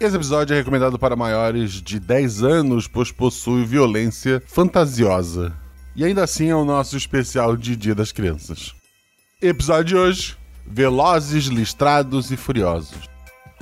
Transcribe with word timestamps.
Esse 0.00 0.16
episódio 0.16 0.54
é 0.54 0.58
recomendado 0.58 0.98
para 0.98 1.14
maiores 1.14 1.70
de 1.80 2.00
10 2.00 2.42
anos, 2.42 2.88
pois 2.88 3.12
possui 3.12 3.64
violência 3.64 4.42
fantasiosa. 4.44 5.52
E 5.94 6.04
ainda 6.04 6.24
assim 6.24 6.50
é 6.50 6.56
o 6.56 6.64
nosso 6.64 6.96
especial 6.96 7.56
de 7.56 7.76
Dia 7.76 7.94
das 7.94 8.10
Crianças. 8.10 8.74
Episódio 9.40 9.84
de 9.84 9.96
hoje: 9.96 10.36
Velozes, 10.66 11.44
Listrados 11.44 12.32
e 12.32 12.36
Furiosos. 12.36 13.08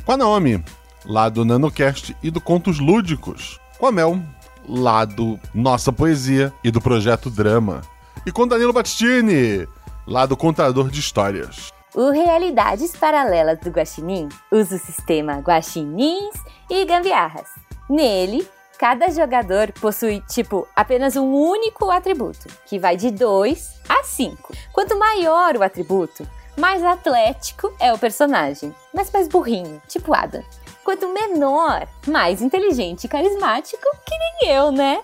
Com 0.06 0.12
a 0.12 0.16
Naomi, 0.16 0.64
lá 1.04 1.28
do 1.28 1.44
NanoCast 1.44 2.16
e 2.22 2.30
do 2.30 2.40
Contos 2.40 2.78
Lúdicos. 2.78 3.60
Com 3.78 3.88
a 3.88 3.92
Mel, 3.92 4.18
lá 4.66 5.04
do 5.04 5.38
Nossa 5.54 5.92
Poesia 5.92 6.50
e 6.64 6.70
do 6.70 6.80
Projeto 6.80 7.28
Drama. 7.28 7.82
E 8.24 8.32
com 8.32 8.48
Danilo 8.48 8.72
Battistini, 8.72 9.68
lá 10.06 10.24
do 10.24 10.34
Contador 10.34 10.88
de 10.88 10.98
Histórias. 10.98 11.70
O 11.94 12.08
Realidades 12.08 12.96
Paralelas 12.96 13.58
do 13.58 13.68
Guaxinim 13.68 14.26
usa 14.50 14.76
o 14.76 14.78
sistema 14.78 15.40
Guaxinins 15.40 16.34
e 16.70 16.86
Gambiarras. 16.86 17.50
Nele, 17.86 18.48
cada 18.78 19.10
jogador 19.10 19.70
possui, 19.72 20.22
tipo, 20.26 20.66
apenas 20.74 21.16
um 21.16 21.34
único 21.34 21.90
atributo, 21.90 22.48
que 22.64 22.78
vai 22.78 22.96
de 22.96 23.10
2 23.10 23.82
a 23.86 24.02
5. 24.04 24.54
Quanto 24.72 24.98
maior 24.98 25.54
o 25.54 25.62
atributo, 25.62 26.26
mais 26.56 26.82
atlético 26.82 27.70
é 27.78 27.92
o 27.92 27.98
personagem, 27.98 28.74
mas 28.94 29.10
mais 29.10 29.28
burrinho, 29.28 29.82
tipo 29.86 30.14
Adam. 30.14 30.42
Quanto 30.84 31.08
menor, 31.08 31.86
mais 32.06 32.42
inteligente 32.42 33.04
e 33.04 33.08
carismático, 33.08 33.84
que 34.04 34.18
nem 34.18 34.50
eu, 34.50 34.72
né? 34.72 35.02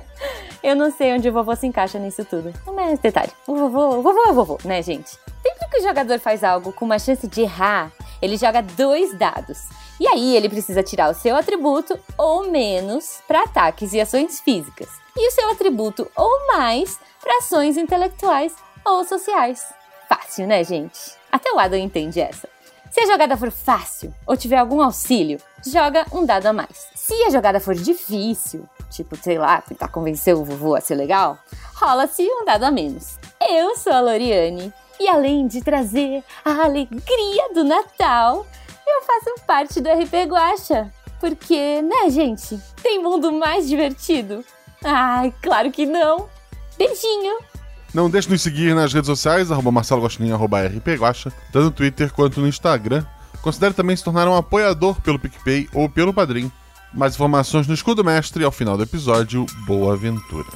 eu 0.62 0.74
não 0.74 0.90
sei 0.90 1.12
onde 1.12 1.28
o 1.28 1.32
vovô 1.32 1.54
se 1.54 1.66
encaixa 1.66 1.98
nisso 1.98 2.24
tudo. 2.24 2.52
Mas 2.74 2.98
detalhe, 2.98 3.30
o 3.46 3.54
vovô, 3.54 3.98
o 3.98 4.02
vovô 4.02 4.24
é 4.26 4.30
o 4.30 4.34
vovô, 4.34 4.58
né, 4.64 4.82
gente? 4.82 5.10
Sempre 5.42 5.68
que 5.70 5.78
o 5.78 5.82
jogador 5.82 6.18
faz 6.18 6.42
algo 6.42 6.72
com 6.72 6.84
uma 6.84 6.98
chance 6.98 7.26
de 7.26 7.42
errar, 7.42 7.92
ele 8.22 8.36
joga 8.36 8.62
dois 8.62 9.12
dados. 9.16 9.68
E 9.98 10.08
aí 10.08 10.34
ele 10.34 10.48
precisa 10.48 10.82
tirar 10.82 11.10
o 11.10 11.14
seu 11.14 11.36
atributo 11.36 11.98
ou 12.16 12.50
menos 12.50 13.20
para 13.28 13.42
ataques 13.42 13.92
e 13.92 14.00
ações 14.00 14.40
físicas, 14.40 14.88
e 15.14 15.28
o 15.28 15.30
seu 15.30 15.50
atributo 15.50 16.10
ou 16.16 16.46
mais 16.46 16.98
para 17.20 17.38
ações 17.38 17.76
intelectuais 17.76 18.54
ou 18.84 19.04
sociais. 19.04 19.62
Fácil, 20.08 20.46
né, 20.46 20.64
gente? 20.64 20.98
Até 21.30 21.52
o 21.52 21.58
Adam 21.58 21.78
entende 21.78 22.20
essa. 22.20 22.48
Se 22.90 23.00
a 23.00 23.06
jogada 23.06 23.36
for 23.36 23.50
fácil 23.52 24.12
ou 24.26 24.36
tiver 24.36 24.58
algum 24.58 24.82
auxílio, 24.82 25.38
joga 25.64 26.04
um 26.12 26.26
dado 26.26 26.46
a 26.46 26.52
mais. 26.52 26.88
Se 26.94 27.14
a 27.24 27.30
jogada 27.30 27.60
for 27.60 27.74
difícil, 27.74 28.68
tipo, 28.90 29.16
sei 29.16 29.38
lá, 29.38 29.60
tentar 29.60 29.88
convencer 29.88 30.34
o 30.34 30.44
vovô 30.44 30.74
a 30.74 30.80
ser 30.80 30.96
legal, 30.96 31.38
rola-se 31.74 32.22
um 32.22 32.44
dado 32.44 32.64
a 32.64 32.70
menos. 32.70 33.16
Eu 33.48 33.76
sou 33.76 33.92
a 33.92 34.00
Loriane 34.00 34.72
e 34.98 35.08
além 35.08 35.46
de 35.46 35.62
trazer 35.62 36.24
a 36.44 36.64
alegria 36.64 37.54
do 37.54 37.62
Natal, 37.62 38.44
eu 38.86 39.02
faço 39.02 39.46
parte 39.46 39.80
do 39.80 39.88
RP 39.88 40.26
Guacha. 40.28 40.92
Porque, 41.20 41.80
né, 41.82 42.10
gente? 42.10 42.58
Tem 42.82 43.00
mundo 43.00 43.30
mais 43.30 43.68
divertido? 43.68 44.44
Ai, 44.82 45.32
claro 45.42 45.70
que 45.70 45.86
não. 45.86 46.28
Beijinho! 46.76 47.49
Não 47.92 48.08
deixe 48.08 48.28
de 48.28 48.34
nos 48.34 48.42
seguir 48.42 48.74
nas 48.74 48.92
redes 48.92 49.06
sociais, 49.06 49.50
arroba 49.50 49.72
Marcelo 49.72 50.06
arroba 50.32 50.62
rpguacha, 50.62 51.32
tanto 51.52 51.64
no 51.64 51.70
Twitter 51.70 52.12
quanto 52.12 52.40
no 52.40 52.46
Instagram. 52.46 53.04
Considere 53.42 53.74
também 53.74 53.96
se 53.96 54.04
tornar 54.04 54.28
um 54.28 54.36
apoiador 54.36 55.00
pelo 55.00 55.18
PicPay 55.18 55.68
ou 55.74 55.88
pelo 55.88 56.14
Padrim. 56.14 56.50
Mais 56.92 57.14
informações 57.14 57.66
no 57.66 57.74
Escudo 57.74 58.04
Mestre 58.04 58.42
e 58.42 58.44
ao 58.44 58.52
final 58.52 58.76
do 58.76 58.82
episódio, 58.82 59.46
boa 59.66 59.94
aventura. 59.94 60.48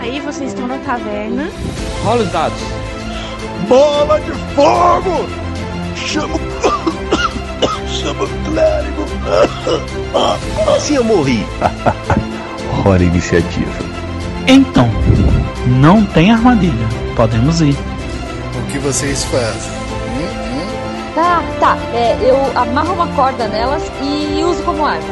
Aí 0.00 0.20
vocês 0.20 0.50
estão 0.52 0.66
na 0.66 0.78
taverna. 0.78 1.48
Rola 2.02 2.22
os 2.22 2.32
dados. 2.32 2.58
Bola 3.68 4.20
de 4.20 4.32
fogo! 4.54 5.26
Chama 5.96 6.38
Chama 8.06 8.24
clérigo! 8.44 9.04
Assim 10.76 10.94
eu 10.94 11.02
morri. 11.02 11.44
Hora 12.86 13.02
iniciativa. 13.02 13.72
Então, 14.46 14.88
não 15.66 16.06
tem 16.06 16.30
armadilha. 16.30 16.86
Podemos 17.16 17.60
ir. 17.60 17.76
O 18.54 18.70
que 18.70 18.78
vocês 18.78 19.24
fazem? 19.24 19.72
Hum, 20.06 20.22
hum? 20.22 21.14
Tá, 21.16 21.42
tá. 21.58 21.76
É, 21.92 22.16
eu 22.22 22.36
amarro 22.56 22.94
uma 22.94 23.08
corda 23.08 23.48
nelas 23.48 23.82
e 24.00 24.40
uso 24.44 24.62
como 24.62 24.86
arma. 24.86 25.02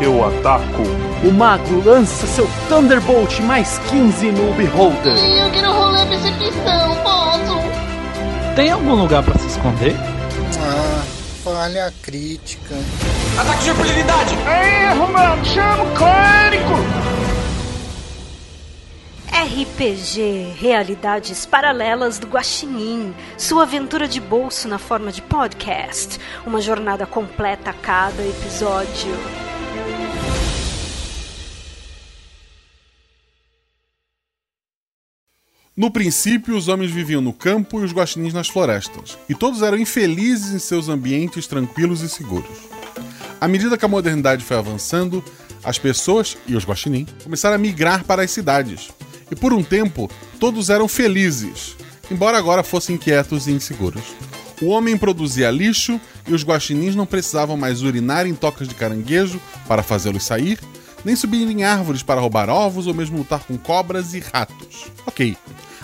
Eu 0.00 0.24
ataco. 0.24 0.84
O 1.24 1.32
mago 1.32 1.82
lança 1.84 2.24
seu 2.24 2.48
Thunderbolt 2.68 3.40
mais 3.40 3.80
15 3.90 4.30
no 4.30 4.54
Beholder. 4.54 5.16
Eu 5.16 5.50
quero 5.50 5.72
rolar 5.72 6.06
percepção, 6.06 6.96
posso? 7.02 8.54
Tem 8.54 8.70
algum 8.70 8.94
lugar 8.94 9.24
para 9.24 9.36
se 9.40 9.48
esconder? 9.48 9.96
Ah, 10.60 11.02
falha 11.44 11.92
crítica. 12.00 12.74
Ataque 13.38 13.64
de 13.64 13.70
impunidade! 13.70 14.34
Erro, 14.34 15.12
mano! 15.12 15.44
Chama 15.44 15.82
o 15.82 15.94
clérigo! 15.94 16.74
RPG 19.30 20.54
Realidades 20.58 21.44
Paralelas 21.44 22.18
do 22.18 22.26
Guaxinim, 22.28 23.14
sua 23.36 23.64
aventura 23.64 24.08
de 24.08 24.22
bolso 24.22 24.66
na 24.66 24.78
forma 24.78 25.12
de 25.12 25.20
podcast, 25.20 26.18
uma 26.46 26.62
jornada 26.62 27.04
completa 27.04 27.70
a 27.70 27.74
cada 27.74 28.22
episódio. 28.22 29.43
No 35.76 35.90
princípio, 35.90 36.56
os 36.56 36.68
homens 36.68 36.92
viviam 36.92 37.20
no 37.20 37.32
campo 37.32 37.80
e 37.80 37.84
os 37.84 37.92
guaxinins 37.92 38.32
nas 38.32 38.46
florestas, 38.46 39.18
e 39.28 39.34
todos 39.34 39.60
eram 39.60 39.76
infelizes 39.76 40.54
em 40.54 40.58
seus 40.60 40.88
ambientes 40.88 41.48
tranquilos 41.48 42.00
e 42.00 42.08
seguros. 42.08 42.56
À 43.40 43.48
medida 43.48 43.76
que 43.76 43.84
a 43.84 43.88
modernidade 43.88 44.44
foi 44.44 44.56
avançando, 44.56 45.22
as 45.64 45.76
pessoas 45.76 46.38
e 46.46 46.54
os 46.54 46.64
guaxinins 46.64 47.08
começaram 47.24 47.56
a 47.56 47.58
migrar 47.58 48.04
para 48.04 48.22
as 48.22 48.30
cidades, 48.30 48.90
e 49.28 49.34
por 49.34 49.52
um 49.52 49.64
tempo 49.64 50.08
todos 50.38 50.70
eram 50.70 50.86
felizes, 50.86 51.74
embora 52.08 52.38
agora 52.38 52.62
fossem 52.62 52.94
inquietos 52.94 53.48
e 53.48 53.50
inseguros. 53.50 54.04
O 54.62 54.66
homem 54.66 54.96
produzia 54.96 55.50
lixo 55.50 56.00
e 56.28 56.32
os 56.32 56.44
guaxinins 56.44 56.94
não 56.94 57.04
precisavam 57.04 57.56
mais 57.56 57.82
urinar 57.82 58.28
em 58.28 58.34
tocas 58.34 58.68
de 58.68 58.76
caranguejo 58.76 59.40
para 59.66 59.82
fazê-los 59.82 60.22
sair, 60.22 60.60
nem 61.04 61.16
subir 61.16 61.50
em 61.50 61.64
árvores 61.64 62.04
para 62.04 62.20
roubar 62.20 62.48
ovos 62.48 62.86
ou 62.86 62.94
mesmo 62.94 63.18
lutar 63.18 63.40
com 63.40 63.58
cobras 63.58 64.14
e 64.14 64.20
ratos. 64.20 64.86
Ok, 65.04 65.36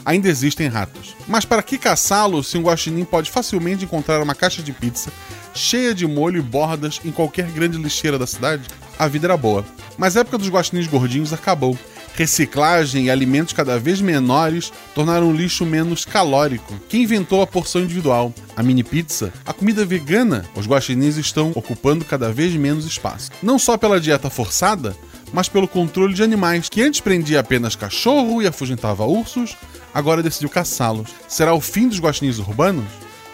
ainda 0.04 0.28
existem 0.28 0.68
ratos. 0.68 1.14
Mas 1.26 1.44
para 1.44 1.62
que 1.62 1.78
caçá-los 1.78 2.48
se 2.48 2.58
um 2.58 2.62
guaxinim 2.62 3.04
pode 3.04 3.30
facilmente 3.30 3.84
encontrar 3.84 4.22
uma 4.22 4.34
caixa 4.34 4.62
de 4.62 4.72
pizza 4.72 5.10
cheia 5.54 5.94
de 5.94 6.06
molho 6.06 6.38
e 6.38 6.42
bordas 6.42 7.00
em 7.04 7.10
qualquer 7.10 7.50
grande 7.50 7.76
lixeira 7.76 8.18
da 8.18 8.26
cidade? 8.26 8.62
A 8.98 9.08
vida 9.08 9.26
era 9.26 9.36
boa. 9.36 9.64
Mas 9.98 10.16
a 10.16 10.20
época 10.20 10.38
dos 10.38 10.48
guaxinins 10.48 10.86
gordinhos 10.86 11.32
acabou. 11.32 11.78
Reciclagem 12.14 13.06
e 13.06 13.10
alimentos 13.10 13.54
cada 13.54 13.78
vez 13.78 14.00
menores 14.00 14.72
tornaram 14.94 15.30
o 15.30 15.32
lixo 15.32 15.64
menos 15.64 16.04
calórico. 16.04 16.74
Quem 16.88 17.02
inventou 17.02 17.40
a 17.40 17.46
porção 17.46 17.82
individual? 17.82 18.34
A 18.56 18.62
mini 18.62 18.82
pizza? 18.82 19.32
A 19.46 19.52
comida 19.52 19.84
vegana? 19.84 20.44
Os 20.54 20.66
guaxinins 20.66 21.16
estão 21.16 21.52
ocupando 21.54 22.04
cada 22.04 22.30
vez 22.32 22.54
menos 22.54 22.84
espaço. 22.84 23.30
Não 23.42 23.58
só 23.58 23.78
pela 23.78 24.00
dieta 24.00 24.28
forçada, 24.28 24.94
mas 25.32 25.48
pelo 25.48 25.68
controle 25.68 26.12
de 26.12 26.22
animais, 26.22 26.68
que 26.68 26.82
antes 26.82 27.00
prendia 27.00 27.40
apenas 27.40 27.76
cachorro 27.76 28.42
e 28.42 28.46
afugentava 28.46 29.04
ursos, 29.04 29.56
agora 29.92 30.22
decidiu 30.22 30.48
caçá-los. 30.48 31.10
Será 31.28 31.54
o 31.54 31.60
fim 31.60 31.88
dos 31.88 32.00
guaxinins 32.00 32.38
urbanos? 32.38 32.86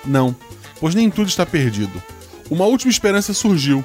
Não, 0.05 0.35
pois 0.81 0.95
nem 0.95 1.11
tudo 1.11 1.29
está 1.29 1.45
perdido. 1.45 2.03
Uma 2.51 2.65
última 2.65 2.91
esperança 2.91 3.35
surgiu, 3.35 3.85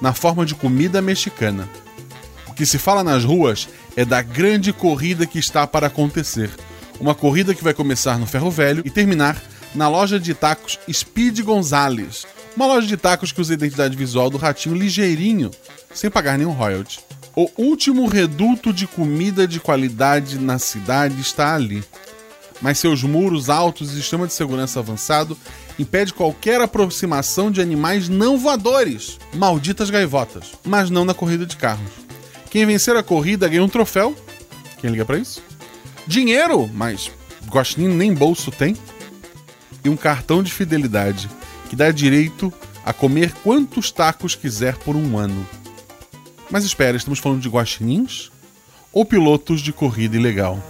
na 0.00 0.12
forma 0.12 0.44
de 0.44 0.54
comida 0.54 1.00
mexicana. 1.00 1.68
O 2.48 2.52
que 2.52 2.66
se 2.66 2.78
fala 2.78 3.04
nas 3.04 3.24
ruas 3.24 3.68
é 3.96 4.04
da 4.04 4.20
grande 4.20 4.72
corrida 4.72 5.26
que 5.26 5.38
está 5.38 5.66
para 5.66 5.86
acontecer. 5.86 6.50
Uma 7.00 7.14
corrida 7.14 7.54
que 7.54 7.64
vai 7.64 7.72
começar 7.72 8.18
no 8.18 8.26
Ferro 8.26 8.50
Velho 8.50 8.82
e 8.84 8.90
terminar 8.90 9.40
na 9.74 9.88
loja 9.88 10.20
de 10.20 10.34
tacos 10.34 10.78
Speed 10.92 11.40
Gonzales. 11.40 12.26
Uma 12.54 12.66
loja 12.66 12.86
de 12.86 12.96
tacos 12.96 13.32
que 13.32 13.40
usa 13.40 13.54
a 13.54 13.54
identidade 13.54 13.96
visual 13.96 14.28
do 14.28 14.36
ratinho 14.36 14.76
ligeirinho, 14.76 15.50
sem 15.94 16.10
pagar 16.10 16.36
nenhum 16.36 16.50
royalty. 16.50 17.00
O 17.34 17.48
último 17.56 18.06
reduto 18.06 18.72
de 18.72 18.86
comida 18.86 19.48
de 19.48 19.58
qualidade 19.58 20.38
na 20.38 20.58
cidade 20.58 21.18
está 21.20 21.54
ali. 21.54 21.82
Mas 22.62 22.78
seus 22.78 23.02
muros 23.02 23.50
altos 23.50 23.90
e 23.92 23.96
sistema 23.96 24.26
de 24.26 24.32
segurança 24.32 24.78
avançado 24.78 25.36
impede 25.78 26.14
qualquer 26.14 26.60
aproximação 26.60 27.50
de 27.50 27.60
animais 27.60 28.08
não 28.08 28.38
voadores, 28.38 29.18
malditas 29.34 29.90
gaivotas, 29.90 30.52
mas 30.64 30.88
não 30.88 31.04
na 31.04 31.12
corrida 31.12 31.44
de 31.44 31.56
carros. 31.56 31.90
Quem 32.48 32.64
vencer 32.64 32.96
a 32.96 33.02
corrida 33.02 33.48
ganha 33.48 33.64
um 33.64 33.68
troféu. 33.68 34.14
Quem 34.80 34.90
liga 34.90 35.04
para 35.04 35.18
isso? 35.18 35.42
Dinheiro, 36.06 36.70
mas 36.72 37.10
Guaxinim 37.48 37.88
nem 37.88 38.14
bolso 38.14 38.50
tem. 38.50 38.76
E 39.84 39.88
um 39.88 39.96
cartão 39.96 40.42
de 40.42 40.52
fidelidade 40.52 41.28
que 41.68 41.74
dá 41.74 41.90
direito 41.90 42.52
a 42.84 42.92
comer 42.92 43.32
quantos 43.42 43.90
tacos 43.90 44.34
quiser 44.34 44.76
por 44.76 44.94
um 44.94 45.18
ano. 45.18 45.46
Mas 46.50 46.64
espera, 46.64 46.96
estamos 46.96 47.18
falando 47.18 47.40
de 47.40 47.48
guaxinins 47.48 48.30
ou 48.92 49.04
pilotos 49.04 49.60
de 49.60 49.72
corrida 49.72 50.16
ilegal? 50.16 50.62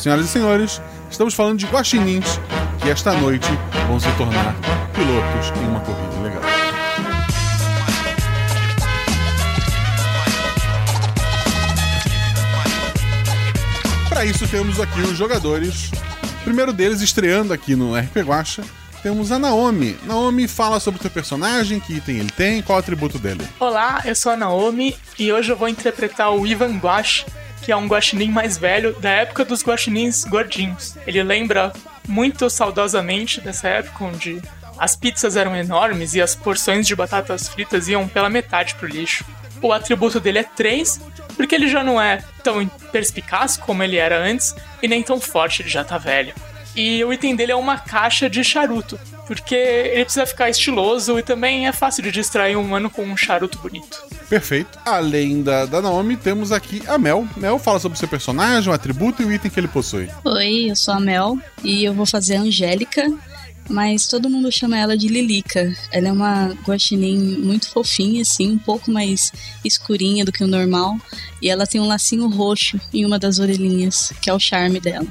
Senhoras 0.00 0.24
e 0.24 0.28
senhores, 0.28 0.80
Estamos 1.10 1.34
falando 1.34 1.58
de 1.58 1.66
guaxinins 1.66 2.40
que 2.80 2.88
esta 2.88 3.12
noite 3.12 3.48
vão 3.88 3.98
se 3.98 4.10
tornar 4.12 4.54
pilotos 4.94 5.60
em 5.60 5.66
uma 5.66 5.80
corrida 5.80 6.20
legal. 6.22 6.42
Para 14.08 14.24
isso 14.24 14.46
temos 14.46 14.80
aqui 14.80 15.00
os 15.00 15.18
jogadores. 15.18 15.90
O 16.40 16.44
primeiro 16.44 16.72
deles 16.72 17.00
estreando 17.00 17.52
aqui 17.52 17.74
no 17.74 17.94
RP 17.94 18.18
Guacha, 18.18 18.62
temos 19.02 19.32
a 19.32 19.38
Naomi. 19.38 19.98
Naomi 20.04 20.46
fala 20.46 20.78
sobre 20.78 21.00
o 21.00 21.02
teu 21.02 21.10
personagem, 21.10 21.80
que 21.80 21.94
item 21.94 22.18
ele 22.18 22.30
tem, 22.30 22.62
qual 22.62 22.76
o 22.76 22.80
atributo 22.80 23.18
dele. 23.18 23.46
Olá, 23.58 24.00
eu 24.04 24.14
sou 24.14 24.32
a 24.32 24.36
Naomi 24.36 24.96
e 25.18 25.32
hoje 25.32 25.50
eu 25.50 25.56
vou 25.56 25.68
interpretar 25.68 26.30
o 26.32 26.46
Ivan 26.46 26.78
Guax, 26.78 27.26
que 27.62 27.72
é 27.72 27.76
um 27.76 27.86
guaxinim 27.86 28.30
mais 28.30 28.56
velho 28.56 28.92
da 29.00 29.10
época 29.10 29.44
dos 29.44 29.62
guaxinins 29.62 30.24
gordinhos. 30.24 30.96
Ele 31.06 31.22
lembra 31.22 31.72
muito 32.08 32.48
saudosamente 32.50 33.40
dessa 33.40 33.68
época 33.68 34.04
onde 34.04 34.42
as 34.78 34.96
pizzas 34.96 35.36
eram 35.36 35.54
enormes 35.54 36.14
e 36.14 36.22
as 36.22 36.34
porções 36.34 36.86
de 36.86 36.96
batatas 36.96 37.48
fritas 37.48 37.86
iam 37.88 38.08
pela 38.08 38.30
metade 38.30 38.74
pro 38.76 38.88
lixo. 38.88 39.24
O 39.62 39.72
atributo 39.72 40.18
dele 40.18 40.38
é 40.38 40.42
3, 40.44 41.00
porque 41.36 41.54
ele 41.54 41.68
já 41.68 41.84
não 41.84 42.00
é 42.00 42.24
tão 42.42 42.66
perspicaz 42.90 43.58
como 43.58 43.82
ele 43.82 43.98
era 43.98 44.18
antes 44.18 44.54
e 44.82 44.88
nem 44.88 45.02
tão 45.02 45.20
forte, 45.20 45.60
ele 45.60 45.68
já 45.68 45.84
tá 45.84 45.98
velho. 45.98 46.34
E 46.74 47.04
o 47.04 47.12
item 47.12 47.36
dele 47.36 47.52
é 47.52 47.56
uma 47.56 47.78
caixa 47.78 48.30
de 48.30 48.42
charuto, 48.42 48.98
porque 49.30 49.54
ele 49.54 50.02
precisa 50.02 50.26
ficar 50.26 50.50
estiloso 50.50 51.16
e 51.16 51.22
também 51.22 51.68
é 51.68 51.72
fácil 51.72 52.02
de 52.02 52.10
distrair 52.10 52.56
um 52.56 52.62
humano 52.62 52.90
com 52.90 53.04
um 53.04 53.16
charuto 53.16 53.58
bonito. 53.58 54.02
Perfeito. 54.28 54.76
Além 54.84 55.40
da, 55.40 55.66
da 55.66 55.80
Naomi, 55.80 56.16
temos 56.16 56.50
aqui 56.50 56.82
a 56.88 56.98
Mel. 56.98 57.28
Mel 57.36 57.56
fala 57.56 57.78
sobre 57.78 57.94
o 57.94 57.98
seu 58.00 58.08
personagem, 58.08 58.68
o 58.68 58.74
atributo 58.74 59.22
e 59.22 59.24
o 59.24 59.32
item 59.32 59.48
que 59.48 59.60
ele 59.60 59.68
possui. 59.68 60.08
Oi, 60.24 60.72
eu 60.72 60.74
sou 60.74 60.94
a 60.94 60.98
Mel 60.98 61.38
e 61.62 61.84
eu 61.84 61.94
vou 61.94 62.06
fazer 62.06 62.34
a 62.34 62.40
Angélica, 62.40 63.06
mas 63.68 64.08
todo 64.08 64.28
mundo 64.28 64.50
chama 64.50 64.76
ela 64.76 64.98
de 64.98 65.06
Lilica. 65.06 65.72
Ela 65.92 66.08
é 66.08 66.12
uma 66.12 66.46
guaxinim 66.66 67.16
muito 67.38 67.70
fofinha, 67.70 68.22
assim, 68.22 68.50
um 68.50 68.58
pouco 68.58 68.90
mais 68.90 69.30
escurinha 69.64 70.24
do 70.24 70.32
que 70.32 70.42
o 70.42 70.48
normal, 70.48 70.96
e 71.40 71.48
ela 71.48 71.68
tem 71.68 71.80
um 71.80 71.86
lacinho 71.86 72.28
roxo 72.28 72.80
em 72.92 73.06
uma 73.06 73.16
das 73.16 73.38
orelhinhas, 73.38 74.12
que 74.20 74.28
é 74.28 74.34
o 74.34 74.40
charme 74.40 74.80
dela. 74.80 75.06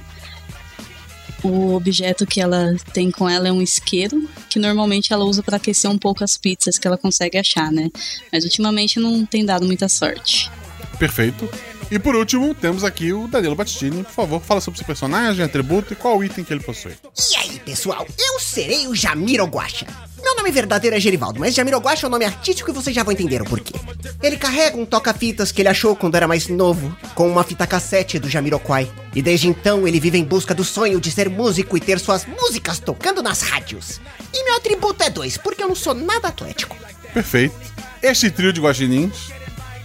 O 1.43 1.73
objeto 1.73 2.25
que 2.25 2.41
ela 2.41 2.75
tem 2.93 3.09
com 3.09 3.29
ela 3.29 3.47
é 3.47 3.51
um 3.51 3.61
isqueiro, 3.61 4.27
que 4.49 4.59
normalmente 4.59 5.13
ela 5.13 5.23
usa 5.23 5.41
para 5.41 5.57
aquecer 5.57 5.89
um 5.89 5.97
pouco 5.97 6.23
as 6.23 6.37
pizzas 6.37 6.77
que 6.77 6.85
ela 6.85 6.97
consegue 6.97 7.37
achar, 7.37 7.71
né? 7.71 7.89
Mas 8.31 8.43
ultimamente 8.43 8.99
não 8.99 9.25
tem 9.25 9.45
dado 9.45 9.65
muita 9.65 9.87
sorte. 9.87 10.51
Perfeito. 10.97 11.49
E 11.91 11.97
por 11.97 12.15
último, 12.15 12.53
temos 12.53 12.83
aqui 12.83 13.11
o 13.13 13.27
Danilo 13.27 13.55
Battistini. 13.55 14.03
Por 14.03 14.11
favor, 14.11 14.41
fala 14.41 14.61
sobre 14.61 14.77
seu 14.77 14.85
personagem, 14.85 15.43
atributo 15.43 15.93
e 15.93 15.95
qual 15.95 16.23
item 16.23 16.43
que 16.43 16.53
ele 16.53 16.61
possui. 16.61 16.93
E 17.31 17.35
aí, 17.35 17.59
pessoal? 17.59 18.05
Eu 18.17 18.39
serei 18.39 18.87
o 18.87 18.93
Jamiro 18.93 19.45
Guacha. 19.45 19.87
Meu 20.23 20.35
nome 20.35 20.51
verdadeiro 20.51 20.95
é 20.95 20.99
Gerivaldo, 20.99 21.39
mas 21.39 21.53
Jamiro 21.53 21.79
Guacha 21.79 22.05
é 22.05 22.07
o 22.07 22.11
nome 22.11 22.25
artístico 22.25 22.69
e 22.69 22.73
vocês 22.73 22.95
já 22.95 23.03
vão 23.03 23.13
entender 23.13 23.41
o 23.41 23.45
porquê. 23.45 23.73
Ele 24.21 24.37
carrega 24.37 24.77
um 24.77 24.85
toca-fitas 24.85 25.51
que 25.51 25.61
ele 25.61 25.69
achou 25.69 25.95
quando 25.95 26.15
era 26.15 26.27
mais 26.27 26.47
novo, 26.47 26.95
com 27.15 27.27
uma 27.27 27.43
fita 27.43 27.65
cassete 27.65 28.19
do 28.19 28.29
Jamiroquai. 28.29 28.89
E 29.15 29.21
desde 29.21 29.47
então 29.47 29.87
ele 29.87 29.99
vive 29.99 30.17
em 30.17 30.23
busca 30.23 30.53
do 30.53 30.63
sonho 30.63 30.99
de 30.99 31.11
ser 31.11 31.29
músico 31.29 31.77
e 31.77 31.79
ter 31.79 31.99
suas 31.99 32.25
músicas 32.25 32.79
tocando 32.79 33.23
nas 33.23 33.41
rádios. 33.41 34.01
E 34.33 34.43
meu 34.43 34.55
atributo 34.57 35.03
é 35.03 35.09
dois, 35.09 35.37
porque 35.37 35.63
eu 35.63 35.67
não 35.67 35.75
sou 35.75 35.93
nada 35.93 36.27
atlético. 36.27 36.75
Perfeito. 37.13 37.55
Este 38.01 38.29
trio 38.29 38.53
de 38.53 38.61
guaxinins 38.61 39.29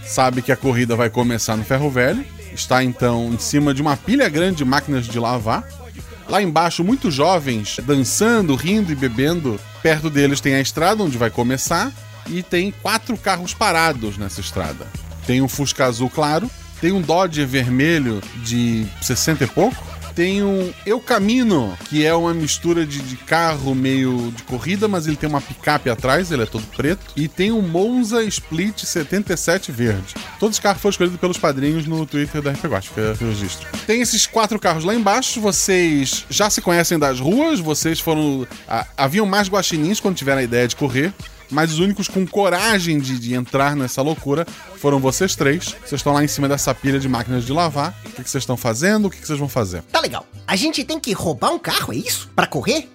sabe 0.05 0.41
que 0.41 0.51
a 0.51 0.57
corrida 0.57 0.95
vai 0.95 1.09
começar 1.09 1.55
no 1.55 1.63
ferro 1.63 1.89
velho. 1.89 2.25
Está 2.53 2.83
então 2.83 3.33
em 3.33 3.39
cima 3.39 3.73
de 3.73 3.81
uma 3.81 3.97
pilha 3.97 4.29
grande 4.29 4.57
de 4.57 4.65
máquinas 4.65 5.05
de 5.05 5.19
lavar. 5.19 5.67
Lá 6.27 6.41
embaixo, 6.41 6.83
muitos 6.83 7.13
jovens 7.13 7.79
dançando, 7.83 8.55
rindo 8.55 8.91
e 8.91 8.95
bebendo. 8.95 9.59
Perto 9.81 10.09
deles 10.09 10.41
tem 10.41 10.55
a 10.55 10.61
estrada 10.61 11.03
onde 11.03 11.17
vai 11.17 11.29
começar. 11.29 11.91
E 12.27 12.41
tem 12.41 12.71
quatro 12.81 13.15
carros 13.15 13.53
parados 13.53 14.17
nessa 14.17 14.41
estrada. 14.41 14.87
Tem 15.27 15.41
um 15.41 15.47
Fusca 15.47 15.85
azul 15.85 16.09
claro, 16.09 16.49
tem 16.81 16.91
um 16.91 17.01
Dodge 17.01 17.45
vermelho 17.45 18.21
de 18.43 18.85
60 19.01 19.43
e 19.43 19.47
pouco, 19.47 19.83
tem 20.15 20.41
um 20.41 20.73
Eu 20.85 20.99
Camino, 20.99 21.77
que 21.89 22.05
é 22.05 22.13
uma 22.15 22.33
mistura 22.33 22.85
de, 22.85 22.99
de, 22.99 23.17
carro 23.17 23.75
meio 23.75 24.31
de 24.35 24.43
corrida, 24.43 24.87
mas 24.87 25.05
ele 25.05 25.17
tem 25.17 25.27
uma 25.27 25.41
picape 25.41 25.89
atrás, 25.89 26.31
ele 26.31 26.43
é 26.43 26.45
todo 26.45 26.65
preto. 26.75 27.05
E 27.15 27.27
tem 27.27 27.51
um 27.51 27.61
Monza 27.61 28.23
Split 28.23 28.83
77 28.83 29.71
verde. 29.71 30.15
Todos 30.39 30.55
os 30.55 30.59
carros 30.59 30.81
foram 30.81 30.91
escolhidos 30.91 31.19
pelos 31.19 31.37
padrinhos 31.37 31.85
no 31.85 32.05
Twitter 32.05 32.41
da 32.41 32.51
RP 32.51 32.65
Guacha, 32.65 32.91
que 32.93 32.99
é 32.99 33.11
o 33.11 33.29
registro. 33.29 33.67
Tem 33.85 34.01
esses 34.01 34.25
quatro 34.25 34.57
carros 34.57 34.85
lá 34.85 34.95
embaixo, 34.95 35.41
vocês 35.41 36.25
já 36.29 36.49
se 36.49 36.61
conhecem 36.61 36.97
das 36.97 37.19
ruas, 37.19 37.59
vocês 37.59 37.99
foram. 37.99 38.47
Haviam 38.97 39.25
mais 39.25 39.49
guaxinins 39.49 39.99
quando 39.99 40.15
tiveram 40.15 40.39
a 40.39 40.43
ideia 40.43 40.67
de 40.67 40.75
correr 40.75 41.13
mas 41.49 41.71
os 41.71 41.79
únicos 41.79 42.07
com 42.07 42.25
coragem 42.25 42.99
de, 42.99 43.19
de, 43.19 43.33
entrar 43.33 43.75
nessa 43.75 44.01
loucura 44.01 44.45
foram 44.77 44.99
vocês 44.99 45.35
três. 45.35 45.75
Vocês 45.85 45.93
estão 45.93 46.13
lá 46.13 46.23
em 46.23 46.27
cima 46.27 46.47
dessa 46.47 46.73
pilha 46.73 46.99
de 46.99 47.07
máquinas 47.07 47.45
de 47.45 47.51
lavar. 47.51 47.93
O 48.05 48.09
que, 48.09 48.23
que 48.23 48.29
vocês 48.29 48.41
estão 48.41 48.57
fazendo? 48.57 49.05
O 49.05 49.09
que, 49.09 49.19
que 49.19 49.27
vocês 49.27 49.39
vão 49.39 49.49
fazer? 49.49 49.81
Tá 49.83 49.99
legal. 49.99 50.25
A 50.47 50.55
gente 50.55 50.83
tem 50.83 50.99
que 50.99 51.13
roubar 51.13 51.51
um 51.51 51.59
carro, 51.59 51.93
é 51.93 51.97
isso? 51.97 52.29
Para 52.35 52.47
correr? 52.47 52.89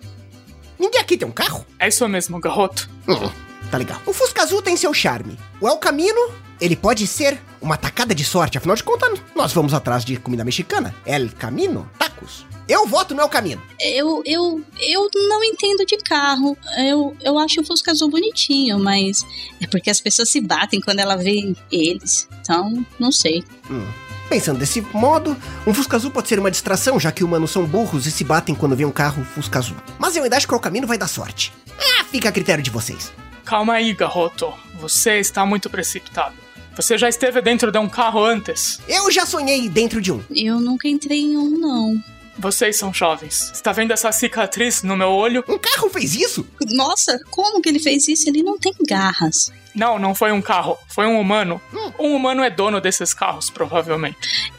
Ninguém 0.79 1.00
aqui 1.00 1.17
tem 1.17 1.29
um 1.29 1.32
carro? 1.32 1.67
É 1.79 1.88
isso 1.88 2.08
mesmo, 2.08 2.41
garoto. 2.41 2.88
Hum, 3.06 3.31
tá 3.70 3.76
legal. 3.76 4.00
O 4.06 4.12
Fusca 4.12 4.43
Azul 4.43 4.62
tem 4.62 4.76
seu 4.76 4.94
charme. 4.94 5.38
O 5.61 5.69
El 5.69 5.76
Camino, 5.76 6.32
ele 6.61 6.77
pode 6.77 7.07
ser 7.07 7.41
uma 7.61 7.77
tacada 7.77 8.15
de 8.15 8.25
sorte. 8.25 8.59
Afinal 8.59 8.77
de 8.77 8.85
contas, 8.85 9.21
nós 9.35 9.53
vamos 9.53 9.75
atrás 9.75 10.05
de 10.05 10.17
comida 10.17 10.45
mexicana. 10.45 10.95
El 11.07 11.31
Camino, 11.31 11.91
tacos. 11.99 12.47
Eu 12.69 12.87
voto 12.87 13.15
no 13.15 13.23
El 13.23 13.29
Camino. 13.29 13.61
Eu, 13.81 14.23
eu, 14.25 14.62
eu 14.79 15.11
não 15.29 15.43
entendo 15.43 15.85
de 15.85 15.97
carro. 15.97 16.57
Eu, 16.79 17.17
eu 17.21 17.39
acho 17.39 17.61
o 17.61 17.65
Fusca 17.65 17.91
Azul 17.91 18.09
bonitinho, 18.09 18.79
mas 18.79 19.27
é 19.61 19.67
porque 19.67 19.91
as 19.91 20.01
pessoas 20.01 20.31
se 20.31 20.41
batem 20.41 20.81
quando 20.81 21.01
ela 21.01 21.17
vê 21.17 21.53
eles. 21.73 22.29
Então, 22.41 22.87
não 22.99 23.11
sei. 23.11 23.43
Hum. 23.69 23.87
Pensando 24.29 24.61
desse 24.61 24.81
modo, 24.95 25.37
um 25.67 25.75
Fusca 25.75 25.97
Azul 25.97 26.12
pode 26.12 26.29
ser 26.29 26.39
uma 26.39 26.53
distração, 26.53 27.01
já 27.01 27.11
que 27.11 27.25
humanos 27.25 27.51
são 27.51 27.67
burros 27.67 28.07
e 28.07 28.12
se 28.12 28.23
batem 28.23 28.55
quando 28.55 28.77
vê 28.77 28.85
um 28.85 28.93
carro 28.93 29.25
Fusca 29.25 29.59
Azul. 29.59 29.77
Mas 29.99 30.15
eu 30.15 30.23
ainda 30.23 30.37
acho 30.37 30.47
que 30.47 30.55
o 30.55 30.57
El 30.57 30.61
Camino 30.61 30.87
vai 30.87 30.97
dar 30.97 31.09
sorte. 31.09 31.53
Ah, 31.77 32.05
fica 32.05 32.29
a 32.29 32.33
critério 32.33 32.62
de 32.62 32.71
vocês. 32.71 33.12
Calma 33.45 33.73
aí, 33.73 33.93
garoto. 33.93 34.55
Você 34.79 35.19
está 35.19 35.45
muito 35.45 35.69
precipitado. 35.69 36.37
Você 36.81 36.97
já 36.97 37.11
esteve 37.11 37.43
dentro 37.43 37.71
de 37.71 37.79
um 37.79 37.87
carro 37.87 38.25
antes? 38.25 38.81
Eu 38.88 39.11
já 39.11 39.27
sonhei 39.27 39.69
dentro 39.69 40.00
de 40.00 40.11
um. 40.11 40.23
Eu 40.35 40.59
nunca 40.59 40.88
entrei 40.88 41.21
em 41.21 41.37
um, 41.37 41.50
não. 41.50 42.03
Vocês 42.38 42.79
são 42.79 42.93
jovens. 42.93 43.50
Está 43.53 43.71
vendo 43.71 43.91
essa 43.91 44.11
cicatriz 44.11 44.82
no 44.82 44.97
meu 44.97 45.11
olho? 45.11 45.44
Um 45.47 45.59
carro 45.59 45.91
fez 45.91 46.14
isso? 46.14 46.47
Nossa, 46.71 47.21
como 47.31 47.61
que 47.61 47.69
ele 47.69 47.81
fez 47.81 48.09
isso? 48.09 48.26
Ele 48.31 48.43
não 48.43 48.59
tem 48.59 48.73
garras. 48.88 49.52
Não, 49.75 49.99
não 49.99 50.14
foi 50.14 50.33
um 50.33 50.40
carro. 50.40 50.78
Foi 50.88 51.05
um 51.07 51.21
humano. 51.21 51.61
Hum. 51.71 51.93
Um 51.99 52.16
humano 52.16 52.43
é 52.43 52.49
dono 52.49 52.81
desses 52.81 53.12
carros, 53.12 53.50
provavelmente. 53.50 54.16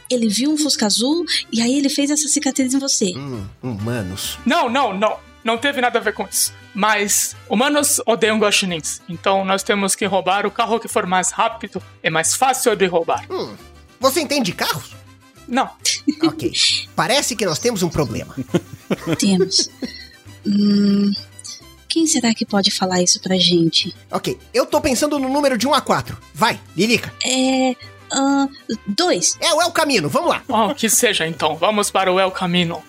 Ele 0.07 0.27
viu 0.27 0.51
um 0.51 0.57
Fusca 0.57 0.86
azul 0.86 1.25
e 1.51 1.60
aí 1.60 1.75
ele 1.75 1.89
fez 1.89 2.12
essa 2.12 2.27
cicatriz 2.27 2.72
em 2.72 2.79
você. 2.79 3.13
Hum, 3.17 3.48
humanos. 3.63 4.38
Não, 4.46 4.69
não, 4.69 4.93
não. 4.96 5.17
Não 5.43 5.57
teve 5.57 5.81
nada 5.81 6.00
a 6.00 6.01
ver 6.01 6.13
com 6.13 6.27
isso. 6.27 6.53
Mas 6.74 7.36
humanos 7.50 8.01
odeiam 8.05 8.39
guaxinins. 8.39 9.01
Então 9.10 9.43
nós 9.43 9.63
temos 9.63 9.95
que 9.95 10.05
roubar 10.05 10.45
o 10.45 10.51
carro 10.51 10.79
que 10.79 10.88
for 10.88 11.05
mais 11.05 11.31
rápido 11.31 11.81
e 12.03 12.10
mais 12.10 12.36
fácil 12.36 12.75
de 12.75 12.86
roubar. 12.86 13.25
Hum. 13.29 13.55
Você 14.00 14.21
entende 14.21 14.51
carros? 14.53 14.95
Não. 15.48 15.69
Ok. 16.24 16.51
Parece 16.95 17.36
que 17.36 17.45
nós 17.45 17.60
temos 17.60 17.83
um 17.83 17.89
problema. 17.89 18.36
Temos. 19.19 19.69
Hum, 20.45 21.12
quem 21.88 22.07
será 22.07 22.33
que 22.33 22.45
pode 22.45 22.71
falar 22.71 23.01
isso 23.01 23.19
pra 23.19 23.36
gente? 23.36 23.93
Ok, 24.10 24.39
eu 24.53 24.65
tô 24.65 24.79
pensando 24.79 25.19
no 25.19 25.27
número 25.27 25.57
de 25.57 25.67
1 25.67 25.74
a 25.74 25.81
4. 25.81 26.17
Vai, 26.33 26.60
Lilica. 26.75 27.13
É. 27.24 27.75
Uh, 28.13 28.50
dois. 28.88 29.38
É 29.39 29.53
o 29.53 29.62
El 29.62 29.71
Camino, 29.71 30.10
vamos 30.10 30.29
lá. 30.29 30.43
Oh, 30.48 30.74
que 30.74 30.89
seja 30.89 31.27
então, 31.27 31.55
vamos 31.55 31.91
para 31.91 32.12
o 32.12 32.19
El 32.19 32.31
Camino. 32.31 32.81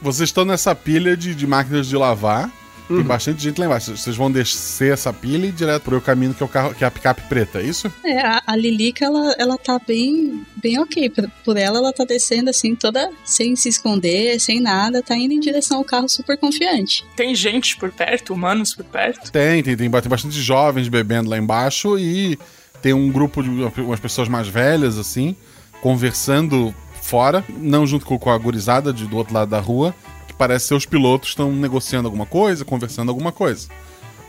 Vocês 0.00 0.28
estão 0.28 0.44
nessa 0.44 0.74
pilha 0.74 1.16
de, 1.16 1.34
de 1.34 1.46
máquinas 1.46 1.86
de 1.86 1.96
lavar. 1.96 2.50
Tem 2.88 3.02
bastante 3.02 3.42
gente 3.42 3.58
lá 3.58 3.66
embaixo. 3.66 3.96
Vocês 3.96 4.14
vão 4.14 4.30
descer 4.30 4.92
essa 4.92 5.12
pilha 5.12 5.46
e 5.46 5.48
ir 5.48 5.52
direto 5.52 5.82
pro 5.82 6.00
caminho 6.00 6.32
que 6.32 6.42
é 6.42 6.46
o 6.46 6.48
carro, 6.48 6.72
que 6.72 6.84
é 6.84 6.86
a 6.86 6.90
picape 6.90 7.22
preta, 7.22 7.60
é 7.60 7.64
isso? 7.64 7.92
É, 8.04 8.20
a, 8.20 8.42
a 8.46 8.56
Lilica, 8.56 9.04
ela, 9.04 9.34
ela 9.38 9.58
tá 9.58 9.80
bem, 9.84 10.44
bem 10.56 10.78
ok. 10.78 11.10
Por, 11.10 11.28
por 11.44 11.56
ela, 11.56 11.78
ela 11.78 11.92
tá 11.92 12.04
descendo 12.04 12.48
assim, 12.48 12.76
toda 12.76 13.10
sem 13.24 13.56
se 13.56 13.68
esconder, 13.68 14.38
sem 14.38 14.60
nada, 14.60 15.02
tá 15.02 15.16
indo 15.16 15.34
em 15.34 15.40
direção 15.40 15.78
ao 15.78 15.84
carro 15.84 16.08
super 16.08 16.38
confiante. 16.38 17.04
Tem 17.16 17.34
gente 17.34 17.76
por 17.76 17.90
perto, 17.90 18.32
humanos 18.32 18.72
por 18.72 18.84
perto? 18.84 19.32
Tem, 19.32 19.62
tem, 19.64 19.76
tem, 19.76 19.90
tem 19.90 20.08
bastante 20.08 20.40
jovens 20.40 20.88
bebendo 20.88 21.28
lá 21.28 21.36
embaixo 21.36 21.98
e 21.98 22.38
tem 22.80 22.92
um 22.92 23.10
grupo 23.10 23.42
de 23.42 23.48
umas 23.80 23.98
pessoas 23.98 24.28
mais 24.28 24.46
velhas, 24.46 24.96
assim, 24.96 25.34
conversando 25.80 26.72
fora, 27.06 27.44
não 27.56 27.86
junto 27.86 28.04
com, 28.04 28.18
com 28.18 28.30
a 28.30 28.36
gurizada 28.36 28.92
de, 28.92 29.06
do 29.06 29.16
outro 29.16 29.32
lado 29.32 29.48
da 29.48 29.60
rua 29.60 29.94
parece 30.38 30.66
ser 30.66 30.74
os 30.74 30.84
pilotos 30.84 31.30
estão 31.30 31.50
negociando 31.50 32.06
alguma 32.06 32.26
coisa, 32.26 32.62
conversando 32.62 33.08
alguma 33.08 33.32
coisa. 33.32 33.68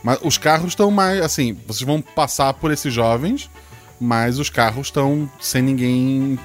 Mas 0.02 0.18
os 0.22 0.38
carros 0.38 0.68
estão 0.68 0.90
mais. 0.90 1.20
Assim, 1.20 1.54
vocês 1.66 1.86
vão 1.86 2.00
passar 2.00 2.54
por 2.54 2.70
esses 2.70 2.94
jovens, 2.94 3.50
mas 4.00 4.38
os 4.38 4.48
carros 4.48 4.86
estão 4.86 5.28
sem 5.38 5.60
ninguém 5.60 6.38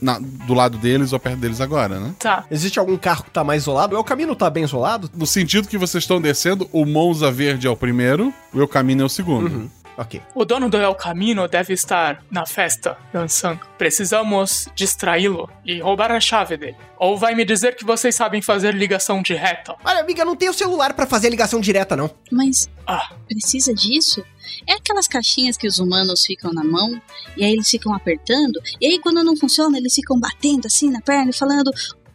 na- 0.00 0.18
do 0.18 0.54
lado 0.54 0.78
deles 0.78 1.12
ou 1.12 1.20
perto 1.20 1.40
deles 1.40 1.60
agora, 1.60 2.00
né? 2.00 2.14
Tá. 2.18 2.46
Existe 2.50 2.78
algum 2.78 2.96
carro 2.96 3.24
que 3.24 3.30
tá 3.30 3.44
mais 3.44 3.64
isolado? 3.64 3.98
O 3.98 4.02
caminho 4.02 4.34
tá 4.34 4.48
bem 4.48 4.64
isolado? 4.64 5.10
No 5.14 5.26
sentido 5.26 5.68
que 5.68 5.76
vocês 5.76 6.04
estão 6.04 6.18
descendo, 6.18 6.66
o 6.72 6.86
Monza 6.86 7.30
Verde 7.30 7.66
é 7.66 7.70
o 7.70 7.76
primeiro, 7.76 8.32
o 8.54 8.60
El 8.62 8.66
Camino 8.68 9.02
é 9.02 9.04
o 9.04 9.10
segundo. 9.10 9.70
Ok. 9.96 10.22
O 10.34 10.44
dono 10.44 10.70
do 10.70 10.76
El 10.78 10.94
Camino 10.94 11.46
deve 11.46 11.74
estar 11.74 12.22
na 12.30 12.46
festa 12.46 12.96
dançando. 13.12 13.60
Precisamos 13.76 14.68
distraí-lo 14.74 15.50
e 15.64 15.80
roubar 15.80 16.10
a 16.10 16.18
chave 16.18 16.56
dele. 16.56 16.76
Ou 16.98 17.18
vai 17.18 17.34
me 17.34 17.44
dizer 17.44 17.76
que 17.76 17.84
vocês 17.84 18.14
sabem 18.14 18.40
fazer 18.40 18.74
ligação 18.74 19.20
direta? 19.22 19.74
Olha, 19.84 20.00
amiga, 20.00 20.24
não 20.24 20.34
tenho 20.34 20.54
celular 20.54 20.94
pra 20.94 21.06
fazer 21.06 21.28
ligação 21.28 21.60
direta, 21.60 21.94
não. 21.94 22.10
Mas 22.30 22.70
Ah, 22.86 23.12
precisa 23.28 23.74
disso? 23.74 24.24
É 24.66 24.72
aquelas 24.74 25.06
caixinhas 25.06 25.56
que 25.56 25.66
os 25.68 25.78
humanos 25.78 26.24
ficam 26.24 26.52
na 26.52 26.64
mão 26.64 27.00
e 27.36 27.44
aí 27.44 27.52
eles 27.52 27.68
ficam 27.68 27.94
apertando 27.94 28.60
e 28.80 28.86
aí 28.86 28.98
quando 28.98 29.22
não 29.22 29.36
funciona 29.36 29.78
eles 29.78 29.94
ficam 29.94 30.18
batendo 30.18 30.66
assim 30.66 30.90
na 30.90 31.00
perna 31.00 31.30
e 31.30 31.34
falando 31.34 31.70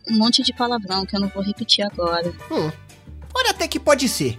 um 0.10 0.18
monte 0.18 0.42
de 0.44 0.54
palavrão 0.54 1.06
que 1.06 1.16
eu 1.16 1.20
não 1.20 1.28
vou 1.30 1.44
repetir 1.44 1.86
agora. 1.86 2.34
Hum. 2.52 2.72
Olha, 3.36 3.52
até 3.52 3.68
que 3.68 3.80
pode 3.80 4.10
ser. 4.10 4.36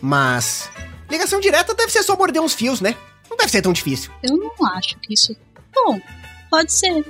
Mas. 0.00 0.68
Ligação 1.12 1.40
direta 1.40 1.74
deve 1.74 1.92
ser 1.92 2.02
só 2.02 2.16
morder 2.16 2.40
uns 2.40 2.54
fios, 2.54 2.80
né? 2.80 2.96
Não 3.28 3.36
deve 3.36 3.50
ser 3.50 3.60
tão 3.60 3.70
difícil. 3.70 4.10
Eu 4.22 4.34
não 4.34 4.66
acho 4.74 4.98
que 4.98 5.12
isso. 5.12 5.36
Bom, 5.74 6.00
pode 6.50 6.72
ser. 6.72 7.04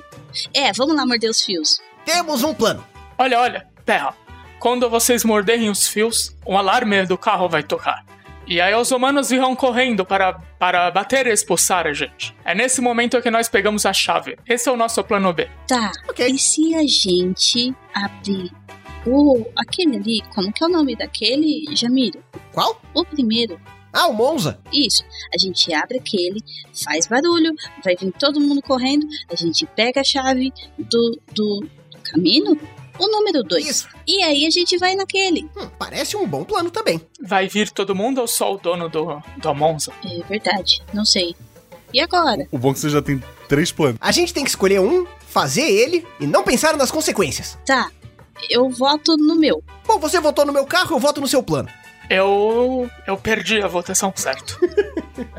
É, 0.53 0.73
vamos 0.73 0.97
lá 0.97 1.07
morder 1.07 1.31
os 1.31 1.41
fios. 1.41 1.81
Temos 2.05 2.43
um 2.43 2.53
plano. 2.53 2.85
olha, 3.17 3.39
olha, 3.39 3.69
terra. 3.87 4.13
Quando 4.59 4.91
vocês 4.91 5.25
morderem 5.25 5.71
os 5.71 5.87
fios, 5.87 6.35
um 6.45 6.59
alarme 6.59 7.07
do 7.07 7.17
carro 7.17 7.49
vai 7.49 7.63
tocar. 7.63 8.05
E 8.45 8.61
aí 8.61 8.75
os 8.75 8.91
humanos 8.91 9.31
virão 9.31 9.55
correndo 9.55 10.05
para, 10.05 10.33
para 10.59 10.91
bater 10.91 11.29
e 11.29 11.31
expulsar 11.31 11.87
a 11.87 11.93
gente. 11.93 12.35
É 12.45 12.57
nesse 12.57 12.81
momento 12.81 13.23
que 13.23 13.31
nós 13.31 13.49
pegamos 13.49 13.87
a 13.87 13.93
chave. 13.93 14.37
Esse 14.49 14.69
é 14.69 14.73
o 14.73 14.77
nosso 14.77 15.03
plano 15.05 15.33
B. 15.33 15.49
Tá. 15.69 15.93
Ok. 16.09 16.27
E 16.27 16.37
se 16.41 16.75
a 16.75 16.83
gente 16.83 17.73
abrir 17.95 18.51
o 19.07 19.47
aquele 19.57 19.97
ali, 19.97 20.23
como 20.35 20.53
que 20.53 20.65
é 20.65 20.67
o 20.67 20.71
nome 20.71 20.97
daquele, 20.97 21.65
Jamiro? 21.77 22.21
Qual? 22.53 22.83
O 22.95 23.05
primeiro. 23.05 23.61
Ah, 23.93 24.07
o 24.07 24.13
Monza. 24.13 24.59
Isso. 24.73 25.05
A 25.33 25.39
gente 25.39 25.73
abre 25.75 25.99
aquele, 25.99 26.43
faz 26.85 27.07
barulho, 27.07 27.53
vai 27.85 27.95
vir 27.95 28.13
todo 28.13 28.41
mundo 28.41 28.63
correndo, 28.63 29.07
a 29.31 29.37
gente 29.37 29.67
pega 29.67 30.01
a 30.01 30.05
chave 30.05 30.53
do, 30.79 31.21
do, 31.33 31.69
do 31.93 32.01
caminho, 32.03 32.59
o 32.99 33.09
número 33.09 33.43
2. 33.43 33.67
Isso. 33.67 33.89
E 34.07 34.23
aí 34.23 34.47
a 34.47 34.51
gente 34.51 34.79
vai 34.79 34.95
naquele. 34.95 35.49
Hum, 35.57 35.69
parece 35.79 36.17
um 36.17 36.27
bom 36.27 36.45
plano 36.45 36.71
também. 36.71 37.01
Vai 37.21 37.49
vir 37.49 37.71
todo 37.71 37.95
mundo 37.95 38.21
ou 38.21 38.27
só 38.27 38.55
o 38.55 38.59
dono 38.59 38.89
do, 38.89 39.23
do 39.37 39.55
Monza? 39.55 39.93
É 40.05 40.23
verdade, 40.29 40.83
não 40.93 41.05
sei. 41.05 41.35
E 41.93 42.01
agora? 42.01 42.47
O 42.51 42.59
bom 42.59 42.71
é 42.71 42.73
que 42.75 42.81
você 42.81 42.89
já 42.89 43.03
tem 43.03 43.23
três 43.49 43.71
planos. 43.71 43.99
A 44.01 44.13
gente 44.13 44.33
tem 44.33 44.45
que 44.45 44.51
escolher 44.51 44.81
um, 44.81 45.07
fazer 45.29 45.69
ele 45.69 46.07
e 46.19 46.27
não 46.27 46.43
pensar 46.43 46.77
nas 46.77 46.91
consequências. 46.91 47.59
Tá, 47.67 47.91
eu 48.49 48.71
voto 48.71 49.17
no 49.17 49.37
meu. 49.37 49.63
Bom, 49.87 49.99
você 49.99 50.21
votou 50.21 50.47
no 50.47 50.53
meu 50.53 50.65
carro, 50.65 50.97
eu 50.97 51.01
voto 51.01 51.21
no 51.21 51.29
seu 51.29 51.43
plano. 51.43 51.69
Eu. 52.15 52.91
Eu 53.07 53.17
perdi 53.17 53.61
a 53.63 53.67
votação, 53.67 54.13
certo? 54.15 54.59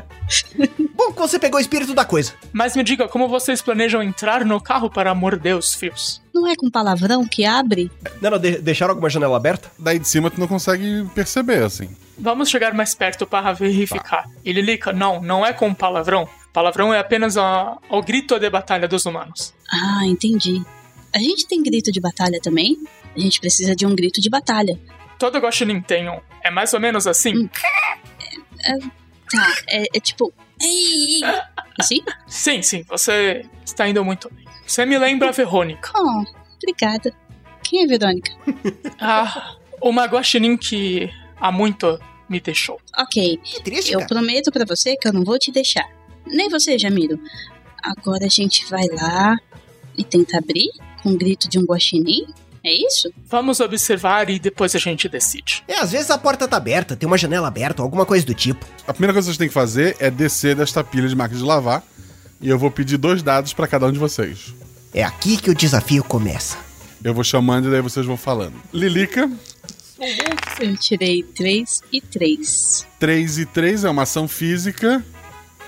Bom 0.96 1.12
que 1.12 1.18
você 1.18 1.38
pegou 1.38 1.58
o 1.58 1.60
espírito 1.60 1.94
da 1.94 2.04
coisa. 2.04 2.32
Mas 2.52 2.74
me 2.74 2.82
diga, 2.82 3.06
como 3.08 3.28
vocês 3.28 3.60
planejam 3.60 4.02
entrar 4.02 4.44
no 4.44 4.60
carro 4.60 4.88
para 4.90 5.14
morder 5.14 5.54
os 5.56 5.74
fios? 5.74 6.22
Não 6.32 6.48
é 6.48 6.56
com 6.56 6.70
palavrão 6.70 7.26
que 7.26 7.44
abre? 7.44 7.90
Não, 8.20 8.30
não, 8.30 8.38
de- 8.38 8.58
deixaram 8.58 8.92
alguma 8.92 9.10
janela 9.10 9.36
aberta? 9.36 9.70
Daí 9.78 9.98
de 9.98 10.08
cima 10.08 10.30
tu 10.30 10.40
não 10.40 10.48
consegue 10.48 11.06
perceber, 11.14 11.62
assim. 11.62 11.88
Vamos 12.18 12.48
chegar 12.48 12.72
mais 12.72 12.94
perto 12.94 13.26
para 13.26 13.52
verificar. 13.52 14.24
E 14.44 14.52
Lilica, 14.52 14.92
não, 14.92 15.20
não 15.22 15.44
é 15.44 15.52
com 15.52 15.72
palavrão. 15.74 16.28
Palavrão 16.52 16.92
é 16.94 16.98
apenas 16.98 17.36
a, 17.36 17.76
o 17.90 18.00
grito 18.02 18.38
de 18.38 18.48
batalha 18.48 18.88
dos 18.88 19.04
humanos. 19.04 19.52
Ah, 19.70 20.06
entendi. 20.06 20.62
A 21.14 21.18
gente 21.18 21.46
tem 21.46 21.62
grito 21.62 21.92
de 21.92 22.00
batalha 22.00 22.40
também? 22.42 22.78
A 23.14 23.20
gente 23.20 23.40
precisa 23.40 23.76
de 23.76 23.84
um 23.86 23.94
grito 23.94 24.20
de 24.20 24.30
batalha. 24.30 24.78
Todo 25.18 25.40
tem 25.86 26.08
um. 26.08 26.20
É 26.42 26.50
mais 26.50 26.72
ou 26.74 26.80
menos 26.80 27.06
assim? 27.06 27.48
Tá, 29.30 29.54
é, 29.68 29.84
é 29.94 30.00
tipo. 30.00 30.32
Ei, 30.60 31.22
ei. 31.22 31.42
Assim? 31.78 32.00
Sim, 32.26 32.62
sim, 32.62 32.82
você 32.84 33.44
está 33.64 33.88
indo 33.88 34.04
muito 34.04 34.32
bem. 34.32 34.44
Você 34.66 34.86
me 34.86 34.96
lembra 34.98 35.28
a 35.28 35.32
Verônica. 35.32 35.90
Oh, 35.94 36.24
obrigada. 36.56 37.12
Quem 37.62 37.82
é 37.82 37.86
Verônica? 37.86 38.32
Ah, 39.00 39.56
uma 39.82 40.04
Guaxinim 40.06 40.56
que 40.56 41.10
há 41.38 41.50
muito 41.50 41.98
me 42.28 42.40
deixou. 42.40 42.80
Ok, 42.96 43.38
triste, 43.62 43.92
eu 43.92 44.06
prometo 44.06 44.50
pra 44.50 44.64
você 44.64 44.96
que 44.96 45.06
eu 45.08 45.12
não 45.12 45.24
vou 45.24 45.38
te 45.38 45.50
deixar. 45.50 45.86
Nem 46.26 46.48
você, 46.48 46.78
Jamiro. 46.78 47.18
Agora 47.82 48.24
a 48.24 48.30
gente 48.30 48.64
vai 48.66 48.86
lá 48.86 49.36
e 49.96 50.02
tenta 50.04 50.38
abrir 50.38 50.70
com 51.02 51.10
um 51.10 51.18
grito 51.18 51.48
de 51.48 51.58
um 51.58 51.64
guaxinim? 51.64 52.26
É 52.64 52.72
isso? 52.72 53.12
Vamos 53.28 53.60
observar 53.60 54.30
e 54.30 54.38
depois 54.38 54.74
a 54.74 54.78
gente 54.78 55.06
decide. 55.08 55.62
É, 55.68 55.80
às 55.80 55.92
vezes 55.92 56.10
a 56.10 56.16
porta 56.16 56.48
tá 56.48 56.56
aberta, 56.56 56.96
tem 56.96 57.06
uma 57.06 57.18
janela 57.18 57.46
aberta, 57.46 57.82
alguma 57.82 58.06
coisa 58.06 58.24
do 58.24 58.32
tipo. 58.32 58.64
A 58.86 58.92
primeira 58.92 59.12
coisa 59.12 59.26
que 59.26 59.30
vocês 59.32 59.38
têm 59.38 59.48
que 59.48 59.54
fazer 59.54 59.96
é 60.00 60.10
descer 60.10 60.56
desta 60.56 60.82
pilha 60.82 61.06
de 61.06 61.14
máquina 61.14 61.38
de 61.38 61.44
lavar. 61.46 61.82
E 62.40 62.48
eu 62.48 62.58
vou 62.58 62.70
pedir 62.70 62.96
dois 62.96 63.22
dados 63.22 63.52
pra 63.52 63.68
cada 63.68 63.86
um 63.86 63.92
de 63.92 63.98
vocês. 63.98 64.54
É 64.94 65.02
aqui 65.04 65.36
que 65.36 65.50
o 65.50 65.54
desafio 65.54 66.02
começa. 66.02 66.56
Eu 67.02 67.12
vou 67.12 67.22
chamando 67.22 67.68
e 67.68 67.70
daí 67.70 67.82
vocês 67.82 68.06
vão 68.06 68.16
falando. 68.16 68.54
Lilica, 68.72 69.30
Eu 70.60 70.76
tirei 70.76 71.22
3 71.22 71.82
e 71.92 72.00
3. 72.00 72.86
3 72.98 73.38
e 73.38 73.46
3 73.46 73.84
é 73.84 73.90
uma 73.90 74.02
ação 74.02 74.26
física. 74.26 75.04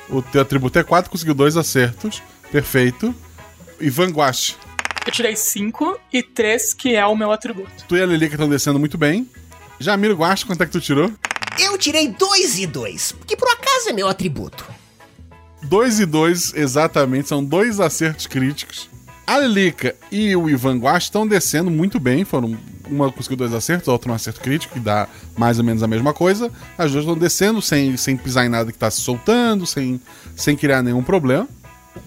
O 0.08 0.22
teu 0.22 0.42
atributo 0.42 0.78
é 0.78 0.82
4, 0.84 1.10
conseguiu 1.10 1.34
dois 1.34 1.56
acertos. 1.56 2.22
Perfeito. 2.50 3.14
Ivan 3.80 4.10
Guache, 4.10 4.54
Eu 5.06 5.12
tirei 5.12 5.36
5 5.36 6.00
e 6.12 6.20
3, 6.20 6.74
que 6.74 6.96
é 6.96 7.06
o 7.06 7.14
meu 7.14 7.30
atributo. 7.30 7.70
tu 7.86 7.96
e 7.96 8.02
a 8.02 8.06
Lilica 8.06 8.34
estão 8.34 8.48
descendo 8.48 8.78
muito 8.78 8.98
bem. 8.98 9.30
Jamiro 9.78 10.16
Guache, 10.16 10.44
quanto 10.44 10.62
é 10.64 10.66
que 10.66 10.72
tu 10.72 10.80
tirou? 10.80 11.12
Eu 11.60 11.78
tirei 11.78 12.08
dois 12.08 12.58
e 12.58 12.66
dois, 12.66 13.14
que 13.24 13.36
por 13.36 13.48
acaso 13.48 13.88
é 13.88 13.92
meu 13.92 14.08
atributo. 14.08 14.66
2 15.62 16.00
e 16.00 16.06
2, 16.06 16.54
exatamente, 16.54 17.28
são 17.28 17.42
dois 17.42 17.78
acertos 17.78 18.26
críticos. 18.26 18.88
A 19.26 19.38
Lilica 19.38 19.94
e 20.10 20.34
o 20.34 20.50
Ivan 20.50 20.78
Guache 20.78 21.06
estão 21.06 21.26
descendo 21.26 21.70
muito 21.70 21.98
bem. 22.00 22.24
Foram 22.24 22.56
uma 22.88 23.10
conseguiu 23.10 23.36
dois 23.36 23.52
acertos, 23.52 23.88
a 23.88 23.92
outra 23.92 24.10
um 24.10 24.14
acerto 24.14 24.40
crítico, 24.40 24.74
que 24.74 24.80
dá 24.80 25.08
mais 25.36 25.58
ou 25.58 25.64
menos 25.64 25.82
a 25.82 25.88
mesma 25.88 26.12
coisa. 26.12 26.50
As 26.78 26.92
duas 26.92 27.04
estão 27.04 27.18
descendo 27.18 27.60
sem, 27.62 27.96
sem 27.96 28.16
pisar 28.16 28.46
em 28.46 28.48
nada 28.48 28.70
que 28.70 28.78
tá 28.78 28.90
se 28.90 29.00
soltando, 29.00 29.66
sem, 29.66 30.00
sem 30.36 30.56
criar 30.56 30.82
nenhum 30.82 31.02
problema. 31.02 31.48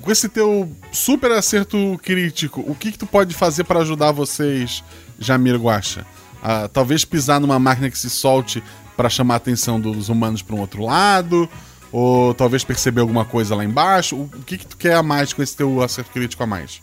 Com 0.01 0.12
esse 0.12 0.29
teu 0.29 0.72
super 0.91 1.31
acerto 1.31 2.00
crítico, 2.03 2.63
o 2.65 2.75
que, 2.75 2.91
que 2.91 2.98
tu 2.98 3.05
pode 3.05 3.34
fazer 3.34 3.63
para 3.63 3.79
ajudar 3.79 4.12
vocês, 4.12 4.84
Jamir 5.19 5.55
Guacha? 5.55 6.05
Ah, 6.41 6.69
talvez 6.72 7.03
pisar 7.03 7.39
numa 7.39 7.60
máquina 7.60 7.89
que 7.89 7.98
se 7.98 8.10
solte 8.10 8.63
para 8.96 9.10
chamar 9.10 9.36
a 9.36 9.38
atenção 9.38 9.79
dos 9.79 10.10
humanos 10.10 10.41
para 10.41 10.55
um 10.55 10.60
outro 10.60 10.84
lado, 10.84 11.50
ou 11.91 12.34
talvez 12.34 12.63
perceber 12.63 13.01
alguma 13.01 13.25
coisa 13.25 13.55
lá 13.55 13.63
embaixo. 13.63 14.15
O, 14.15 14.24
o 14.24 14.43
que, 14.43 14.58
que 14.58 14.65
tu 14.65 14.77
quer 14.77 14.96
a 14.96 15.03
mais 15.03 15.34
com 15.34 15.41
esse 15.41 15.55
teu 15.55 15.81
acerto 15.81 16.12
crítico 16.12 16.43
a 16.43 16.48
mais? 16.48 16.81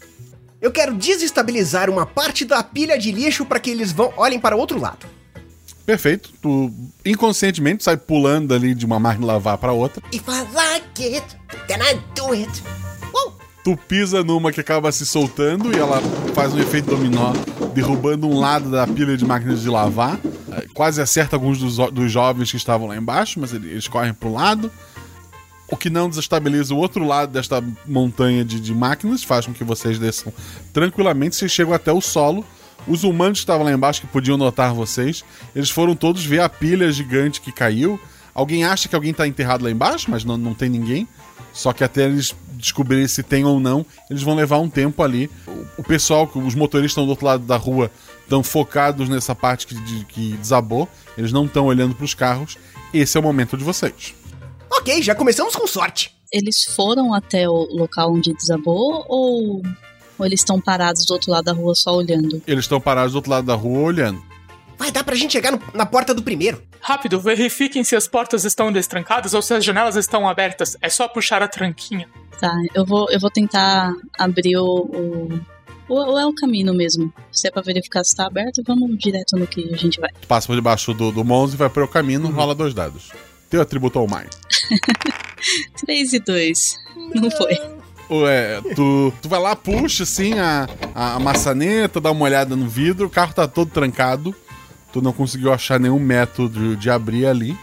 Eu 0.61 0.73
quero 0.73 0.95
desestabilizar 0.95 1.91
uma 1.91 2.07
parte 2.07 2.45
da 2.45 2.63
pilha 2.63 2.99
de 2.99 3.13
lixo 3.13 3.45
para 3.45 3.61
que 3.61 3.71
eles 3.71 3.93
vão 3.93 4.13
olhem 4.17 4.41
para 4.41 4.57
o 4.57 4.59
outro 4.59 4.81
lado. 4.81 5.07
Perfeito. 5.85 6.33
Tu 6.43 6.73
inconscientemente 7.05 7.85
sai 7.85 7.97
pulando 7.97 8.53
ali 8.53 8.75
de 8.75 8.85
uma 8.85 8.99
máquina 8.99 9.27
lavar 9.27 9.57
para 9.59 9.73
outra. 9.73 10.03
If 10.13 10.27
I 10.27 10.43
like 10.53 11.15
it, 11.15 11.37
then 11.69 11.79
I 11.81 12.01
do 12.15 12.33
it. 12.33 12.63
Tu 13.65 13.77
pisa 13.77 14.23
numa 14.23 14.53
que 14.53 14.61
acaba 14.61 14.93
se 14.93 15.05
soltando 15.05 15.75
e 15.75 15.79
ela 15.79 16.01
faz 16.35 16.55
um 16.55 16.59
efeito 16.61 16.89
dominó, 16.91 17.33
derrubando 17.75 18.29
um 18.29 18.39
lado 18.39 18.71
da 18.71 18.87
pilha 18.87 19.17
de 19.17 19.25
máquinas 19.25 19.61
de 19.61 19.69
lavar. 19.69 20.21
Eh, 20.53 20.67
Quase 20.73 21.03
acerta 21.03 21.35
alguns 21.35 21.59
dos, 21.59 21.77
dos 21.91 22.13
jovens 22.13 22.49
que 22.51 22.57
estavam 22.57 22.87
lá 22.87 22.97
embaixo, 22.97 23.41
mas 23.41 23.53
ele- 23.53 23.69
eles 23.71 23.89
correm 23.89 24.15
pro 24.15 24.33
lado. 24.33 24.71
O 25.69 25.77
que 25.77 25.91
não 25.91 26.09
desestabiliza 26.09 26.73
o 26.73 26.77
outro 26.79 27.05
lado 27.05 27.33
desta 27.33 27.61
montanha 27.85 28.45
de, 28.45 28.61
de 28.61 28.73
máquinas, 28.73 29.25
faz 29.25 29.47
com 29.47 29.53
que 29.53 29.65
vocês 29.65 29.99
desçam 29.99 30.33
tranquilamente. 30.73 31.35
Vocês 31.35 31.51
chegam 31.51 31.75
até 31.75 31.91
o 31.93 32.01
solo. 32.01 32.45
Os 32.87 33.03
humanos 33.03 33.41
que 33.41 33.43
estavam 33.43 33.65
lá 33.65 33.73
embaixo, 33.73 34.01
que 34.01 34.07
podiam 34.07 34.37
notar 34.37 34.73
vocês, 34.73 35.25
eles 35.57 35.71
foram 35.71 35.97
todos 35.97 36.25
ver 36.25 36.39
a 36.39 36.49
pilha 36.49 36.93
gigante 36.93 37.41
que 37.41 37.51
caiu. 37.51 37.99
Alguém 38.33 38.63
acha 38.65 38.89
que 38.89 38.95
alguém 38.95 39.11
está 39.11 39.27
enterrado 39.27 39.65
lá 39.65 39.71
embaixo, 39.73 40.09
mas 40.09 40.25
não, 40.25 40.37
não 40.37 40.55
tem 40.55 40.69
ninguém. 40.69 41.09
Só 41.53 41.73
que 41.73 41.83
até 41.83 42.05
eles 42.05 42.33
descobrirem 42.57 43.07
se 43.09 43.23
tem 43.23 43.45
ou 43.45 43.61
não, 43.61 43.85
eles 44.11 44.23
vão 44.23 44.35
levar 44.35 44.59
um 44.59 44.69
tempo 44.69 45.03
ali. 45.03 45.31
O, 45.47 45.81
o 45.81 45.85
pessoal, 45.85 46.31
os 46.35 46.55
motoristas 46.55 46.93
estão 46.93 47.05
do 47.05 47.11
outro 47.11 47.27
lado 47.27 47.45
da 47.45 47.57
rua, 47.57 47.91
estão 48.23 48.43
focados 48.43 49.09
nessa 49.09 49.35
parte 49.35 49.67
que, 49.67 49.75
de- 49.75 50.05
que 50.07 50.33
desabou. 50.39 50.89
Eles 51.17 51.33
não 51.33 51.45
estão 51.47 51.67
olhando 51.67 51.95
para 51.95 52.05
os 52.05 52.15
carros. 52.15 52.57
Esse 52.93 53.17
é 53.17 53.21
o 53.21 53.23
momento 53.23 53.57
de 53.57 53.65
vocês. 53.65 54.15
Ok, 54.71 55.03
já 55.03 55.15
começamos 55.15 55.55
com 55.55 55.67
sorte. 55.67 56.15
Eles 56.33 56.65
foram 56.75 57.15
até 57.15 57.49
o 57.49 57.69
local 57.73 58.13
onde 58.13 58.35
desabou 58.35 59.05
ou, 59.09 59.63
ou 60.19 60.27
eles 60.27 60.41
estão 60.41 60.61
parados 60.61 61.05
do 61.07 61.13
outro 61.13 61.31
lado 61.31 61.45
da 61.45 61.53
rua 61.53 61.75
só 61.75 61.95
olhando? 61.95 62.43
Eles 62.47 62.65
estão 62.65 62.81
parados 62.81 63.13
do 63.13 63.17
outro 63.17 63.31
lado 63.31 63.47
da 63.47 63.55
rua 63.55 63.79
olhando. 63.81 64.21
Vai 64.79 64.91
dar 64.91 65.03
pra 65.05 65.15
gente 65.15 65.33
chegar 65.33 65.53
no- 65.53 65.61
na 65.75 65.87
porta 65.87 66.13
do 66.15 66.23
primeiro. 66.23 66.63
Rápido, 66.81 67.21
verifiquem 67.21 67.83
se 67.83 67.97
as 67.97 68.07
portas 68.07 68.45
estão 68.45 68.71
destrancadas 68.71 69.33
ou 69.35 69.41
se 69.43 69.55
as 69.55 69.65
janelas 69.65 69.97
estão 69.97 70.29
abertas. 70.29 70.77
É 70.83 70.89
só 70.89 71.09
puxar 71.09 71.43
a 71.43 71.49
tranquinha. 71.49 72.09
Tá, 72.41 72.53
eu 72.75 72.85
vou, 72.85 73.11
eu 73.11 73.19
vou 73.19 73.31
tentar 73.31 73.93
abrir 74.19 74.57
o, 74.59 74.65
o, 74.65 75.41
Ou, 75.89 75.99
ou 76.11 76.19
é 76.19 76.27
o 76.27 76.35
caminho 76.35 76.75
mesmo? 76.75 77.11
Se 77.33 77.49
é 77.49 77.51
pra 77.51 77.63
verificar 77.63 78.05
se 78.05 78.15
tá 78.15 78.27
aberto, 78.27 78.63
vamos 78.67 78.99
direto 78.99 79.37
no 79.37 79.47
que 79.47 79.73
a 79.73 79.77
gente 79.77 79.99
vai. 79.99 80.11
Tu 80.21 80.27
passa 80.29 80.47
por 80.47 80.55
debaixo 80.57 80.93
do, 80.93 81.11
do 81.11 81.25
Monza 81.25 81.55
e 81.55 81.59
vai 81.59 81.71
pro 81.71 81.89
caminho, 81.89 82.29
rola 82.31 82.55
dois 82.55 82.75
dados. 82.75 83.11
Teu 83.49 83.63
atributo 83.63 83.99
ao 83.99 84.07
mais. 84.07 84.29
3 85.85 86.13
e 86.13 86.19
2. 86.21 86.77
Não 87.15 87.31
foi. 87.31 87.57
Ué, 88.11 88.61
tu, 88.75 89.13
tu 89.23 89.29
vai 89.29 89.41
lá, 89.41 89.57
puxa 89.57 90.03
assim 90.05 90.35
a, 90.39 90.69
a, 90.95 91.15
a 91.15 91.19
maçaneta, 91.19 92.01
dá 92.01 92.11
uma 92.11 92.25
olhada 92.25 92.55
no 92.55 92.69
vidro, 92.69 93.07
o 93.07 93.11
carro 93.11 93.33
tá 93.35 93.49
todo 93.49 93.71
trancado. 93.71 94.35
Tu 94.97 95.03
não 95.03 95.13
conseguiu 95.13 95.53
achar 95.53 95.79
nenhum 95.79 95.99
método 95.99 96.75
de 96.75 96.89
abrir 96.89 97.27
ali. 97.27 97.55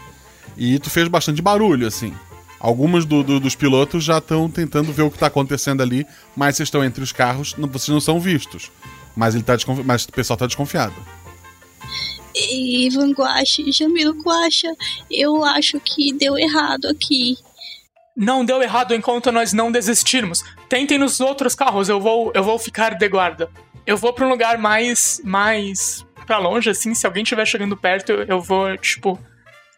E 0.56 0.78
tu 0.78 0.88
fez 0.88 1.08
bastante 1.08 1.42
barulho, 1.42 1.84
assim. 1.84 2.14
Alguns 2.60 3.04
do, 3.04 3.24
do- 3.24 3.40
dos 3.40 3.56
pilotos 3.56 4.04
já 4.04 4.18
estão 4.18 4.48
tentando 4.48 4.92
ver 4.92 5.02
o 5.02 5.10
que 5.10 5.18
tá 5.18 5.26
acontecendo 5.26 5.82
ali, 5.82 6.06
mas 6.36 6.54
vocês 6.54 6.68
estão 6.68 6.84
entre 6.84 7.02
os 7.02 7.10
carros, 7.10 7.56
não- 7.58 7.66
vocês 7.68 7.88
não 7.92 8.00
são 8.00 8.20
vistos. 8.20 8.70
Mas, 9.16 9.34
ele 9.34 9.42
tá 9.42 9.56
desconfi- 9.56 9.82
mas 9.84 10.04
o 10.04 10.12
pessoal 10.12 10.36
tá 10.36 10.46
desconfiado. 10.46 10.94
Ivan 12.36 13.10
Guache, 13.10 13.72
Jamiro 13.72 14.12
Guacha, 14.22 14.72
eu 15.10 15.44
acho 15.44 15.80
que 15.80 16.12
deu 16.12 16.38
errado 16.38 16.86
aqui. 16.86 17.36
Não 18.16 18.44
deu 18.44 18.62
errado 18.62 18.94
enquanto 18.94 19.32
nós 19.32 19.52
não 19.52 19.72
desistirmos. 19.72 20.40
Tentem 20.68 20.98
nos 20.98 21.18
outros 21.18 21.56
carros, 21.56 21.88
eu 21.88 22.00
vou, 22.00 22.30
eu 22.32 22.44
vou 22.44 22.60
ficar 22.60 22.94
de 22.94 23.08
guarda. 23.08 23.50
Eu 23.84 23.96
vou 23.96 24.12
pra 24.12 24.24
um 24.24 24.30
lugar 24.30 24.56
mais, 24.56 25.20
mais 25.24 26.06
pra 26.26 26.38
longe, 26.38 26.70
assim. 26.70 26.94
Se 26.94 27.06
alguém 27.06 27.22
estiver 27.22 27.46
chegando 27.46 27.76
perto, 27.76 28.10
eu, 28.12 28.22
eu 28.24 28.40
vou, 28.40 28.76
tipo, 28.78 29.18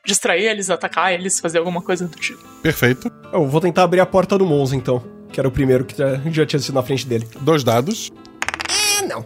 distrair 0.04 0.44
eles, 0.44 0.70
atacar 0.70 1.12
eles, 1.12 1.40
fazer 1.40 1.58
alguma 1.58 1.82
coisa 1.82 2.06
do 2.06 2.16
tipo. 2.18 2.42
Perfeito. 2.62 3.10
Eu 3.32 3.46
vou 3.46 3.60
tentar 3.60 3.82
abrir 3.82 4.00
a 4.00 4.06
porta 4.06 4.36
do 4.38 4.46
Monza, 4.46 4.74
então. 4.76 5.02
Que 5.32 5.40
era 5.40 5.48
o 5.48 5.52
primeiro 5.52 5.84
que 5.84 5.96
já, 5.98 6.16
já 6.30 6.46
tinha 6.46 6.60
sido 6.60 6.74
na 6.74 6.82
frente 6.82 7.06
dele. 7.06 7.28
Dois 7.40 7.62
dados. 7.64 8.10
É, 8.98 9.06
não. 9.06 9.24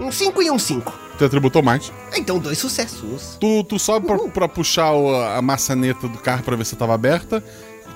Um 0.00 0.10
5 0.10 0.42
e 0.42 0.50
um 0.50 0.58
5. 0.58 0.92
Teu 1.18 1.26
atributo 1.26 1.58
ao 1.58 1.64
mais. 1.64 1.90
Então, 2.14 2.38
dois 2.38 2.58
sucessos. 2.58 3.36
Tu, 3.40 3.64
tu 3.64 3.78
sobe 3.78 4.06
pra, 4.06 4.18
pra 4.28 4.48
puxar 4.48 4.92
o- 4.92 5.14
a 5.14 5.40
maçaneta 5.40 6.06
do 6.08 6.18
carro 6.18 6.42
pra 6.42 6.56
ver 6.56 6.64
se 6.66 6.76
tava 6.76 6.94
aberta. 6.94 7.42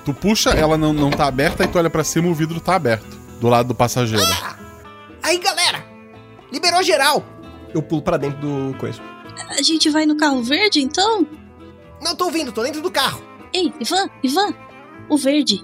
Tu 0.05 0.11
puxa, 0.13 0.49
ela 0.51 0.77
não, 0.77 0.91
não 0.93 1.11
tá 1.11 1.25
aberta, 1.27 1.63
e 1.63 1.67
tu 1.67 1.77
olha 1.77 1.89
pra 1.89 2.03
cima 2.03 2.27
o 2.27 2.33
vidro 2.33 2.59
tá 2.59 2.73
aberto. 2.75 3.05
Do 3.39 3.47
lado 3.47 3.67
do 3.67 3.75
passageiro. 3.75 4.23
Aí, 5.21 5.37
galera! 5.37 5.83
Liberou 6.51 6.81
geral! 6.81 7.23
Eu 7.73 7.81
pulo 7.81 8.01
pra 8.01 8.17
dentro 8.17 8.39
do 8.39 8.77
coisa. 8.77 9.01
A 9.57 9.61
gente 9.61 9.89
vai 9.89 10.05
no 10.05 10.15
carro 10.17 10.43
verde, 10.43 10.81
então? 10.81 11.25
Não 12.01 12.15
tô 12.15 12.25
ouvindo, 12.25 12.51
tô 12.51 12.63
dentro 12.63 12.81
do 12.81 12.91
carro. 12.91 13.21
Ei, 13.53 13.71
Ivan, 13.79 14.09
Ivan, 14.23 14.53
o 15.09 15.17
verde. 15.17 15.63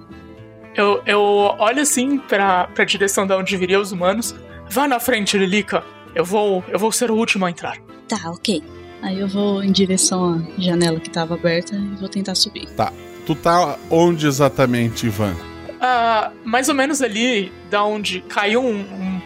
Eu, 0.76 1.02
eu 1.06 1.20
olho 1.22 1.82
assim 1.82 2.18
pra, 2.20 2.68
pra 2.68 2.86
direção 2.86 3.26
de 3.26 3.34
onde 3.34 3.58
viriam 3.58 3.82
os 3.82 3.92
humanos. 3.92 4.36
Vá 4.70 4.88
na 4.88 5.00
frente, 5.00 5.38
Lilica. 5.38 5.84
Eu 6.14 6.24
vou, 6.26 6.64
eu 6.68 6.78
vou 6.80 6.92
ser 6.92 7.10
o 7.12 7.16
último 7.16 7.46
a 7.46 7.50
entrar. 7.50 7.78
Tá, 8.08 8.30
ok. 8.32 8.62
Aí 9.02 9.20
eu 9.20 9.28
vou 9.28 9.64
em 9.64 9.72
direção 9.72 10.44
à 10.58 10.62
janela 10.62 11.00
que 11.00 11.10
tava 11.10 11.36
aberta 11.36 11.76
e 11.76 11.96
vou 12.00 12.10
tentar 12.10 12.36
subir. 12.36 12.68
Tá. 12.70 12.92
Tu 13.26 13.36
tá 13.36 13.78
onde 13.90 14.26
exatamente, 14.28 15.06
Ivan? 15.08 15.36
Ah, 15.82 16.32
mais 16.46 16.70
ou 16.70 16.76
menos 16.76 17.02
ali 17.02 17.52
da 17.70 17.84
onde 17.84 18.22
caiu 18.22 18.62
um- 18.64 18.80
um 18.82 19.17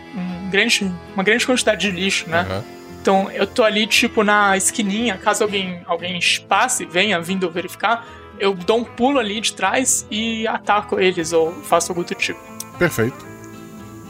grande, 0.51 0.91
uma 1.15 1.23
grande 1.23 1.45
quantidade 1.45 1.81
de 1.89 1.91
lixo, 1.91 2.29
né? 2.29 2.41
Aham. 2.41 2.63
Então 3.01 3.31
eu 3.31 3.47
tô 3.47 3.63
ali, 3.63 3.87
tipo, 3.87 4.23
na 4.23 4.55
esquininha, 4.55 5.17
caso 5.17 5.43
alguém, 5.43 5.81
alguém 5.87 6.19
passe, 6.47 6.85
venha 6.85 7.19
vindo 7.19 7.49
verificar, 7.49 8.05
eu 8.39 8.53
dou 8.53 8.79
um 8.79 8.83
pulo 8.83 9.17
ali 9.17 9.41
de 9.41 9.53
trás 9.53 10.05
e 10.11 10.47
ataco 10.47 10.99
eles, 10.99 11.33
ou 11.33 11.51
faço 11.63 11.91
algo 11.91 12.03
do 12.03 12.13
tipo. 12.13 12.39
Perfeito. 12.77 13.25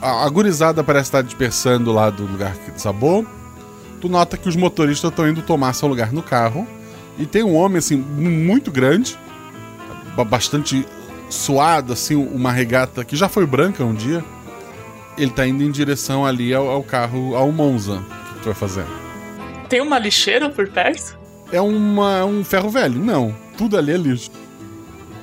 A, 0.01 0.25
a 0.25 0.29
gurizada 0.29 0.83
parece 0.83 1.07
estar 1.09 1.21
dispersando 1.21 1.93
lá 1.93 2.09
do 2.09 2.25
lugar 2.25 2.53
que 2.55 2.71
desabou. 2.71 3.25
Tu 4.01 4.09
nota 4.09 4.35
que 4.35 4.49
os 4.49 4.55
motoristas 4.55 5.09
estão 5.09 5.27
indo 5.29 5.41
tomar 5.41 5.73
seu 5.73 5.87
lugar 5.87 6.11
no 6.11 6.23
carro. 6.23 6.67
E 7.19 7.25
tem 7.25 7.43
um 7.43 7.55
homem, 7.55 7.77
assim, 7.77 7.95
muito 7.97 8.71
grande, 8.71 9.17
ba- 10.15 10.23
bastante 10.25 10.85
suado, 11.29 11.93
assim, 11.93 12.15
uma 12.15 12.51
regata 12.51 13.05
que 13.05 13.15
já 13.15 13.29
foi 13.29 13.45
branca 13.45 13.83
um 13.83 13.93
dia. 13.93 14.23
Ele 15.17 15.31
tá 15.31 15.45
indo 15.45 15.63
em 15.63 15.71
direção 15.71 16.25
ali 16.25 16.53
ao, 16.53 16.69
ao 16.69 16.83
carro, 16.83 17.35
ao 17.35 17.51
Monza. 17.51 17.95
O 17.95 18.33
que 18.33 18.39
tu 18.39 18.45
vai 18.45 18.53
fazer? 18.53 18.85
Tem 19.69 19.81
uma 19.81 19.99
lixeira 19.99 20.49
por 20.49 20.69
perto? 20.69 21.17
É 21.51 21.61
uma, 21.61 22.19
é 22.19 22.23
um 22.23 22.43
ferro 22.43 22.69
velho? 22.69 22.99
Não. 22.99 23.35
Tudo 23.57 23.77
ali 23.77 23.91
é 23.91 23.97
lixo. 23.97 24.31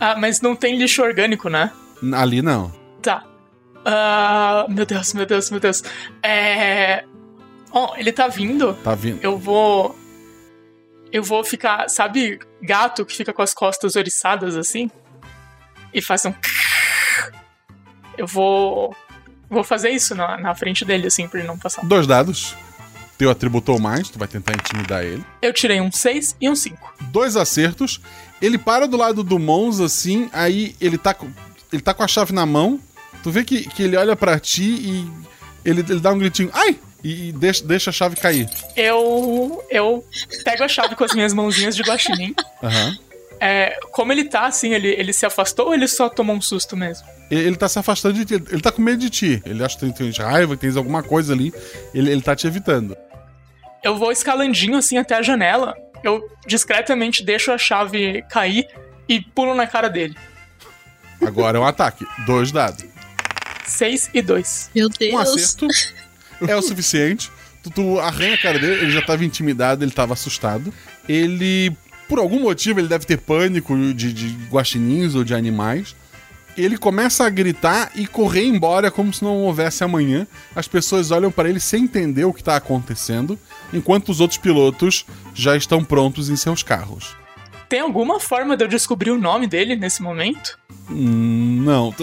Ah, 0.00 0.16
mas 0.16 0.40
não 0.40 0.54
tem 0.54 0.76
lixo 0.76 1.02
orgânico, 1.02 1.48
né? 1.48 1.72
Ali 2.12 2.42
não. 2.42 2.72
Tá. 3.02 3.24
Ah, 3.84 4.66
meu 4.68 4.86
Deus, 4.86 5.14
meu 5.14 5.26
Deus, 5.26 5.50
meu 5.50 5.60
Deus. 5.60 5.82
É. 6.22 7.04
Ó, 7.70 7.96
ele 7.96 8.12
tá 8.12 8.28
vindo. 8.28 8.74
Tá 8.74 8.94
vindo. 8.94 9.18
Eu 9.22 9.38
vou. 9.38 9.96
Eu 11.10 11.22
vou 11.22 11.42
ficar. 11.42 11.88
Sabe, 11.88 12.38
gato 12.62 13.04
que 13.04 13.16
fica 13.16 13.32
com 13.32 13.42
as 13.42 13.54
costas 13.54 13.96
oriçadas 13.96 14.56
assim? 14.56 14.90
E 15.92 16.02
faz 16.02 16.24
um. 16.26 16.34
Eu 18.16 18.26
vou. 18.26 18.94
Vou 19.50 19.64
fazer 19.64 19.90
isso 19.90 20.14
na, 20.14 20.36
na 20.38 20.54
frente 20.54 20.84
dele, 20.84 21.06
assim, 21.06 21.26
pra 21.28 21.38
ele 21.40 21.48
não 21.48 21.56
passar. 21.58 21.84
Dois 21.84 22.06
dados. 22.06 22.54
Teu 23.16 23.30
atributo 23.30 23.72
ou 23.72 23.80
mais, 23.80 24.08
tu 24.08 24.18
vai 24.18 24.28
tentar 24.28 24.52
intimidar 24.54 25.02
ele. 25.04 25.24
Eu 25.42 25.52
tirei 25.52 25.80
um 25.80 25.90
6 25.90 26.36
e 26.40 26.48
um 26.48 26.54
5. 26.54 26.94
dois 27.10 27.36
acertos. 27.36 28.00
Ele 28.40 28.56
para 28.58 28.86
do 28.86 28.96
lado 28.96 29.24
do 29.24 29.38
Monza, 29.38 29.86
assim, 29.86 30.30
aí 30.32 30.76
ele 30.80 30.96
tá, 30.96 31.12
com- 31.12 31.28
ele 31.72 31.82
tá 31.82 31.92
com 31.92 32.04
a 32.04 32.08
chave 32.08 32.32
na 32.32 32.46
mão. 32.46 32.78
Tu 33.24 33.30
vê 33.32 33.42
que, 33.42 33.68
que 33.70 33.82
ele 33.82 33.96
olha 33.96 34.14
pra 34.14 34.38
ti 34.38 34.62
e 34.62 35.10
ele, 35.64 35.80
ele 35.80 35.98
dá 35.98 36.12
um 36.12 36.18
gritinho, 36.18 36.50
ai! 36.52 36.78
E, 37.02 37.32
deixa, 37.32 37.64
deixa 37.64 37.90
a 37.90 37.92
chave 37.92 38.16
cair. 38.16 38.48
Eu. 38.76 39.64
Eu 39.70 40.04
pego 40.44 40.64
a 40.64 40.68
chave 40.68 40.94
com 40.96 41.04
as 41.04 41.12
minhas 41.14 41.32
mãozinhas 41.32 41.74
de 41.76 41.82
guaxinim. 41.82 42.34
Aham. 42.62 42.98
É, 43.40 43.78
como 43.92 44.12
ele 44.12 44.24
tá, 44.24 44.46
assim, 44.46 44.74
ele, 44.74 44.88
ele 44.88 45.12
se 45.12 45.24
afastou 45.24 45.66
ou 45.66 45.74
ele 45.74 45.86
só 45.86 46.08
tomou 46.08 46.34
um 46.34 46.40
susto 46.40 46.76
mesmo? 46.76 47.06
Ele, 47.30 47.56
tá 47.56 47.68
se 47.68 47.78
afastando 47.78 48.14
de 48.14 48.24
ti, 48.24 48.34
ele 48.34 48.60
tá 48.60 48.72
com 48.72 48.80
medo 48.80 48.98
de 48.98 49.10
ti. 49.10 49.42
Ele 49.44 49.62
acha 49.62 49.78
que 49.78 49.92
tem, 49.92 50.10
tem 50.10 50.24
raiva, 50.24 50.56
que 50.56 50.66
tem 50.66 50.76
alguma 50.76 51.02
coisa 51.02 51.32
ali. 51.32 51.52
Ele, 51.94 52.10
ele 52.10 52.22
tá 52.22 52.34
te 52.34 52.46
evitando. 52.46 52.96
Eu 53.82 53.96
vou 53.96 54.10
escalandinho 54.10 54.76
assim 54.76 54.96
até 54.96 55.14
a 55.14 55.22
janela. 55.22 55.76
Eu 56.02 56.28
discretamente 56.46 57.24
deixo 57.24 57.52
a 57.52 57.58
chave 57.58 58.22
cair 58.30 58.66
e 59.08 59.20
pulo 59.20 59.54
na 59.54 59.66
cara 59.66 59.88
dele. 59.88 60.16
Agora 61.20 61.58
é 61.58 61.60
um 61.60 61.66
ataque. 61.66 62.06
Dois 62.26 62.50
dados. 62.52 62.84
6 63.66 64.10
e 64.14 64.22
2. 64.22 64.70
Meu 64.74 64.88
Deus. 64.88 65.12
Um 65.12 65.18
acerto 65.18 65.66
é 66.46 66.56
o 66.56 66.62
suficiente. 66.62 67.30
Tu, 67.62 67.70
tu 67.70 67.98
arranha 67.98 68.34
a 68.34 68.38
cara 68.38 68.58
dele, 68.58 68.82
ele 68.82 68.90
já 68.90 69.02
tava 69.02 69.24
intimidado, 69.24 69.84
ele 69.84 69.90
tava 69.90 70.14
assustado. 70.14 70.72
Ele, 71.08 71.76
por 72.08 72.18
algum 72.18 72.40
motivo, 72.40 72.80
ele 72.80 72.88
deve 72.88 73.04
ter 73.04 73.18
pânico 73.18 73.76
de, 73.92 74.12
de 74.12 74.28
guaxinins 74.50 75.14
ou 75.14 75.22
de 75.22 75.34
animais. 75.34 75.94
Ele 76.56 76.76
começa 76.76 77.24
a 77.24 77.30
gritar 77.30 77.92
e 77.94 78.06
correr 78.06 78.44
embora 78.44 78.90
como 78.90 79.12
se 79.12 79.22
não 79.22 79.36
houvesse 79.36 79.84
amanhã. 79.84 80.26
As 80.56 80.66
pessoas 80.66 81.10
olham 81.12 81.30
para 81.30 81.48
ele 81.48 81.60
sem 81.60 81.84
entender 81.84 82.24
o 82.24 82.32
que 82.32 82.42
tá 82.42 82.56
acontecendo, 82.56 83.38
enquanto 83.72 84.08
os 84.08 84.20
outros 84.20 84.38
pilotos 84.38 85.06
já 85.34 85.56
estão 85.56 85.84
prontos 85.84 86.28
em 86.28 86.36
seus 86.36 86.62
carros. 86.62 87.14
Tem 87.68 87.80
alguma 87.80 88.18
forma 88.18 88.56
de 88.56 88.64
eu 88.64 88.68
descobrir 88.68 89.10
o 89.10 89.18
nome 89.18 89.46
dele 89.46 89.76
nesse 89.76 90.02
momento? 90.02 90.58
Hum, 90.90 91.62
não, 91.62 91.94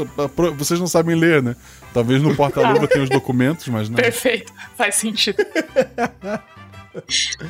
vocês 0.55 0.79
não 0.79 0.87
sabem 0.87 1.15
ler, 1.15 1.41
né? 1.41 1.55
Talvez 1.91 2.21
no 2.21 2.33
porta-luva 2.37 2.87
tenha 2.87 3.03
os 3.03 3.09
documentos, 3.09 3.67
mas 3.67 3.89
não. 3.89 3.95
Perfeito, 3.95 4.53
faz 4.77 4.95
sentido. 4.95 5.43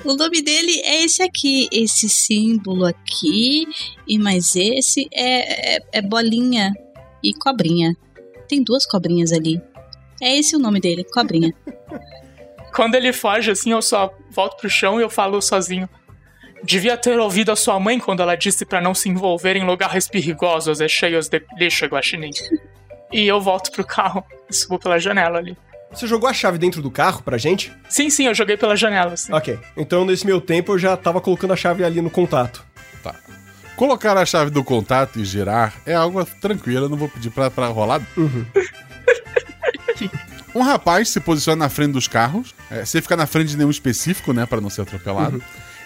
O 0.04 0.14
nome 0.14 0.42
dele 0.42 0.82
é 0.84 1.04
esse 1.04 1.22
aqui, 1.22 1.68
esse 1.72 2.10
símbolo 2.10 2.86
aqui, 2.86 3.68
e 4.08 4.18
mais 4.18 4.56
esse 4.56 5.08
é, 5.14 5.76
é, 5.76 5.80
é 5.94 6.02
bolinha 6.02 6.72
e 7.24 7.34
cobrinha. 7.34 7.96
Tem 8.48 8.64
duas 8.64 8.86
cobrinhas 8.86 9.32
ali. 9.32 9.62
É 10.22 10.38
esse 10.38 10.56
o 10.56 10.60
nome 10.60 10.80
dele, 10.80 11.04
cobrinha. 11.04 11.54
Quando 12.74 12.96
ele 12.96 13.14
foge 13.14 13.52
assim, 13.52 13.72
eu 13.72 13.82
só 13.82 14.14
volto 14.30 14.58
pro 14.58 14.70
chão 14.70 15.00
e 15.00 15.04
eu 15.04 15.10
falo 15.10 15.42
sozinho. 15.42 15.90
Devia 16.64 16.98
ter 16.98 17.20
ouvido 17.20 17.52
a 17.52 17.56
sua 17.56 17.80
mãe 17.80 18.00
quando 18.00 18.22
ela 18.22 18.36
disse 18.36 18.66
pra 18.66 18.82
não 18.82 18.94
se 18.94 19.08
envolver 19.08 19.56
em 19.56 19.66
lugares 19.66 20.08
perigosos 20.08 20.82
e 20.82 20.90
cheios 20.90 21.30
de 21.30 21.42
lixo, 21.58 21.86
guaxinim. 21.86 22.32
E 23.12 23.26
eu 23.28 23.40
volto 23.40 23.72
pro 23.72 23.86
carro 23.86 24.26
e 24.50 24.54
subo 24.54 24.80
pela 24.80 25.00
janela 25.00 25.38
ali. 25.38 25.56
Você 25.96 26.08
jogou 26.08 26.30
a 26.30 26.34
chave 26.34 26.58
dentro 26.58 26.82
do 26.82 26.92
carro 26.92 27.24
pra 27.24 27.38
gente? 27.38 27.72
Sim, 27.88 28.10
sim, 28.10 28.28
eu 28.28 28.36
joguei 28.36 28.58
pela 28.58 28.76
janela. 28.76 29.14
Assim. 29.14 29.32
Ok. 29.34 29.58
Então, 29.78 30.06
nesse 30.06 30.26
meu 30.26 30.42
tempo, 30.42 30.74
eu 30.74 30.78
já 30.78 30.98
tava 30.98 31.22
colocando 31.22 31.54
a 31.54 31.56
chave 31.56 31.84
ali 31.84 32.02
no 32.02 32.10
contato. 32.10 32.64
Tá. 33.02 33.16
Colocar 33.76 34.18
a 34.18 34.26
chave 34.26 34.52
do 34.52 34.64
contato 34.64 35.20
e 35.20 35.26
girar 35.26 35.74
é 35.86 35.94
algo 35.94 36.24
tranquilo, 36.42 36.86
eu 36.86 36.90
não 36.90 36.98
vou 36.98 37.10
pedir 37.10 37.30
pra, 37.30 37.50
pra 37.50 37.68
rolar. 37.68 38.02
Um 40.56 40.62
rapaz 40.62 41.10
se 41.10 41.20
posiciona 41.20 41.66
na 41.66 41.70
frente 41.70 41.92
dos 41.92 42.08
carros, 42.08 42.56
é, 42.72 42.86
sem 42.86 43.02
ficar 43.02 43.18
na 43.18 43.28
frente 43.28 43.50
de 43.50 43.58
nenhum 43.58 43.70
específico, 43.70 44.32
né, 44.32 44.46
Pra 44.46 44.62
não 44.62 44.70
ser 44.70 44.84
atropelado. 44.84 45.44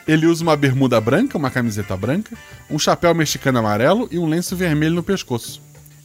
Ele 0.07 0.27
usa 0.27 0.43
uma 0.43 0.55
bermuda 0.55 1.01
branca, 1.01 1.39
uma 1.39 1.49
camiseta 1.49 1.97
branca, 1.97 2.37
um 2.69 2.77
chapéu 2.77 3.13
mexicano 3.15 3.57
amarelo 3.57 4.07
e 4.11 4.19
um 4.19 4.27
lenço 4.27 4.55
vermelho 4.55 4.93
no 4.93 5.01
pescoço. 5.01 5.59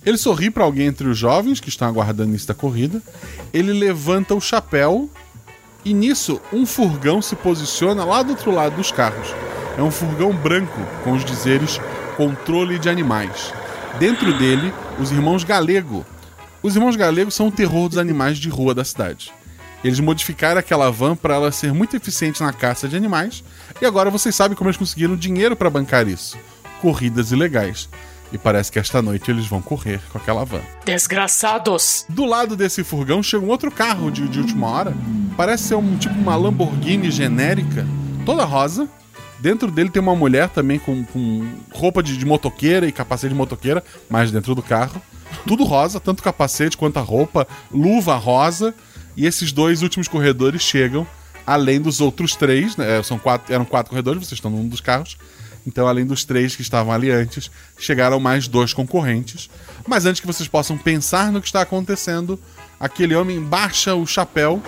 Ele 0.04 0.18
sorri 0.18 0.50
para 0.50 0.64
alguém 0.64 0.86
entre 0.86 1.08
os 1.08 1.16
jovens 1.16 1.60
que 1.60 1.68
estão 1.68 1.88
aguardando 1.88 2.30
início 2.30 2.48
da 2.48 2.54
corrida. 2.54 3.02
Ele 3.52 3.72
levanta 3.72 4.34
o 4.34 4.40
chapéu 4.40 5.08
e 5.84 5.94
nisso 5.94 6.40
um 6.52 6.66
furgão 6.66 7.22
se 7.22 7.34
posiciona 7.36 8.04
lá 8.04 8.22
do 8.22 8.30
outro 8.30 8.50
lado 8.50 8.76
dos 8.76 8.92
carros. 8.92 9.28
É 9.78 9.82
um 9.82 9.90
furgão 9.90 10.34
branco 10.34 10.80
com 11.02 11.12
os 11.12 11.24
dizeres 11.24 11.80
controle 12.16 12.78
de 12.78 12.88
animais. 12.88 13.52
Dentro 13.98 14.36
dele, 14.36 14.72
os 14.98 15.10
irmãos 15.10 15.42
Galego. 15.42 16.04
Os 16.62 16.76
irmãos 16.76 16.96
Galego 16.96 17.30
são 17.30 17.48
o 17.48 17.52
terror 17.52 17.88
dos 17.88 17.98
animais 17.98 18.38
de 18.38 18.48
rua 18.48 18.74
da 18.74 18.84
cidade. 18.84 19.32
Eles 19.82 20.00
modificaram 20.00 20.58
aquela 20.58 20.90
van 20.90 21.14
para 21.14 21.34
ela 21.34 21.52
ser 21.52 21.72
muito 21.72 21.94
eficiente 21.96 22.42
na 22.42 22.52
caça 22.52 22.88
de 22.88 22.96
animais 22.96 23.44
e 23.80 23.84
agora 23.84 24.10
vocês 24.10 24.34
sabem 24.34 24.56
como 24.56 24.68
eles 24.68 24.78
conseguiram 24.78 25.16
dinheiro 25.16 25.54
para 25.54 25.68
bancar 25.68 26.08
isso. 26.08 26.38
Corridas 26.80 27.32
ilegais. 27.32 27.88
E 28.34 28.38
parece 28.38 28.72
que 28.72 28.80
esta 28.80 29.00
noite 29.00 29.30
eles 29.30 29.46
vão 29.46 29.62
correr 29.62 30.00
com 30.10 30.18
aquela 30.18 30.44
van. 30.44 30.60
Desgraçados! 30.84 32.04
Do 32.08 32.24
lado 32.24 32.56
desse 32.56 32.82
furgão 32.82 33.22
chega 33.22 33.44
um 33.44 33.48
outro 33.48 33.70
carro 33.70 34.10
de, 34.10 34.26
de 34.26 34.40
última 34.40 34.68
hora. 34.68 34.92
Parece 35.36 35.68
ser 35.68 35.76
um 35.76 35.96
tipo 35.96 36.16
uma 36.16 36.34
Lamborghini 36.34 37.12
genérica, 37.12 37.86
toda 38.26 38.44
rosa. 38.44 38.88
Dentro 39.38 39.70
dele 39.70 39.88
tem 39.88 40.02
uma 40.02 40.16
mulher 40.16 40.48
também 40.48 40.80
com, 40.80 41.04
com 41.04 41.46
roupa 41.72 42.02
de, 42.02 42.16
de 42.16 42.26
motoqueira 42.26 42.88
e 42.88 42.92
capacete 42.92 43.32
de 43.32 43.38
motoqueira, 43.38 43.84
mas 44.10 44.32
dentro 44.32 44.52
do 44.52 44.62
carro. 44.62 45.00
Tudo 45.46 45.62
rosa, 45.62 46.00
tanto 46.00 46.20
capacete 46.20 46.76
quanto 46.76 46.96
a 46.96 47.02
roupa, 47.02 47.46
luva 47.70 48.16
rosa. 48.16 48.74
E 49.16 49.26
esses 49.26 49.52
dois 49.52 49.80
últimos 49.80 50.08
corredores 50.08 50.60
chegam, 50.60 51.06
além 51.46 51.80
dos 51.80 52.00
outros 52.00 52.34
três, 52.34 52.76
né? 52.76 53.00
São 53.04 53.16
quatro, 53.16 53.54
eram 53.54 53.64
quatro 53.64 53.90
corredores, 53.90 54.26
vocês 54.26 54.38
estão 54.38 54.50
num 54.50 54.66
dos 54.66 54.80
carros. 54.80 55.16
Então, 55.66 55.86
além 55.86 56.04
dos 56.04 56.24
três 56.24 56.54
que 56.54 56.62
estavam 56.62 56.92
ali 56.92 57.10
antes, 57.10 57.50
chegaram 57.78 58.20
mais 58.20 58.46
dois 58.46 58.72
concorrentes. 58.74 59.48
Mas 59.86 60.04
antes 60.04 60.20
que 60.20 60.26
vocês 60.26 60.48
possam 60.48 60.76
pensar 60.76 61.32
no 61.32 61.40
que 61.40 61.46
está 61.46 61.62
acontecendo, 61.62 62.38
aquele 62.78 63.14
homem 63.14 63.40
baixa 63.40 63.94
o 63.94 64.06
chapéu 64.06 64.62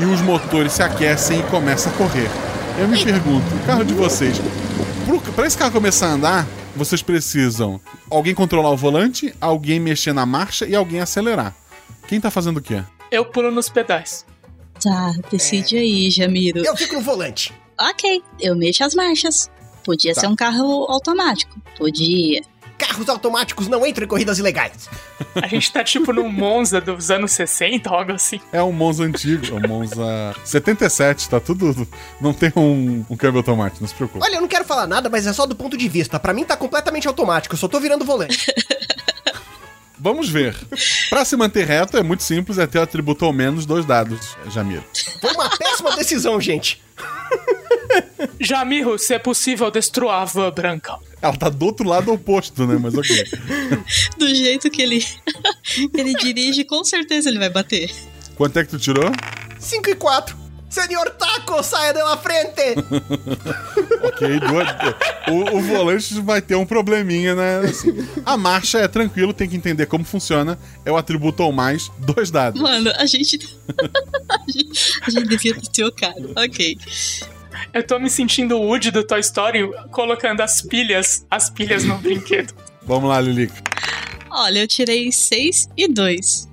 e 0.00 0.04
os 0.04 0.20
motores 0.20 0.72
se 0.72 0.82
aquecem 0.82 1.40
e 1.40 1.42
começa 1.44 1.88
a 1.88 1.92
correr. 1.92 2.28
Eu 2.78 2.88
me 2.88 3.02
pergunto, 3.02 3.46
o 3.54 3.66
carro 3.66 3.84
de 3.84 3.94
vocês, 3.94 4.36
para 5.36 5.46
esse 5.46 5.56
carro 5.56 5.70
começar 5.70 6.08
a 6.08 6.12
andar, 6.12 6.46
vocês 6.74 7.02
precisam 7.02 7.80
alguém 8.10 8.34
controlar 8.34 8.70
o 8.70 8.76
volante, 8.76 9.32
alguém 9.40 9.78
mexer 9.78 10.12
na 10.12 10.26
marcha 10.26 10.66
e 10.66 10.74
alguém 10.74 11.00
acelerar. 11.00 11.54
Quem 12.08 12.20
tá 12.20 12.30
fazendo 12.30 12.56
o 12.56 12.62
quê? 12.62 12.82
Eu 13.10 13.24
pulo 13.24 13.50
nos 13.50 13.68
pedais. 13.68 14.26
Tá, 14.82 15.12
decide 15.30 15.76
aí, 15.76 16.10
Jamiro. 16.10 16.64
Eu 16.64 16.76
fico 16.76 16.96
no 16.96 17.00
volante. 17.00 17.52
Ok, 17.80 18.22
eu 18.40 18.56
mexo 18.56 18.84
as 18.84 18.94
marchas. 18.94 19.48
Podia 19.84 20.14
Tá. 20.14 20.22
ser 20.22 20.26
um 20.28 20.36
carro 20.36 20.86
automático. 20.90 21.56
Podia. 21.76 22.42
Carros 22.76 23.08
automáticos 23.08 23.68
não 23.68 23.86
entram 23.86 24.04
em 24.04 24.08
corridas 24.08 24.38
ilegais. 24.40 24.88
A 25.40 25.46
gente 25.46 25.72
tá 25.72 25.84
tipo 25.84 26.12
num 26.12 26.28
Monza 26.28 26.80
dos 26.80 27.08
anos 27.08 27.30
60, 27.30 27.88
algo 27.88 28.12
assim. 28.12 28.40
É 28.52 28.60
um 28.62 28.72
Monza 28.72 29.04
antigo, 29.04 29.46
é 29.46 29.52
um 29.54 29.68
Monza 29.68 30.34
77, 30.44 31.28
tá 31.28 31.38
tudo. 31.38 31.86
Não 32.20 32.32
tem 32.34 32.52
um, 32.56 33.04
um 33.08 33.16
câmbio 33.16 33.38
automático, 33.38 33.80
não 33.80 33.88
se 33.88 33.94
preocupe. 33.94 34.24
Olha, 34.24 34.34
eu 34.36 34.40
não 34.40 34.48
quero 34.48 34.64
falar 34.64 34.88
nada, 34.88 35.08
mas 35.08 35.24
é 35.24 35.32
só 35.32 35.46
do 35.46 35.54
ponto 35.54 35.76
de 35.76 35.88
vista. 35.88 36.18
Pra 36.18 36.32
mim 36.34 36.44
tá 36.44 36.56
completamente 36.56 37.06
automático, 37.06 37.54
eu 37.54 37.58
só 37.58 37.68
tô 37.68 37.78
virando 37.78 38.02
o 38.02 38.04
volante. 38.06 38.52
Vamos 39.96 40.28
ver. 40.28 40.54
Pra 41.08 41.24
se 41.24 41.36
manter 41.36 41.64
reto 41.66 41.96
é 41.96 42.02
muito 42.02 42.24
simples, 42.24 42.58
é 42.58 42.66
ter 42.66 42.78
o 42.78 42.82
atributo 42.82 43.24
ao 43.24 43.32
menos 43.32 43.64
dois 43.64 43.86
dados, 43.86 44.36
Jamiro. 44.50 44.84
Foi 45.20 45.32
uma 45.32 45.48
péssima 45.48 45.94
decisão, 45.96 46.40
gente. 46.40 46.82
Jamiro, 48.40 48.98
se 48.98 49.14
é 49.14 49.18
possível, 49.18 49.70
destrua 49.70 50.22
a 50.22 50.24
van 50.24 50.50
branca. 50.50 50.96
Ela 51.20 51.36
tá 51.36 51.48
do 51.48 51.64
outro 51.64 51.88
lado 51.88 52.12
oposto, 52.12 52.66
né? 52.66 52.76
Mas 52.80 52.94
ok. 52.94 53.24
Do 54.18 54.34
jeito 54.34 54.70
que 54.70 54.82
ele, 54.82 55.04
ele 55.94 56.14
dirige, 56.14 56.64
com 56.64 56.84
certeza 56.84 57.28
ele 57.28 57.38
vai 57.38 57.50
bater. 57.50 57.90
Quanto 58.36 58.58
é 58.58 58.64
que 58.64 58.70
tu 58.70 58.78
tirou? 58.78 59.10
5 59.58 59.90
e 59.90 59.94
4. 59.94 60.44
Senhor 60.74 61.08
Taco, 61.10 61.62
saia 61.62 61.92
da 61.94 62.16
frente! 62.16 62.74
Ok, 64.02 64.40
duas, 64.40 64.68
o, 65.28 65.58
o 65.58 65.60
volante 65.62 66.20
vai 66.20 66.42
ter 66.42 66.56
um 66.56 66.66
probleminha, 66.66 67.32
né? 67.32 67.58
Assim, 67.60 67.94
a 68.26 68.36
marcha 68.36 68.80
é 68.80 68.88
tranquilo, 68.88 69.32
tem 69.32 69.48
que 69.48 69.54
entender 69.54 69.86
como 69.86 70.04
funciona. 70.04 70.58
É 70.84 70.90
o 70.90 70.96
atributo 70.96 71.44
ao 71.44 71.52
mais, 71.52 71.92
dois 71.98 72.28
dados. 72.28 72.60
Mano, 72.60 72.90
a 72.96 73.06
gente. 73.06 73.38
a 74.28 74.50
gente, 74.50 74.98
a 75.02 75.10
gente 75.10 75.28
devia 75.28 75.54
ter 75.54 75.68
trocado. 75.68 76.32
Ok. 76.36 76.76
Eu 77.72 77.86
tô 77.86 77.98
me 77.98 78.10
sentindo 78.10 78.56
o 78.56 78.62
Woody 78.66 78.90
do 78.90 79.04
Toy 79.04 79.20
Story 79.20 79.70
colocando 79.90 80.40
as 80.40 80.62
pilhas, 80.62 81.26
as 81.30 81.50
pilhas 81.50 81.84
no 81.84 81.98
brinquedo. 81.98 82.54
Vamos 82.82 83.08
lá, 83.08 83.20
Lilica. 83.20 83.54
Olha, 84.30 84.60
eu 84.60 84.68
tirei 84.68 85.10
6 85.10 85.68
e 85.76 85.88
2. 85.88 86.48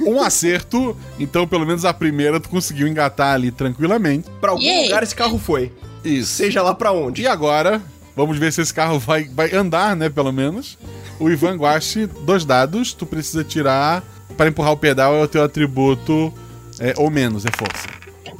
Um 0.00 0.20
acerto, 0.20 0.96
então 1.18 1.48
pelo 1.48 1.66
menos 1.66 1.84
a 1.84 1.92
primeira 1.92 2.38
tu 2.38 2.48
conseguiu 2.48 2.86
engatar 2.86 3.34
ali 3.34 3.50
tranquilamente. 3.50 4.28
Pra 4.40 4.52
algum 4.52 4.62
Yay! 4.62 4.84
lugar 4.84 5.02
esse 5.02 5.14
carro 5.14 5.38
foi. 5.38 5.72
Isso. 6.04 6.34
Seja 6.34 6.62
lá 6.62 6.74
pra 6.74 6.92
onde. 6.92 7.22
E 7.22 7.26
agora, 7.26 7.82
vamos 8.14 8.38
ver 8.38 8.52
se 8.52 8.60
esse 8.60 8.72
carro 8.72 8.98
vai, 8.98 9.24
vai 9.24 9.52
andar, 9.54 9.96
né? 9.96 10.08
Pelo 10.08 10.32
menos. 10.32 10.78
O 11.18 11.30
Ivan 11.30 11.56
Guache, 11.56 12.06
dois 12.06 12.44
dados, 12.44 12.92
tu 12.92 13.06
precisa 13.06 13.42
tirar. 13.42 14.04
Para 14.36 14.48
empurrar 14.48 14.72
o 14.72 14.76
pedal 14.76 15.14
é 15.14 15.22
o 15.22 15.28
teu 15.28 15.42
atributo 15.42 16.32
é, 16.78 16.94
ou 16.96 17.10
menos, 17.10 17.44
é 17.46 17.50
força. 17.56 17.88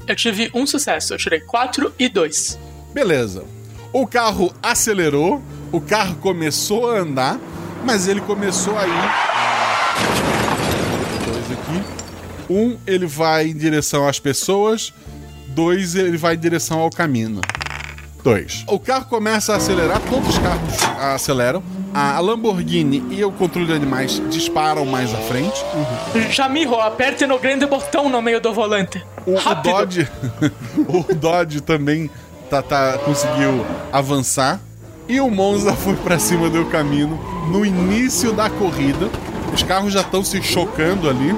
Eu 0.06 0.14
tive 0.14 0.50
um 0.54 0.66
sucesso, 0.66 1.14
eu 1.14 1.18
tirei 1.18 1.40
4 1.40 1.94
e 1.98 2.08
2. 2.08 2.58
Beleza. 2.92 3.44
O 3.92 4.06
carro 4.06 4.52
acelerou, 4.62 5.42
o 5.72 5.80
carro 5.80 6.16
começou 6.16 6.90
a 6.90 6.98
andar, 6.98 7.38
mas 7.84 8.06
ele 8.06 8.20
começou 8.20 8.76
a 8.76 8.86
ir. 8.86 9.10
Dois 11.24 11.52
aqui. 11.52 11.82
Um, 12.52 12.76
ele 12.86 13.06
vai 13.06 13.48
em 13.48 13.56
direção 13.56 14.06
às 14.06 14.18
pessoas. 14.18 14.92
Dois, 15.48 15.94
ele 15.94 16.16
vai 16.16 16.34
em 16.34 16.38
direção 16.38 16.80
ao 16.80 16.90
caminho. 16.90 17.40
Dois. 18.24 18.64
O 18.66 18.78
carro 18.80 19.04
começa 19.04 19.52
a 19.52 19.56
acelerar, 19.56 20.00
todos 20.08 20.30
os 20.30 20.38
carros 20.38 20.82
aceleram. 21.14 21.62
A 21.92 22.18
Lamborghini 22.18 23.04
e 23.10 23.22
o 23.22 23.30
controle 23.30 23.66
de 23.66 23.74
animais 23.74 24.20
disparam 24.30 24.86
mais 24.86 25.12
à 25.14 25.18
frente. 25.18 25.62
Jamiro, 26.30 26.74
aperte 26.80 27.26
no 27.26 27.38
grande 27.38 27.66
botão 27.66 28.08
no 28.08 28.22
meio 28.22 28.40
do 28.40 28.50
volante. 28.52 29.04
O, 29.26 29.32
o 29.32 29.36
Rápido. 29.36 29.72
Dodge. 29.72 30.08
o 30.88 31.14
Dodge 31.14 31.60
também 31.60 32.10
tá, 32.48 32.62
tá- 32.62 32.96
conseguiu 33.04 33.64
avançar. 33.92 34.58
E 35.06 35.20
o 35.20 35.30
Monza 35.30 35.74
foi 35.76 35.94
pra 35.96 36.18
cima 36.18 36.48
do 36.48 36.64
caminho 36.64 37.20
no 37.50 37.64
início 37.64 38.32
da 38.32 38.48
corrida. 38.48 39.10
Os 39.52 39.62
carros 39.62 39.92
já 39.92 40.00
estão 40.00 40.24
se 40.24 40.42
chocando 40.42 41.10
ali. 41.10 41.30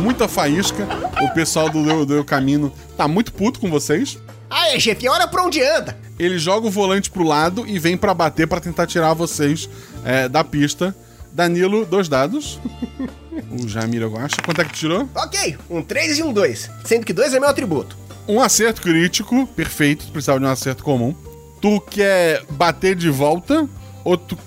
Muita 0.00 0.26
faísca. 0.26 0.88
O 1.22 1.34
pessoal 1.34 1.68
do 1.68 1.82
do, 1.82 2.06
do 2.06 2.24
caminho 2.24 2.72
tá 2.96 3.06
muito 3.06 3.30
puto 3.32 3.60
com 3.60 3.70
vocês. 3.70 4.18
Aê, 4.54 4.78
chefe, 4.78 5.08
olha 5.08 5.26
pra 5.26 5.42
onde 5.42 5.60
anda. 5.60 5.98
Ele 6.16 6.38
joga 6.38 6.68
o 6.68 6.70
volante 6.70 7.10
pro 7.10 7.24
lado 7.24 7.66
e 7.66 7.76
vem 7.76 7.96
pra 7.96 8.14
bater 8.14 8.46
pra 8.46 8.60
tentar 8.60 8.86
tirar 8.86 9.12
vocês 9.12 9.68
é, 10.04 10.28
da 10.28 10.44
pista. 10.44 10.94
Danilo, 11.32 11.84
dois 11.84 12.08
dados. 12.08 12.60
o 13.50 13.66
Jamiro 13.66 14.08
Guacha. 14.08 14.36
Quanto 14.44 14.60
é 14.60 14.64
que 14.64 14.72
tirou? 14.72 15.08
Ok, 15.12 15.58
um 15.68 15.82
3 15.82 16.20
e 16.20 16.22
um 16.22 16.32
2. 16.32 16.70
Sendo 16.84 17.04
que 17.04 17.12
2 17.12 17.34
é 17.34 17.40
meu 17.40 17.48
atributo. 17.48 17.96
Um 18.28 18.40
acerto 18.40 18.80
crítico, 18.80 19.44
perfeito, 19.48 20.06
tu 20.06 20.12
precisava 20.12 20.38
de 20.38 20.46
um 20.46 20.48
acerto 20.48 20.84
comum. 20.84 21.12
Tu 21.60 21.80
quer 21.80 22.44
bater 22.50 22.94
de 22.94 23.10
volta 23.10 23.68
ou 24.04 24.16
tu. 24.16 24.38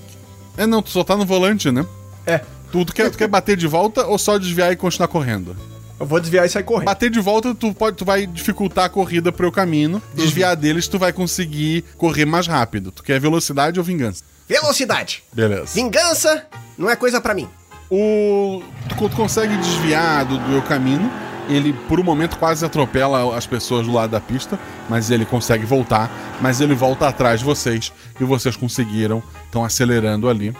É, 0.55 0.65
não, 0.65 0.81
tu 0.81 0.89
só 0.89 1.03
tá 1.03 1.17
no 1.17 1.25
volante, 1.25 1.69
né? 1.69 1.85
É. 2.25 2.39
Tu, 2.71 2.85
tu 2.85 2.93
quer, 2.93 3.11
tu 3.11 3.17
quer 3.17 3.27
bater 3.27 3.57
de 3.57 3.67
volta 3.67 4.05
ou 4.05 4.17
só 4.17 4.37
desviar 4.37 4.71
e 4.71 4.77
continuar 4.77 5.09
correndo? 5.09 5.53
Eu 5.99 6.05
vou 6.05 6.19
desviar 6.19 6.45
e 6.45 6.49
sair 6.49 6.63
correndo. 6.63 6.85
Bater 6.85 7.09
de 7.09 7.19
volta, 7.19 7.55
tu, 7.55 7.73
pode, 7.73 7.97
tu 7.97 8.05
vai 8.05 8.27
dificultar 8.27 8.85
a 8.85 8.89
corrida 8.89 9.31
pro 9.31 9.51
caminho. 9.51 10.01
Desviar 10.13 10.55
deles, 10.55 10.87
tu 10.87 10.99
vai 10.99 11.11
conseguir 11.11 11.83
correr 11.97 12.25
mais 12.25 12.45
rápido. 12.45 12.91
Tu 12.91 13.03
quer 13.03 13.19
velocidade 13.19 13.79
ou 13.79 13.85
vingança? 13.85 14.23
Velocidade. 14.47 15.23
Beleza. 15.33 15.73
Vingança 15.73 16.45
não 16.77 16.89
é 16.89 16.95
coisa 16.95 17.19
pra 17.19 17.33
mim. 17.33 17.49
O. 17.89 18.61
Tu, 18.89 19.09
tu 19.09 19.15
consegue 19.15 19.55
desviar 19.57 20.25
do, 20.25 20.37
do 20.37 20.61
caminho. 20.63 21.11
Ele, 21.49 21.71
por 21.87 21.97
um 21.99 22.03
momento, 22.03 22.37
quase 22.37 22.65
atropela 22.65 23.35
as 23.35 23.47
pessoas 23.47 23.87
do 23.87 23.93
lado 23.93 24.11
da 24.11 24.19
pista, 24.19 24.59
mas 24.89 25.09
ele 25.09 25.25
consegue 25.25 25.65
voltar. 25.65 26.11
Mas 26.41 26.59
ele 26.59 26.75
volta 26.75 27.07
atrás 27.07 27.39
de 27.39 27.45
vocês 27.45 27.91
e 28.19 28.23
vocês 28.23 28.55
conseguiram. 28.55 29.23
Estão 29.45 29.63
acelerando 29.63 30.29
ali. 30.29 30.53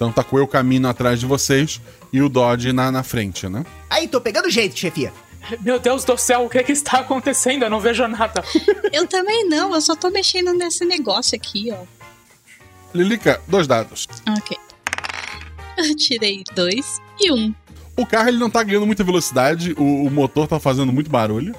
Então 0.00 0.10
tá 0.10 0.24
com 0.24 0.40
o 0.40 0.48
caminho 0.48 0.88
atrás 0.88 1.20
de 1.20 1.26
vocês 1.26 1.78
e 2.10 2.22
o 2.22 2.28
Dodge 2.30 2.72
na, 2.72 2.90
na 2.90 3.02
frente, 3.02 3.46
né? 3.50 3.66
Aí, 3.90 4.08
tô 4.08 4.18
pegando 4.18 4.48
jeito, 4.48 4.78
chefia. 4.78 5.12
Meu 5.60 5.78
Deus 5.78 6.04
do 6.04 6.16
céu, 6.16 6.46
o 6.46 6.48
que 6.48 6.62
que 6.62 6.72
está 6.72 7.00
acontecendo? 7.00 7.64
Eu 7.64 7.70
não 7.70 7.80
vejo 7.80 8.08
nada. 8.08 8.42
Eu 8.94 9.06
também 9.06 9.46
não, 9.46 9.74
eu 9.74 9.80
só 9.82 9.94
tô 9.94 10.08
mexendo 10.10 10.54
nesse 10.54 10.86
negócio 10.86 11.36
aqui, 11.36 11.68
ó. 11.70 11.84
Lilica, 12.94 13.42
dois 13.46 13.66
dados. 13.66 14.08
Ok. 14.38 14.56
Eu 15.76 15.94
tirei 15.94 16.42
dois 16.54 16.98
e 17.20 17.30
um. 17.30 17.54
O 17.94 18.06
carro 18.06 18.28
ele 18.28 18.38
não 18.38 18.48
tá 18.48 18.62
ganhando 18.62 18.86
muita 18.86 19.04
velocidade, 19.04 19.74
o, 19.76 20.06
o 20.06 20.10
motor 20.10 20.48
tá 20.48 20.58
fazendo 20.58 20.90
muito 20.92 21.10
barulho, 21.10 21.54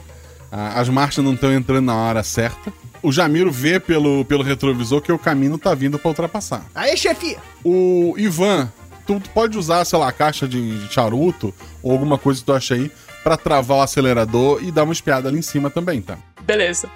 a- 0.52 0.80
as 0.80 0.90
marchas 0.90 1.24
não 1.24 1.36
estão 1.36 1.54
entrando 1.54 1.86
na 1.86 1.96
hora 1.96 2.24
certa. 2.24 2.74
O 3.04 3.12
Jamiro 3.12 3.52
vê 3.52 3.80
pelo, 3.80 4.24
pelo 4.26 4.44
retrovisor 4.44 5.02
que 5.02 5.12
o 5.12 5.18
caminho 5.18 5.58
tá 5.58 5.74
vindo 5.74 5.98
pra 5.98 6.10
ultrapassar. 6.10 6.66
Aí, 6.76 6.96
chefia. 6.96 7.38
O 7.64 8.14
Ivan, 8.18 8.72
tu 9.08 9.22
pode 9.34 9.58
usar, 9.58 9.84
sei 9.86 9.98
lá, 9.98 10.10
a 10.10 10.12
caixa 10.12 10.48
de 10.48 10.88
charuto 10.90 11.54
ou 11.82 11.92
alguma 11.92 12.18
coisa 12.18 12.40
que 12.40 12.46
tu 12.46 12.54
acha 12.54 12.76
aí 12.76 12.92
pra 13.24 13.38
travar 13.38 13.78
o 13.78 13.82
acelerador 13.82 14.64
e 14.64 14.72
dar 14.72 14.84
uma 14.84 14.94
espiada 14.94 15.30
ali 15.30 15.40
em 15.40 15.44
cima 15.44 15.70
também, 15.70 16.02
tá? 16.02 16.18
Beleza. 16.42 16.90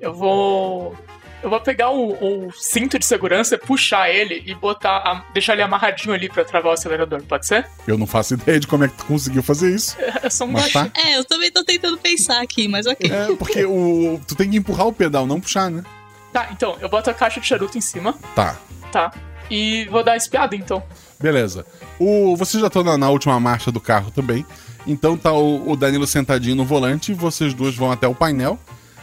Eu 0.00 0.14
vou. 0.14 0.94
Eu 1.42 1.48
vou 1.50 1.60
pegar 1.60 1.90
o, 1.90 2.46
o 2.46 2.52
cinto 2.52 2.98
de 2.98 3.06
segurança, 3.06 3.56
puxar 3.56 4.10
ele 4.10 4.42
e 4.44 4.54
botar. 4.54 4.96
a- 4.96 5.24
deixar 5.32 5.52
ele 5.52 5.62
amarradinho 5.62 6.12
ali 6.14 6.28
pra 6.28 6.44
travar 6.44 6.70
o 6.70 6.74
acelerador, 6.74 7.22
pode 7.22 7.46
ser? 7.46 7.66
Eu 7.86 7.96
não 7.96 8.06
faço 8.06 8.34
ideia 8.34 8.58
de 8.58 8.66
como 8.66 8.84
é 8.84 8.88
que 8.88 8.94
tu 8.94 9.04
conseguiu 9.04 9.42
fazer 9.42 9.74
isso. 9.74 9.96
É 10.22 10.28
só 10.30 10.44
um 10.44 10.48
Mas 10.52 10.72
tá. 10.72 10.90
É, 10.96 11.16
eu 11.16 11.24
também 11.24 11.50
tô 11.52 11.62
tentando 11.64 11.96
pensar 11.96 12.42
aqui, 12.42 12.66
mas 12.66 12.86
ok. 12.86 13.08
É, 13.10 13.34
porque 13.36 13.64
o, 13.64 14.20
tu 14.26 14.34
tem 14.34 14.50
que 14.50 14.56
empurrar 14.56 14.86
o 14.88 14.92
pedal, 14.92 15.26
não 15.26 15.40
puxar, 15.40 15.70
né? 15.70 15.84
Tá, 16.32 16.48
então, 16.52 16.76
eu 16.80 16.88
boto 16.88 17.08
a 17.08 17.14
caixa 17.14 17.40
de 17.40 17.46
charuto 17.46 17.78
em 17.78 17.80
cima, 17.80 18.14
Tá. 18.34 18.56
tá? 18.90 19.12
E 19.50 19.86
vou 19.90 20.02
dar 20.02 20.12
a 20.12 20.16
espiada, 20.16 20.56
então. 20.56 20.82
Beleza. 21.20 21.64
O, 21.98 22.36
vocês 22.36 22.60
já 22.60 22.66
estão 22.66 22.82
na, 22.82 22.98
na 22.98 23.08
última 23.10 23.38
marcha 23.40 23.70
do 23.72 23.80
carro 23.80 24.10
também. 24.10 24.44
Então 24.86 25.16
tá 25.16 25.32
o, 25.32 25.70
o 25.70 25.76
Danilo 25.76 26.06
sentadinho 26.06 26.56
no 26.56 26.64
volante, 26.64 27.14
vocês 27.14 27.54
duas 27.54 27.74
vão 27.76 27.90
até 27.92 28.06
o 28.08 28.14
painel 28.14 28.58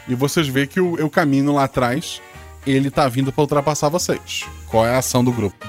e 0.08 0.16
vocês 0.16 0.48
veem 0.48 0.68
que 0.68 0.80
o, 0.80 0.94
o 0.94 1.10
caminho 1.10 1.54
lá 1.54 1.64
atrás, 1.66 2.22
ele 2.66 2.90
tá 2.90 3.08
vindo 3.08 3.32
pra 3.32 3.42
ultrapassar 3.42 3.90
vocês. 3.90 4.46
Qual 4.68 4.86
é 4.86 4.96
a 4.96 5.00
ação 5.00 5.24
do 5.24 5.32
grupo? 5.32 5.68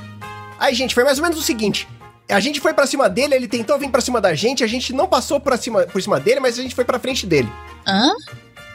Aí, 0.58 0.74
gente, 0.74 0.94
foi 0.94 1.04
mais 1.04 1.18
ou 1.18 1.24
menos 1.24 1.38
o 1.38 1.42
seguinte. 1.42 1.88
A 2.28 2.40
gente 2.40 2.60
foi 2.60 2.74
pra 2.74 2.86
cima 2.86 3.08
dele, 3.08 3.34
ele 3.34 3.46
tentou 3.46 3.78
vir 3.78 3.88
pra 3.88 4.00
cima 4.00 4.20
da 4.20 4.34
gente, 4.34 4.64
a 4.64 4.66
gente 4.66 4.92
não 4.92 5.06
passou 5.06 5.38
por 5.38 5.56
cima, 5.56 5.82
por 5.82 6.02
cima 6.02 6.18
dele, 6.18 6.40
mas 6.40 6.58
a 6.58 6.62
gente 6.62 6.74
foi 6.74 6.84
pra 6.84 6.98
frente 6.98 7.24
dele. 7.24 7.48
Hã? 7.86 8.12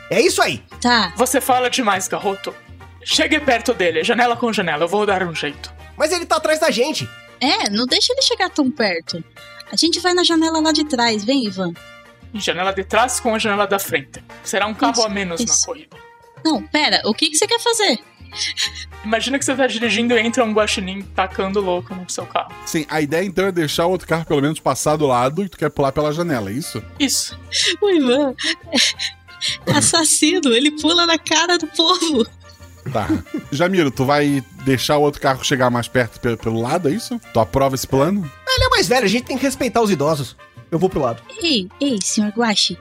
É 0.09 0.21
isso 0.21 0.41
aí. 0.41 0.63
Tá. 0.79 1.13
Você 1.17 1.41
fala 1.41 1.69
demais, 1.69 2.07
garoto. 2.07 2.53
Chegue 3.03 3.39
perto 3.39 3.73
dele, 3.73 4.03
janela 4.03 4.37
com 4.37 4.53
janela, 4.53 4.83
eu 4.83 4.87
vou 4.87 5.05
dar 5.05 5.23
um 5.23 5.35
jeito. 5.35 5.73
Mas 5.97 6.11
ele 6.11 6.25
tá 6.25 6.37
atrás 6.37 6.59
da 6.59 6.71
gente. 6.71 7.09
É, 7.41 7.69
não 7.69 7.85
deixa 7.85 8.13
ele 8.13 8.21
chegar 8.21 8.49
tão 8.49 8.69
perto. 8.69 9.23
A 9.71 9.75
gente 9.75 9.99
vai 9.99 10.13
na 10.13 10.23
janela 10.23 10.61
lá 10.61 10.71
de 10.71 10.85
trás, 10.85 11.25
vem, 11.25 11.45
Ivan. 11.45 11.73
E 12.33 12.39
janela 12.39 12.71
de 12.71 12.83
trás 12.83 13.19
com 13.19 13.33
a 13.33 13.39
janela 13.39 13.65
da 13.65 13.79
frente. 13.79 14.23
Será 14.43 14.67
um 14.67 14.73
carro 14.73 14.93
Isso, 14.93 15.05
a 15.05 15.09
menos 15.09 15.39
isso. 15.41 15.61
na 15.61 15.65
corrida. 15.67 15.97
Não, 16.43 16.61
pera, 16.67 17.01
o 17.05 17.13
que, 17.13 17.29
que 17.29 17.35
você 17.37 17.45
quer 17.47 17.59
fazer? 17.59 17.99
Imagina 19.03 19.37
que 19.37 19.43
você 19.45 19.53
tá 19.55 19.67
dirigindo 19.67 20.13
e 20.13 20.19
entra 20.19 20.43
um 20.43 20.53
guaxinim 20.53 21.01
tacando 21.01 21.59
louco 21.59 21.93
no 21.93 22.09
seu 22.09 22.25
carro. 22.25 22.53
Sim, 22.65 22.85
a 22.89 23.01
ideia 23.01 23.25
então 23.25 23.45
é 23.47 23.51
deixar 23.51 23.85
o 23.85 23.89
outro 23.91 24.07
carro 24.07 24.25
pelo 24.25 24.41
menos 24.41 24.59
passar 24.59 24.95
do 24.95 25.05
lado 25.05 25.43
e 25.43 25.49
tu 25.49 25.57
quer 25.57 25.69
pular 25.69 25.91
pela 25.91 26.13
janela, 26.13 26.49
é 26.49 26.53
isso? 26.53 26.81
Isso. 26.99 27.37
O 27.81 27.89
Ivan 27.89 28.33
é 29.67 29.71
assassino, 29.73 30.53
ele 30.53 30.71
pula 30.71 31.05
na 31.05 31.17
cara 31.17 31.57
do 31.57 31.67
povo. 31.67 32.25
Tá. 32.91 33.07
Jamiro, 33.51 33.91
tu 33.91 34.05
vai 34.05 34.43
deixar 34.63 34.97
o 34.97 35.01
outro 35.01 35.21
carro 35.21 35.43
chegar 35.43 35.69
mais 35.69 35.87
perto 35.87 36.19
pe- 36.19 36.37
pelo 36.37 36.61
lado, 36.61 36.89
é 36.89 36.91
isso? 36.93 37.19
Tu 37.33 37.39
aprova 37.39 37.75
esse 37.75 37.85
plano? 37.87 38.21
Ele 38.47 38.63
é 38.65 38.69
mais 38.69 38.87
velho, 38.87 39.05
a 39.05 39.09
gente 39.09 39.25
tem 39.25 39.37
que 39.37 39.43
respeitar 39.43 39.81
os 39.81 39.91
idosos. 39.91 40.35
Eu 40.71 40.79
vou 40.79 40.89
pro 40.89 41.01
lado. 41.01 41.21
Ei, 41.43 41.67
ei, 41.79 41.99
senhor 42.01 42.31
Guache. 42.31 42.77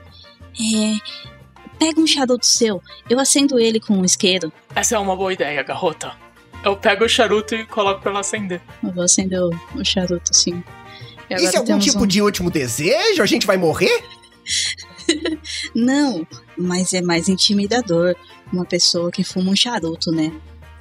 É. 0.59 1.30
Pega 1.81 1.99
um 1.99 2.05
charuto 2.05 2.45
seu, 2.45 2.79
eu 3.09 3.19
acendo 3.19 3.59
ele 3.59 3.79
com 3.79 3.95
um 3.95 4.05
isqueiro. 4.05 4.53
Essa 4.75 4.97
é 4.97 4.99
uma 4.99 5.15
boa 5.15 5.33
ideia, 5.33 5.63
garota. 5.63 6.11
Eu 6.63 6.77
pego 6.77 7.05
o 7.05 7.09
charuto 7.09 7.55
e 7.55 7.65
coloco 7.65 8.01
pra 8.01 8.11
ela 8.11 8.19
acender. 8.19 8.61
Eu 8.83 8.91
vou 8.91 9.03
acender 9.03 9.41
o, 9.41 9.49
o 9.73 9.83
charuto, 9.83 10.31
sim. 10.31 10.63
E 11.27 11.33
Isso 11.33 11.55
é 11.55 11.57
algum 11.57 11.79
tipo 11.79 12.03
um- 12.03 12.05
de 12.05 12.21
último 12.21 12.51
desejo? 12.51 13.23
A 13.23 13.25
gente 13.25 13.47
vai 13.47 13.57
morrer? 13.57 14.03
Não, 15.73 16.25
mas 16.55 16.93
é 16.93 17.01
mais 17.01 17.27
intimidador. 17.27 18.15
Uma 18.53 18.63
pessoa 18.63 19.09
que 19.11 19.23
fuma 19.23 19.49
um 19.49 19.55
charuto, 19.55 20.11
né? 20.11 20.31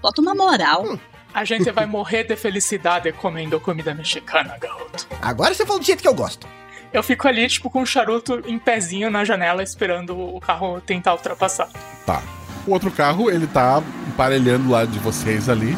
Bota 0.03 0.21
uma 0.21 0.35
moral. 0.35 0.99
A 1.33 1.47
gente 1.47 1.71
vai 1.71 1.87
morrer 1.87 2.25
de 2.25 2.37
felicidade 2.37 3.11
comendo 3.13 3.59
comida 3.59 3.95
mexicana, 3.95 4.59
garoto. 4.59 5.07
Agora 5.23 5.55
você 5.55 5.65
falou 5.65 5.81
do 5.81 5.87
jeito 5.87 6.03
que 6.03 6.09
eu 6.09 6.15
gosto. 6.15 6.47
Eu 6.93 7.03
fico 7.03 7.29
ali, 7.29 7.47
tipo, 7.49 7.71
com 7.71 7.83
o 7.83 7.87
charuto 7.87 8.43
em 8.47 8.59
pezinho 8.59 9.11
na 9.11 9.25
janela, 9.25 9.63
esperando 9.63 10.19
o 10.19 10.41
carro 10.41 10.81
tentar 10.81 11.13
ultrapassar. 11.13 11.69
Tá. 12.05 12.23
O 12.67 12.73
outro 12.73 12.91
carro, 12.91 13.31
ele 13.31 13.47
tá 13.47 13.83
emparelhando 14.09 14.69
lá 14.71 14.85
de 14.85 14.99
vocês 14.99 15.49
ali. 15.49 15.77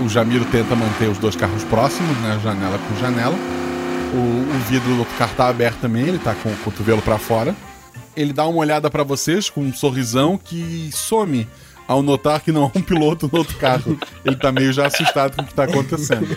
O, 0.00 0.04
o 0.04 0.08
Jamiro 0.08 0.44
tenta 0.46 0.74
manter 0.74 1.08
os 1.08 1.18
dois 1.18 1.36
carros 1.36 1.62
próximos, 1.64 2.16
né? 2.18 2.38
Janela 2.42 2.78
com 2.78 2.96
janela. 2.96 3.36
O, 4.12 4.16
o 4.16 4.58
vidro 4.68 4.88
do 4.88 4.98
outro 5.00 5.14
carro 5.16 5.34
tá 5.36 5.48
aberto 5.48 5.80
também, 5.80 6.06
ele 6.08 6.18
tá 6.18 6.34
com 6.34 6.48
o 6.48 6.56
cotovelo 6.58 7.02
pra 7.02 7.18
fora. 7.18 7.54
Ele 8.16 8.32
dá 8.32 8.46
uma 8.46 8.58
olhada 8.58 8.90
pra 8.90 9.04
vocês 9.04 9.48
com 9.48 9.60
um 9.60 9.72
sorrisão 9.72 10.36
que 10.36 10.90
some 10.92 11.46
ao 11.88 12.02
notar 12.02 12.40
que 12.42 12.52
não 12.52 12.64
há 12.64 12.78
um 12.78 12.82
piloto 12.82 13.28
no 13.32 13.38
outro 13.38 13.56
carro. 13.56 13.98
Ele 14.24 14.36
tá 14.36 14.52
meio 14.52 14.72
já 14.72 14.86
assustado 14.86 15.34
com 15.36 15.42
o 15.42 15.46
que 15.46 15.54
tá 15.54 15.64
acontecendo. 15.64 16.36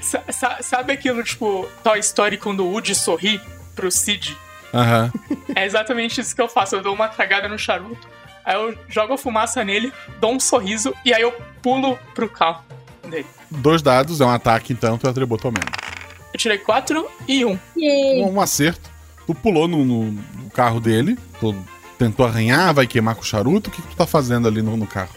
Sa- 0.00 0.22
sa- 0.30 0.58
sabe 0.62 0.92
aquilo, 0.92 1.24
tipo, 1.24 1.66
Toy 1.82 1.98
Story 2.00 2.36
quando 2.36 2.60
o 2.64 2.70
Woody 2.70 2.94
sorri 2.94 3.40
pro 3.74 3.90
Sid? 3.90 4.36
Aham. 4.72 5.10
É 5.56 5.64
exatamente 5.64 6.20
isso 6.20 6.34
que 6.36 6.40
eu 6.42 6.48
faço. 6.48 6.76
Eu 6.76 6.82
dou 6.82 6.94
uma 6.94 7.08
tragada 7.08 7.48
no 7.48 7.58
charuto, 7.58 8.06
aí 8.44 8.54
eu 8.54 8.76
jogo 8.88 9.14
a 9.14 9.18
fumaça 9.18 9.64
nele, 9.64 9.92
dou 10.20 10.32
um 10.34 10.38
sorriso 10.40 10.94
e 11.04 11.12
aí 11.14 11.22
eu 11.22 11.32
pulo 11.62 11.98
pro 12.14 12.28
carro 12.28 12.62
dele. 13.08 13.26
Dois 13.50 13.82
dados, 13.82 14.20
é 14.20 14.24
um 14.24 14.30
ataque, 14.30 14.72
então, 14.72 14.96
tu 14.98 15.08
atributo 15.08 15.46
ao 15.48 15.52
menos. 15.52 15.70
Eu 16.32 16.38
tirei 16.38 16.58
4 16.58 17.04
e 17.26 17.44
1. 17.44 17.58
Um, 17.76 18.34
um 18.34 18.40
acerto. 18.40 18.88
Tu 19.26 19.34
pulou 19.34 19.66
no, 19.66 19.84
no- 19.84 20.12
no 20.12 20.50
carro 20.50 20.80
dele, 20.80 21.18
tu 21.40 21.54
tentou 22.00 22.24
arranhar, 22.24 22.72
vai 22.72 22.86
queimar 22.86 23.14
com 23.14 23.20
o 23.20 23.24
charuto. 23.24 23.68
O 23.68 23.72
que, 23.72 23.82
que 23.82 23.88
tu 23.88 23.96
tá 23.96 24.06
fazendo 24.06 24.48
ali 24.48 24.62
no, 24.62 24.74
no 24.74 24.86
carro? 24.86 25.14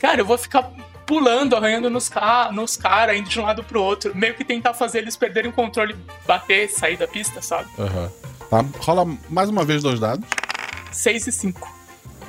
Cara, 0.00 0.20
eu 0.20 0.24
vou 0.24 0.38
ficar 0.38 0.70
pulando, 1.04 1.56
arranhando 1.56 1.90
nos, 1.90 2.08
ca 2.08 2.50
nos 2.52 2.76
caras, 2.76 3.16
indo 3.16 3.28
de 3.28 3.40
um 3.40 3.42
lado 3.42 3.64
pro 3.64 3.82
outro, 3.82 4.12
meio 4.14 4.34
que 4.34 4.44
tentar 4.44 4.74
fazer 4.74 4.98
eles 4.98 5.16
perderem 5.16 5.50
o 5.50 5.52
controle, 5.52 5.96
bater, 6.24 6.70
sair 6.70 6.96
da 6.96 7.08
pista, 7.08 7.42
sabe? 7.42 7.68
Aham. 7.76 8.10
Tá? 8.48 8.64
Rola 8.78 9.04
mais 9.28 9.50
uma 9.50 9.64
vez 9.64 9.82
dois 9.82 9.98
dados. 9.98 10.24
6 10.92 11.26
e 11.26 11.32
5. 11.32 11.74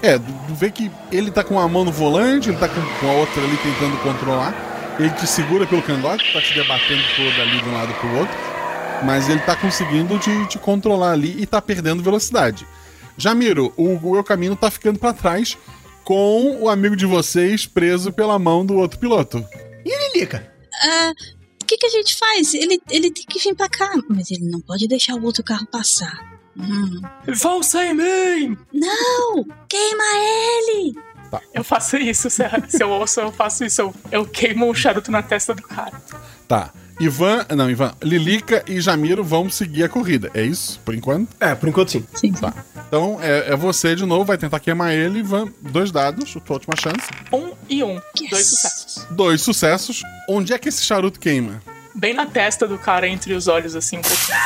É, 0.01 0.17
tu 0.17 0.55
vê 0.55 0.71
que 0.71 0.91
ele 1.11 1.29
tá 1.29 1.43
com 1.43 1.59
a 1.59 1.67
mão 1.67 1.85
no 1.85 1.91
volante, 1.91 2.49
ele 2.49 2.57
tá 2.57 2.67
com, 2.67 2.81
com 2.99 3.07
a 3.07 3.13
outra 3.13 3.43
ali 3.43 3.55
tentando 3.57 4.01
controlar. 4.01 4.53
Ele 4.97 5.11
te 5.11 5.27
segura 5.27 5.67
pelo 5.67 5.83
cangote, 5.83 6.33
tá 6.33 6.41
te 6.41 6.55
debatendo 6.55 7.03
todo 7.15 7.41
ali 7.41 7.61
de 7.61 7.69
um 7.69 7.73
lado 7.73 7.93
pro 7.93 8.17
outro. 8.17 8.35
Mas 9.03 9.29
ele 9.29 9.41
tá 9.41 9.55
conseguindo 9.55 10.17
te, 10.17 10.47
te 10.47 10.57
controlar 10.57 11.11
ali 11.11 11.35
e 11.39 11.45
tá 11.45 11.61
perdendo 11.61 12.01
velocidade. 12.01 12.65
Jamiro, 13.17 13.73
o, 13.77 14.09
o 14.09 14.17
El 14.17 14.23
Camino 14.23 14.55
tá 14.55 14.69
ficando 14.69 14.99
pra 14.99 15.13
trás 15.13 15.57
com 16.03 16.61
o 16.61 16.69
amigo 16.69 16.95
de 16.95 17.05
vocês 17.05 17.65
preso 17.65 18.11
pela 18.11 18.37
mão 18.37 18.65
do 18.65 18.75
outro 18.75 18.99
piloto. 18.99 19.43
E 19.83 19.91
a 19.91 20.09
Lilica? 20.13 20.53
Ah, 20.83 21.13
o 21.61 21.65
que, 21.65 21.77
que 21.77 21.87
a 21.87 21.89
gente 21.89 22.15
faz? 22.15 22.53
Ele, 22.53 22.79
ele 22.89 23.11
tem 23.11 23.25
que 23.25 23.39
vir 23.39 23.55
pra 23.55 23.67
cá, 23.67 23.91
mas 24.09 24.29
ele 24.29 24.45
não 24.49 24.61
pode 24.61 24.87
deixar 24.87 25.15
o 25.15 25.23
outro 25.23 25.43
carro 25.43 25.65
passar. 25.65 26.35
Hum. 26.57 27.01
Valsa 27.27 27.85
em 27.85 27.93
mim! 27.93 28.57
Não! 28.73 29.43
Queima 29.67 30.03
ele! 30.15 30.95
Eu 31.53 31.63
faço 31.63 31.97
isso, 31.97 32.29
se, 32.29 32.43
se 32.69 32.81
eu 32.81 32.89
ouço, 32.89 33.19
eu 33.19 33.31
faço 33.31 33.65
isso. 33.65 33.81
Eu, 33.81 33.95
eu 34.11 34.25
queimo 34.25 34.69
o 34.69 34.75
charuto 34.75 35.11
na 35.11 35.21
testa 35.21 35.53
do 35.53 35.61
cara. 35.63 36.01
Tá. 36.47 36.71
Ivan, 36.99 37.45
não, 37.55 37.69
Ivan, 37.69 37.93
Lilica 38.01 38.63
e 38.67 38.79
Jamiro 38.79 39.23
vão 39.23 39.49
seguir 39.49 39.83
a 39.83 39.89
corrida, 39.89 40.31
é 40.33 40.41
isso? 40.41 40.79
Por 40.85 40.95
enquanto? 40.95 41.35
É, 41.39 41.53
por 41.53 41.67
enquanto 41.67 41.91
sim. 41.91 42.05
Sim. 42.13 42.31
Tá. 42.31 42.53
Então 42.87 43.17
é, 43.21 43.51
é 43.51 43.55
você 43.55 43.95
de 43.95 44.05
novo, 44.05 44.23
vai 44.23 44.37
tentar 44.37 44.59
queimar 44.59 44.93
ele, 44.93 45.19
Ivan. 45.19 45.49
Dois 45.61 45.91
dados, 45.91 46.33
tua 46.45 46.55
última 46.55 46.75
chance. 46.75 47.07
Um 47.33 47.51
e 47.69 47.83
um. 47.83 47.99
Dois 48.29 48.47
sucessos. 48.47 49.07
Dois 49.11 49.41
sucessos. 49.41 50.03
Onde 50.29 50.53
é 50.53 50.57
que 50.57 50.69
esse 50.69 50.83
charuto 50.83 51.19
queima? 51.19 51.61
Bem 51.93 52.13
na 52.13 52.25
testa 52.25 52.67
do 52.67 52.77
cara, 52.77 53.07
entre 53.07 53.33
os 53.33 53.47
olhos, 53.47 53.75
assim, 53.75 53.97
um 53.97 54.01
pouquinho. 54.01 54.37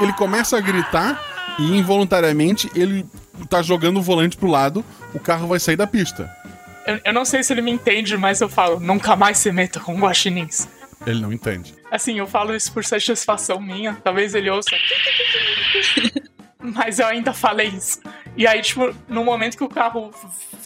Ele 0.00 0.12
começa 0.14 0.56
a 0.56 0.60
gritar 0.60 1.20
e 1.58 1.76
involuntariamente 1.76 2.70
ele 2.74 3.06
tá 3.48 3.62
jogando 3.62 3.98
o 3.98 4.02
volante 4.02 4.36
pro 4.36 4.48
lado, 4.48 4.84
o 5.14 5.18
carro 5.18 5.46
vai 5.48 5.58
sair 5.58 5.76
da 5.76 5.86
pista. 5.86 6.30
Eu, 6.86 7.00
eu 7.04 7.12
não 7.12 7.24
sei 7.24 7.42
se 7.42 7.52
ele 7.52 7.62
me 7.62 7.70
entende, 7.70 8.16
mas 8.16 8.40
eu 8.40 8.48
falo, 8.48 8.80
nunca 8.80 9.16
mais 9.16 9.38
se 9.38 9.50
meta 9.52 9.80
com 9.80 9.98
guaxinins. 9.98 10.66
Ele 11.06 11.20
não 11.20 11.32
entende. 11.32 11.79
Assim, 11.90 12.18
eu 12.18 12.26
falo 12.26 12.54
isso 12.54 12.72
por 12.72 12.84
satisfação 12.84 13.60
minha. 13.60 13.96
Talvez 14.04 14.34
ele 14.34 14.50
ouça. 14.50 14.70
Mas 16.62 16.98
eu 16.98 17.06
ainda 17.06 17.32
falei 17.32 17.68
isso. 17.68 18.00
E 18.36 18.46
aí, 18.46 18.60
tipo, 18.62 18.94
no 19.08 19.24
momento 19.24 19.56
que 19.56 19.64
o 19.64 19.68
carro 19.68 20.10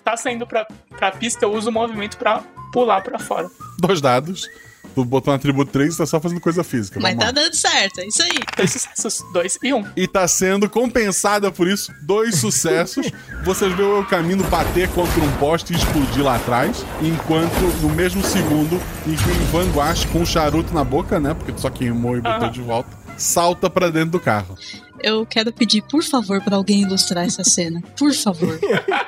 tá 0.02 0.16
saindo 0.16 0.46
pra, 0.46 0.66
pra 0.90 1.12
pista, 1.12 1.44
eu 1.44 1.52
uso 1.52 1.70
o 1.70 1.72
movimento 1.72 2.16
pra 2.18 2.42
pular 2.72 3.00
pra 3.00 3.18
fora. 3.18 3.48
Dois 3.78 4.00
dados. 4.00 4.46
Tu 4.94 5.04
botou 5.04 5.32
um 5.32 5.36
atributo 5.36 5.72
3 5.72 5.94
e 5.94 5.98
tá 5.98 6.06
só 6.06 6.20
fazendo 6.20 6.40
coisa 6.40 6.62
física. 6.62 7.00
Mas 7.00 7.16
tá 7.16 7.30
dando 7.32 7.54
certo, 7.54 7.98
é 8.00 8.06
isso 8.06 8.22
aí. 8.22 8.38
Dois 8.56 8.70
sucessos, 8.70 9.24
dois 9.32 9.58
e 9.62 9.74
um. 9.74 9.84
E 9.96 10.06
tá 10.06 10.26
sendo 10.28 10.70
compensada 10.70 11.50
por 11.50 11.66
isso. 11.66 11.92
Dois 12.02 12.36
sucessos. 12.36 13.10
Vocês 13.44 13.72
vê 13.74 13.82
o 13.82 14.04
caminho 14.06 14.44
bater 14.44 14.88
contra 14.90 15.20
um 15.20 15.32
poste 15.38 15.72
e 15.72 15.76
explodir 15.76 16.22
lá 16.22 16.36
atrás. 16.36 16.84
Enquanto, 17.02 17.60
no 17.82 17.88
mesmo 17.88 18.22
segundo, 18.22 18.80
em 19.06 19.16
que 19.16 19.28
o 19.28 19.32
Ivan 19.42 19.70
Guache, 19.72 20.06
com 20.08 20.22
o 20.22 20.26
charuto 20.26 20.72
na 20.72 20.84
boca, 20.84 21.18
né? 21.18 21.34
Porque 21.34 21.52
tu 21.52 21.60
só 21.60 21.70
queimou 21.70 22.16
e 22.16 22.20
botou 22.20 22.44
Aham. 22.44 22.52
de 22.52 22.60
volta, 22.60 22.96
salta 23.16 23.68
pra 23.68 23.90
dentro 23.90 24.10
do 24.10 24.20
carro. 24.20 24.56
Eu 25.02 25.26
quero 25.26 25.52
pedir, 25.52 25.82
por 25.82 26.02
favor, 26.04 26.40
pra 26.40 26.56
alguém 26.56 26.82
ilustrar 26.82 27.24
essa 27.26 27.42
cena. 27.42 27.82
Por 27.98 28.14
favor. 28.14 28.58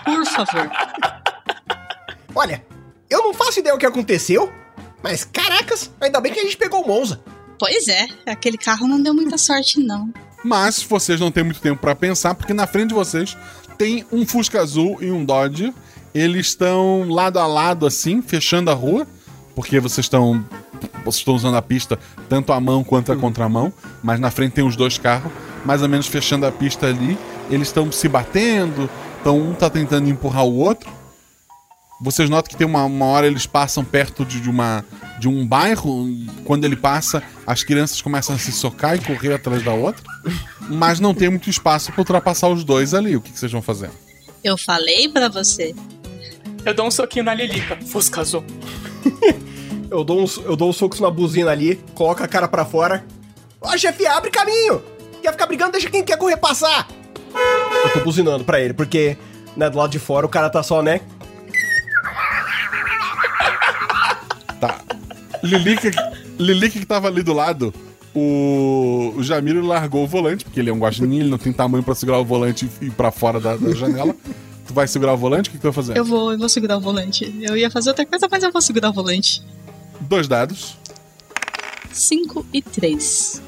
Por 0.05 0.27
favor. 0.27 0.71
Olha, 2.35 2.63
eu 3.09 3.23
não 3.23 3.33
faço 3.33 3.61
ideia 3.61 3.75
o 3.75 3.79
que 3.79 3.87
aconteceu, 3.87 4.53
mas 5.07 5.23
caracas, 5.23 5.89
ainda 6.01 6.21
bem 6.21 6.33
que 6.33 6.41
a 6.41 6.43
gente 6.43 6.57
pegou 6.57 6.83
o 6.83 6.89
Monza. 6.89 7.21
Pois 7.61 7.87
é, 7.87 8.09
aquele 8.27 8.59
carro 8.59 8.89
não 8.89 9.01
deu 9.01 9.15
muita 9.15 9.39
sorte, 9.39 9.79
não. 9.79 10.13
Mas 10.45 10.83
vocês 10.83 11.21
não 11.21 11.31
têm 11.31 11.45
muito 11.45 11.61
tempo 11.61 11.81
pra 11.81 11.95
pensar, 11.95 12.35
porque 12.35 12.53
na 12.53 12.67
frente 12.67 12.89
de 12.89 12.95
vocês 12.95 13.37
tem 13.79 14.05
um 14.11 14.27
Fusca 14.27 14.61
Azul 14.61 14.99
e 15.01 15.13
um 15.13 15.25
Dodge. 15.25 15.73
Eles 16.13 16.49
estão 16.49 17.09
lado 17.09 17.39
a 17.39 17.47
lado, 17.47 17.87
assim, 17.87 18.21
fechando 18.21 18.69
a 18.69 18.75
rua, 18.75 19.07
porque 19.55 19.79
vocês 19.79 20.07
estão. 20.07 20.45
Vocês 21.05 21.19
estão 21.19 21.37
usando 21.37 21.57
a 21.57 21.63
pista 21.63 21.97
tanto 22.29 22.53
a 22.53 22.61
mão 22.61 22.83
quanto 22.83 23.13
a 23.13 23.17
contramão, 23.17 23.73
mas 24.03 24.19
na 24.19 24.33
frente 24.33 24.55
tem 24.55 24.67
os 24.67 24.75
dois 24.75 24.99
carros, 24.99 25.31
mais 25.65 25.83
ou 25.83 25.89
menos 25.89 26.09
fechando 26.09 26.47
a 26.47 26.51
pista 26.51 26.87
ali. 26.87 27.17
Eles 27.49 27.69
estão 27.69 27.93
se 27.93 28.09
batendo, 28.09 28.91
então 29.21 29.39
um 29.39 29.55
tá 29.55 29.71
tentando 29.71 30.11
empurrar 30.11 30.45
o 30.45 30.59
outro. 30.59 30.91
Vocês 32.01 32.29
notam 32.29 32.51
que 32.51 32.57
tem 32.57 32.67
uma, 32.67 32.85
uma 32.85 33.07
hora 33.07 33.27
eles 33.27 33.47
passam 33.47 33.85
perto 33.85 34.25
de, 34.25 34.41
de 34.41 34.51
uma, 34.51 34.85
de 35.19 35.29
um 35.29 35.47
bairro. 35.47 36.07
e 36.09 36.27
Quando 36.45 36.65
ele 36.65 36.77
passa, 36.77 37.23
as 37.47 37.63
crianças 37.65 38.03
começam 38.03 38.35
a 38.35 38.39
se 38.39 38.53
socar 38.53 38.97
e 38.97 39.01
correr 39.01 39.33
atrás 39.33 39.63
da 39.63 39.73
outra. 39.73 40.03
Mas 40.69 41.01
não 41.01 41.15
tem 41.15 41.31
muito 41.31 41.49
espaço 41.49 41.91
para 41.93 42.01
ultrapassar 42.01 42.49
os 42.49 42.65
dois 42.65 42.93
ali. 42.93 43.17
O 43.17 43.21
que, 43.21 43.33
que 43.33 43.39
vocês 43.39 43.51
vão 43.51 43.63
fazer? 43.63 43.91
Eu 44.45 44.59
falei 44.59 45.09
pra 45.09 45.29
você. 45.29 45.75
Eu 46.65 46.75
dou 46.75 46.87
um 46.87 46.91
soquinho 46.91 47.25
na 47.25 47.33
Lilica. 47.35 47.79
Fusca 47.87 48.21
azul. 48.21 48.45
Eu 49.89 50.03
dou, 50.03 50.21
uns, 50.21 50.37
eu 50.39 50.57
dou 50.57 50.69
uns 50.69 50.77
socos 50.77 50.99
na 50.99 51.09
buzina 51.09 51.53
ali, 51.53 51.77
coloco 51.95 52.21
a 52.23 52.27
cara 52.27 52.49
pra 52.49 52.65
fora. 52.65 53.05
Ó, 53.61 53.77
chefe, 53.77 54.05
abre 54.05 54.31
caminho! 54.33 54.83
Quer 55.23 55.31
ficar 55.31 55.47
brigando, 55.47 55.73
deixa 55.73 55.89
quem 55.89 56.03
quer 56.03 56.19
correr 56.19 56.37
passar! 56.37 56.89
Eu 57.85 57.91
tô 57.93 58.01
buzinando 58.01 58.45
pra 58.45 58.61
ele, 58.61 58.75
porque, 58.75 59.17
né, 59.57 59.71
do 59.71 59.79
lado 59.79 59.91
de 59.91 60.01
fora 60.01 60.27
o 60.27 60.29
cara 60.29 60.51
tá 60.51 60.61
só, 60.63 60.83
né? 60.83 61.01
Tá. 64.61 64.81
Lilica, 65.43 65.91
Lilica 66.39 66.79
que 66.79 66.87
tava 66.87 67.09
ali 67.09 67.23
do 67.23 67.33
lado, 67.33 67.73
o, 68.15 69.13
o 69.17 69.23
Jamiro 69.23 69.65
largou 69.65 70.05
o 70.05 70.07
volante, 70.07 70.45
porque 70.45 70.59
ele 70.59 70.71
é 70.71 70.73
um 70.73 70.79
guaxinim, 70.79 71.21
ele 71.21 71.29
não 71.29 71.39
tem 71.39 71.53
tamanho 71.53 71.85
pra 71.85 71.95
segurar 71.95 72.19
o 72.19 72.25
volante 72.25 72.69
e 72.81 72.87
ir 72.87 72.91
pra 72.91 73.11
fora 73.11 73.39
da, 73.39 73.57
da 73.57 73.75
janela. 73.75 74.17
Tu 74.67 74.75
vai 74.75 74.89
segurar 74.89 75.13
o 75.13 75.17
volante? 75.17 75.49
O 75.49 75.53
que, 75.53 75.59
que 75.59 75.63
tu 75.63 75.65
vai 75.65 75.73
fazer? 75.73 75.97
Eu 75.97 76.05
vou, 76.05 76.33
eu 76.33 76.39
vou 76.39 76.49
segurar 76.49 76.77
o 76.77 76.81
volante. 76.81 77.33
Eu 77.41 77.57
ia 77.57 77.71
fazer 77.71 77.91
outra 77.91 78.05
coisa, 78.05 78.27
mas 78.31 78.43
eu 78.43 78.51
vou 78.51 78.61
segurar 78.61 78.91
o 78.91 78.93
volante. 78.93 79.43
Dois 80.01 80.27
dados. 80.27 80.77
5 81.93 82.47
e 82.53 82.63
3. 82.63 83.43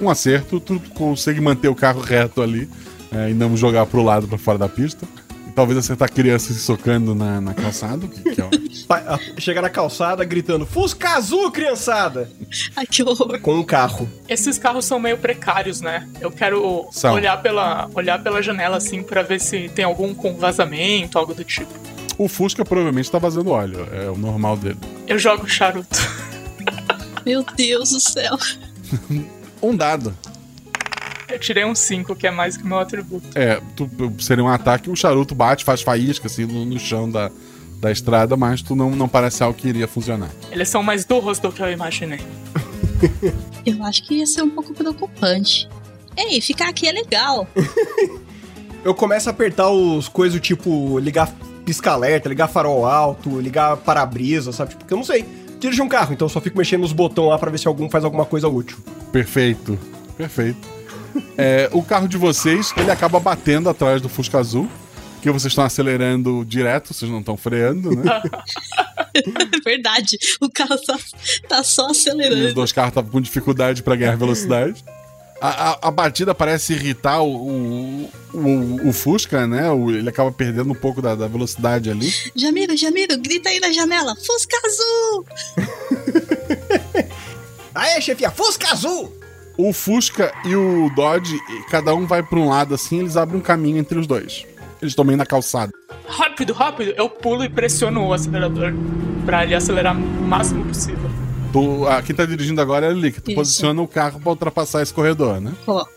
Um 0.00 0.10
acerto, 0.10 0.60
tu 0.60 0.80
consegue 0.94 1.40
manter 1.40 1.68
o 1.68 1.74
carro 1.74 2.00
reto 2.00 2.42
ali 2.42 2.68
é, 3.10 3.30
e 3.30 3.34
não 3.34 3.56
jogar 3.56 3.86
pro 3.86 4.02
lado, 4.02 4.26
pra 4.26 4.36
fora 4.36 4.58
da 4.58 4.68
pista. 4.68 5.06
Talvez 5.54 5.78
acertar 5.78 6.10
crianças 6.10 6.56
se 6.56 6.62
socando 6.62 7.14
na, 7.14 7.40
na 7.40 7.52
calçada, 7.54 8.06
que, 8.06 8.34
que 8.34 8.40
é 8.40 8.44
ó. 8.88 9.18
Chega 9.38 9.60
na 9.62 9.68
calçada 9.68 10.24
gritando: 10.24 10.64
Fusca 10.64 11.10
azul, 11.10 11.50
criançada! 11.50 12.30
Ai, 12.74 12.86
que 12.86 13.02
horror. 13.02 13.38
Com 13.40 13.56
um 13.56 13.64
carro. 13.64 14.08
Esses 14.28 14.58
carros 14.58 14.84
são 14.84 14.98
meio 14.98 15.18
precários, 15.18 15.80
né? 15.80 16.08
Eu 16.20 16.30
quero 16.30 16.88
São. 16.92 17.14
olhar 17.14 17.40
pela, 17.42 17.88
olhar 17.94 18.22
pela 18.22 18.42
janela 18.42 18.76
assim 18.76 19.02
pra 19.02 19.22
ver 19.22 19.40
se 19.40 19.68
tem 19.68 19.84
algum 19.84 20.14
com 20.14 20.34
vazamento, 20.36 21.18
algo 21.18 21.34
do 21.34 21.44
tipo. 21.44 21.72
O 22.18 22.28
Fusca 22.28 22.64
provavelmente 22.64 23.10
tá 23.10 23.18
vazando 23.18 23.50
óleo, 23.50 23.86
é 23.92 24.08
o 24.10 24.16
normal 24.16 24.56
dele. 24.56 24.78
Eu 25.06 25.18
jogo 25.18 25.48
charuto. 25.48 25.98
Meu 27.24 27.44
Deus 27.56 27.90
do 27.90 28.00
céu. 28.00 28.36
Um 29.62 29.76
dado. 29.76 30.12
Eu 31.32 31.38
tirei 31.38 31.64
um 31.64 31.74
5, 31.74 32.14
que 32.14 32.26
é 32.26 32.30
mais 32.30 32.58
que 32.58 32.66
meu 32.66 32.78
atributo. 32.78 33.26
É, 33.34 33.58
tu, 33.74 33.88
seria 34.18 34.44
um 34.44 34.48
ataque, 34.48 34.90
o 34.90 34.94
charuto 34.94 35.34
bate, 35.34 35.64
faz 35.64 35.80
faísca 35.80 36.26
assim 36.26 36.44
no, 36.44 36.66
no 36.66 36.78
chão 36.78 37.10
da, 37.10 37.30
da 37.80 37.90
estrada, 37.90 38.36
mas 38.36 38.60
tu 38.60 38.76
não, 38.76 38.90
não 38.90 39.08
parece 39.08 39.42
algo 39.42 39.58
que 39.58 39.66
iria 39.66 39.88
funcionar. 39.88 40.28
Eles 40.50 40.68
são 40.68 40.82
mais 40.82 41.06
duros 41.06 41.38
do 41.38 41.50
que 41.50 41.62
eu 41.62 41.72
imaginei. 41.72 42.20
Eu 43.64 43.82
acho 43.82 44.02
que 44.02 44.16
ia 44.16 44.26
ser 44.26 44.42
um 44.42 44.50
pouco 44.50 44.74
preocupante. 44.74 45.66
Ei, 46.16 46.38
ficar 46.42 46.68
aqui 46.68 46.86
é 46.86 46.92
legal. 46.92 47.48
Eu 48.84 48.94
começo 48.94 49.30
a 49.30 49.32
apertar 49.32 49.70
os 49.70 50.08
coisas 50.08 50.38
tipo 50.38 50.98
ligar 50.98 51.32
pisca-alerta, 51.64 52.28
ligar 52.28 52.48
farol 52.48 52.84
alto, 52.84 53.40
ligar 53.40 53.78
para-brisa, 53.78 54.52
sabe? 54.52 54.70
Tipo, 54.70 54.80
porque 54.80 54.92
eu 54.92 54.98
não 54.98 55.04
sei. 55.04 55.24
Dirige 55.58 55.80
um 55.80 55.88
carro, 55.88 56.12
então 56.12 56.26
eu 56.26 56.28
só 56.28 56.40
fico 56.40 56.58
mexendo 56.58 56.80
nos 56.80 56.92
botões 56.92 57.28
lá 57.28 57.38
pra 57.38 57.48
ver 57.48 57.58
se 57.58 57.68
algum 57.68 57.88
faz 57.88 58.04
alguma 58.04 58.26
coisa 58.26 58.48
útil. 58.48 58.76
Perfeito, 59.12 59.78
perfeito. 60.16 60.81
É, 61.36 61.68
o 61.72 61.82
carro 61.82 62.06
de 62.08 62.16
vocês, 62.16 62.72
ele 62.76 62.90
acaba 62.90 63.18
batendo 63.20 63.68
atrás 63.68 64.00
do 64.00 64.08
Fusca 64.08 64.38
Azul, 64.38 64.68
porque 65.14 65.30
vocês 65.30 65.52
estão 65.52 65.64
acelerando 65.64 66.44
direto, 66.44 66.92
vocês 66.92 67.10
não 67.10 67.20
estão 67.20 67.36
freando, 67.36 67.90
né? 67.96 68.02
Verdade. 69.64 70.18
O 70.40 70.48
carro 70.50 70.76
tá, 70.78 70.98
tá 71.48 71.62
só 71.62 71.88
E 71.88 71.90
os 71.92 71.98
acelerando. 71.98 72.54
dois 72.54 72.72
carros 72.72 72.90
estavam 72.90 73.10
com 73.10 73.20
dificuldade 73.20 73.82
pra 73.82 73.94
ganhar 73.96 74.16
velocidade. 74.16 74.82
A, 75.40 75.70
a- 75.72 75.78
a 75.88 75.90
batida 75.90 76.32
parece 76.34 76.72
irritar 76.72 77.20
o, 77.20 77.28
o, 77.34 78.10
o- 78.32 78.88
o 78.88 78.92
Fusca, 78.92 79.44
né? 79.46 79.68
O- 79.70 79.90
ele 79.90 80.08
acaba 80.08 80.30
perdendo 80.30 80.70
um 80.70 80.74
pouco 80.74 81.02
da, 81.02 81.14
da 81.16 81.26
velocidade 81.26 81.90
ali. 81.90 82.12
Jamiro, 82.34 82.76
Jamiro, 82.76 83.18
grita 83.18 83.48
aí 83.48 83.58
na 83.58 83.72
janela. 83.72 84.14
Fusca 84.16 84.56
azul! 84.64 85.26
Aê, 87.74 88.00
chefia, 88.00 88.30
Fusca 88.30 88.70
azul! 88.70 89.12
O 89.64 89.72
Fusca 89.72 90.34
e 90.44 90.56
o 90.56 90.90
Dodge, 90.90 91.38
cada 91.70 91.94
um 91.94 92.04
vai 92.04 92.20
pra 92.20 92.36
um 92.36 92.48
lado 92.48 92.74
assim, 92.74 92.98
eles 92.98 93.16
abrem 93.16 93.38
um 93.38 93.40
caminho 93.40 93.78
entre 93.78 93.96
os 93.96 94.08
dois. 94.08 94.44
Eles 94.80 94.90
estão 94.90 95.04
meio 95.04 95.16
na 95.16 95.24
calçada. 95.24 95.70
Rápido, 96.04 96.52
rápido, 96.52 96.92
eu 96.96 97.08
pulo 97.08 97.44
e 97.44 97.48
pressiono 97.48 98.08
o 98.08 98.12
acelerador 98.12 98.74
pra 99.24 99.44
ele 99.44 99.54
acelerar 99.54 99.96
o 99.96 100.00
máximo 100.00 100.64
possível. 100.64 101.08
Tu, 101.52 101.86
a, 101.86 102.02
quem 102.02 102.12
tá 102.12 102.26
dirigindo 102.26 102.60
agora 102.60 102.86
é 102.86 102.88
a 102.88 102.92
Lilica. 102.92 103.20
Tu 103.20 103.30
Isso. 103.30 103.36
posiciona 103.36 103.80
o 103.80 103.86
carro 103.86 104.18
pra 104.18 104.30
ultrapassar 104.30 104.82
esse 104.82 104.92
corredor, 104.92 105.40
né? 105.40 105.52
Coloco. 105.64 105.92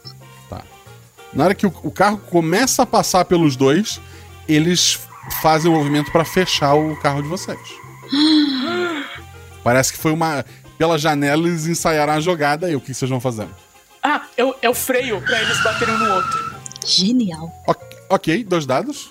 Tá. 0.48 0.62
Na 1.34 1.46
hora 1.46 1.56
que 1.56 1.66
o, 1.66 1.74
o 1.82 1.90
carro 1.90 2.20
começa 2.20 2.84
a 2.84 2.86
passar 2.86 3.26
pelos 3.26 3.56
dois, 3.56 4.00
eles 4.48 5.00
fazem 5.42 5.72
o 5.72 5.74
movimento 5.74 6.12
pra 6.12 6.24
fechar 6.24 6.76
o 6.76 6.96
carro 6.98 7.24
de 7.24 7.28
vocês. 7.28 7.58
Parece 9.64 9.92
que 9.92 9.98
foi 9.98 10.12
uma. 10.12 10.46
Pela 10.78 10.98
janela 10.98 11.48
eles 11.48 11.68
ensaiaram 11.68 12.14
a 12.14 12.20
jogada 12.20 12.68
aí. 12.68 12.76
O 12.76 12.82
que 12.82 12.94
vocês 12.94 13.10
vão 13.10 13.20
fazer? 13.20 13.48
Ah, 14.04 14.22
eu, 14.38 14.56
eu 14.62 14.74
freio 14.74 15.22
pra 15.22 15.42
eles 15.42 15.62
baterem 15.64 15.96
um 15.96 16.00
no 16.00 16.14
outro. 16.16 16.56
Genial. 16.86 17.52
Ok, 18.10 18.44
dois 18.44 18.66
dados. 18.66 19.10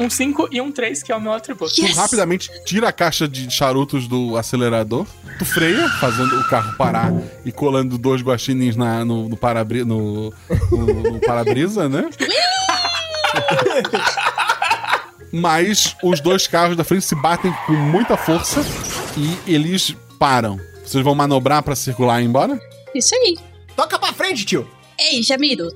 Um 0.00 0.08
5 0.08 0.48
e 0.50 0.60
um 0.62 0.72
3, 0.72 1.02
que 1.02 1.12
é 1.12 1.16
o 1.16 1.20
meu 1.20 1.34
atributo. 1.34 1.74
Tu 1.74 1.84
rapidamente 1.92 2.48
tira 2.64 2.88
a 2.88 2.92
caixa 2.92 3.28
de 3.28 3.50
charutos 3.50 4.08
do 4.08 4.34
acelerador, 4.38 5.04
tu 5.38 5.44
freia, 5.44 5.86
fazendo 6.00 6.40
o 6.40 6.44
carro 6.48 6.74
parar 6.78 7.12
e 7.44 7.52
colando 7.52 7.98
dois 7.98 8.22
guaxinins 8.22 8.76
na, 8.76 9.04
no, 9.04 9.28
no 9.28 9.36
para-brisa, 9.36 9.84
no, 9.84 10.32
no- 10.70 11.02
no 11.12 11.20
para-brisa, 11.20 11.86
né? 11.86 12.08
Mas 15.32 15.96
os 16.02 16.20
dois 16.20 16.46
carros 16.46 16.76
da 16.76 16.84
frente 16.84 17.04
se 17.04 17.14
batem 17.14 17.52
com 17.66 17.72
muita 17.74 18.16
força 18.16 18.60
e 19.16 19.38
eles 19.46 19.94
param. 20.20 20.60
Vocês 20.84 21.02
vão 21.02 21.14
manobrar 21.14 21.62
pra 21.62 21.74
circular 21.74 22.20
e 22.20 22.24
ir 22.24 22.28
embora? 22.28 22.60
Isso 22.94 23.14
aí. 23.14 23.38
Toca 23.74 23.98
pra 23.98 24.12
frente, 24.12 24.44
tio. 24.44 24.68
Ei, 24.98 25.22
Jamiro, 25.22 25.66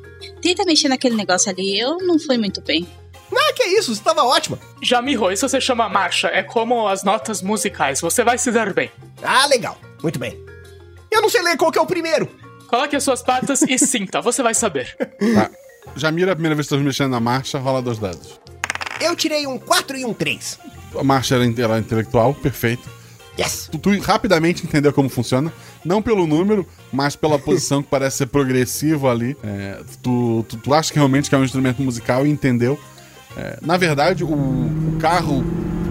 tenta 0.43 0.67
mexer 0.67 0.89
naquele 0.89 1.17
negócio 1.17 1.51
ali. 1.51 1.79
Eu 1.81 1.97
não 1.99 2.19
fui 2.19 2.37
muito 2.37 2.61
bem. 2.61 2.87
Ah, 3.35 3.53
que 3.55 3.65
isso, 3.65 3.95
você 3.95 4.03
tava 4.03 4.23
ótima. 4.23 4.59
Já 4.83 5.01
mirrou, 5.01 5.33
isso 5.33 5.49
você 5.49 5.61
chama 5.61 5.89
marcha. 5.89 6.29
É 6.29 6.43
como 6.43 6.87
as 6.87 7.03
notas 7.03 7.41
musicais. 7.41 8.01
Você 8.03 8.23
vai 8.23 8.37
se 8.37 8.53
dar 8.53 8.73
bem. 8.75 8.91
Ah, 9.23 9.47
legal. 9.47 9.79
Muito 10.03 10.19
bem. 10.19 10.39
Eu 11.11 11.23
não 11.23 11.31
sei 11.31 11.43
ler 11.43 11.57
qual 11.57 11.73
que 11.73 11.79
é 11.79 11.83
o 11.83 11.87
primeiro. 11.87 12.29
Coloque 12.69 12.95
as 12.95 13.03
suas 13.03 13.23
patas 13.23 13.63
e 13.63 13.79
sinta, 13.79 14.21
você 14.21 14.43
vai 14.43 14.53
saber. 14.53 14.95
Tá. 15.35 15.51
Jamira, 15.97 16.33
a 16.33 16.35
primeira 16.35 16.55
vez 16.55 16.67
que 16.69 16.75
estás 16.75 16.85
mexendo 16.85 17.13
na 17.13 17.21
marcha, 17.21 17.59
rola 17.59 17.81
dois 17.81 17.99
dados. 17.99 18.39
Eu 19.01 19.17
tirei 19.17 19.47
um 19.47 19.59
4 19.59 19.97
e 19.97 20.05
um 20.05 20.13
3. 20.13 20.59
A 20.99 21.03
marcha 21.05 21.35
era, 21.35 21.45
era 21.45 21.79
intelectual, 21.79 22.35
perfeito. 22.35 22.94
Yes. 23.39 23.69
Tu, 23.73 23.79
tu 23.79 23.99
rapidamente 24.01 24.65
entendeu 24.65 24.93
como 24.93 25.09
funciona. 25.09 25.53
Não 25.85 26.01
pelo 26.01 26.27
número, 26.27 26.67
mas 26.93 27.17
pela 27.17 27.39
posição 27.39 27.83
que 27.83 27.89
parece 27.89 28.19
ser 28.19 28.27
progressivo 28.27 29.09
ali. 29.09 29.37
É, 29.43 29.81
tu, 30.03 30.45
tu, 30.49 30.57
tu 30.59 30.73
acha 30.75 30.93
que 30.93 30.99
realmente 30.99 31.29
que 31.29 31.35
é 31.35 31.39
um 31.39 31.45
instrumento 31.45 31.83
musical 31.83 32.27
e 32.27 32.31
entendeu. 32.31 32.79
É, 33.37 33.59
na 33.61 33.77
verdade, 33.77 34.23
o, 34.23 34.29
o 34.33 34.97
carro, 35.01 35.45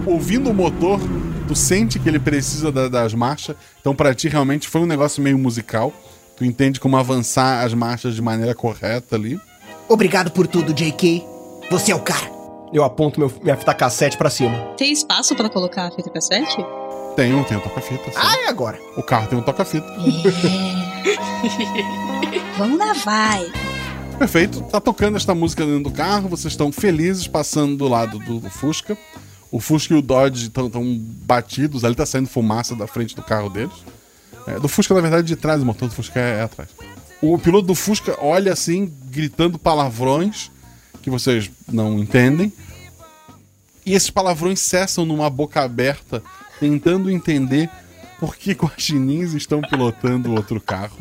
ouvindo 0.06 0.48
o 0.50 0.54
motor, 0.54 0.98
tu 1.46 1.54
sente 1.54 1.98
que 1.98 2.08
ele 2.08 2.18
precisa 2.18 2.72
da- 2.72 2.88
das 2.88 3.12
marchas. 3.12 3.54
Então, 3.80 3.94
pra 3.94 4.14
ti, 4.14 4.28
realmente 4.28 4.66
foi 4.66 4.80
um 4.80 4.86
negócio 4.86 5.22
meio 5.22 5.38
musical. 5.38 5.92
Tu 6.36 6.44
entende 6.46 6.80
como 6.80 6.96
avançar 6.96 7.62
as 7.64 7.74
marchas 7.74 8.14
de 8.14 8.22
maneira 8.22 8.54
correta 8.54 9.16
ali. 9.16 9.38
Obrigado 9.86 10.30
por 10.30 10.46
tudo, 10.46 10.72
JK. 10.72 11.22
Você 11.70 11.92
é 11.92 11.94
o 11.94 12.00
cara. 12.00 12.32
Eu 12.72 12.82
aponto 12.82 13.20
meu- 13.20 13.30
minha 13.42 13.56
fita 13.56 13.72
cassete 13.74 14.16
pra 14.16 14.30
cima. 14.30 14.56
Tem 14.78 14.90
espaço 14.90 15.36
pra 15.36 15.48
colocar 15.50 15.86
a 15.88 15.90
fita 15.90 16.10
cassete? 16.10 16.56
Tem 17.16 17.34
um, 17.34 17.44
tem 17.44 17.56
um 17.56 17.60
toca-fita. 17.60 18.10
sim. 18.10 18.16
Ah, 18.16 18.36
é 18.44 18.48
agora. 18.48 18.80
O 18.96 19.02
carro 19.02 19.28
tem 19.28 19.38
um 19.38 19.42
toca-fita. 19.42 19.86
Vamos 22.58 22.78
lá, 22.78 22.92
vai. 23.04 23.50
Perfeito, 24.18 24.62
tá 24.62 24.80
tocando 24.80 25.16
esta 25.16 25.34
música 25.34 25.64
dentro 25.66 25.84
do 25.84 25.90
carro, 25.90 26.28
vocês 26.28 26.52
estão 26.52 26.70
felizes 26.70 27.26
passando 27.26 27.76
do 27.76 27.88
lado 27.88 28.18
do, 28.20 28.38
do 28.38 28.50
Fusca. 28.50 28.96
O 29.50 29.60
Fusca 29.60 29.94
e 29.94 29.96
o 29.96 30.02
Dodge 30.02 30.46
estão 30.46 30.70
batidos, 31.26 31.84
ali 31.84 31.94
tá 31.94 32.06
saindo 32.06 32.28
fumaça 32.28 32.74
da 32.74 32.86
frente 32.86 33.14
do 33.14 33.22
carro 33.22 33.48
deles. 33.48 33.74
É, 34.46 34.58
do 34.58 34.68
Fusca, 34.68 34.94
na 34.94 35.00
verdade, 35.00 35.26
de 35.26 35.36
trás, 35.36 35.62
o 35.62 35.64
motor 35.64 35.88
do 35.88 35.94
Fusca 35.94 36.20
é, 36.20 36.38
é 36.38 36.42
atrás. 36.42 36.70
O 37.20 37.38
piloto 37.38 37.66
do 37.66 37.74
Fusca 37.74 38.16
olha 38.20 38.52
assim, 38.52 38.92
gritando 39.06 39.58
palavrões 39.58 40.50
que 41.02 41.10
vocês 41.10 41.50
não 41.70 41.98
entendem. 41.98 42.52
E 43.84 43.94
esses 43.94 44.10
palavrões 44.10 44.60
cessam 44.60 45.04
numa 45.04 45.28
boca 45.28 45.62
aberta, 45.62 46.22
tentando 46.64 47.10
entender 47.10 47.68
por 48.18 48.36
que 48.36 48.52
guaxinins 48.52 49.34
estão 49.34 49.60
pilotando 49.60 50.32
outro 50.32 50.58
carro. 50.58 50.98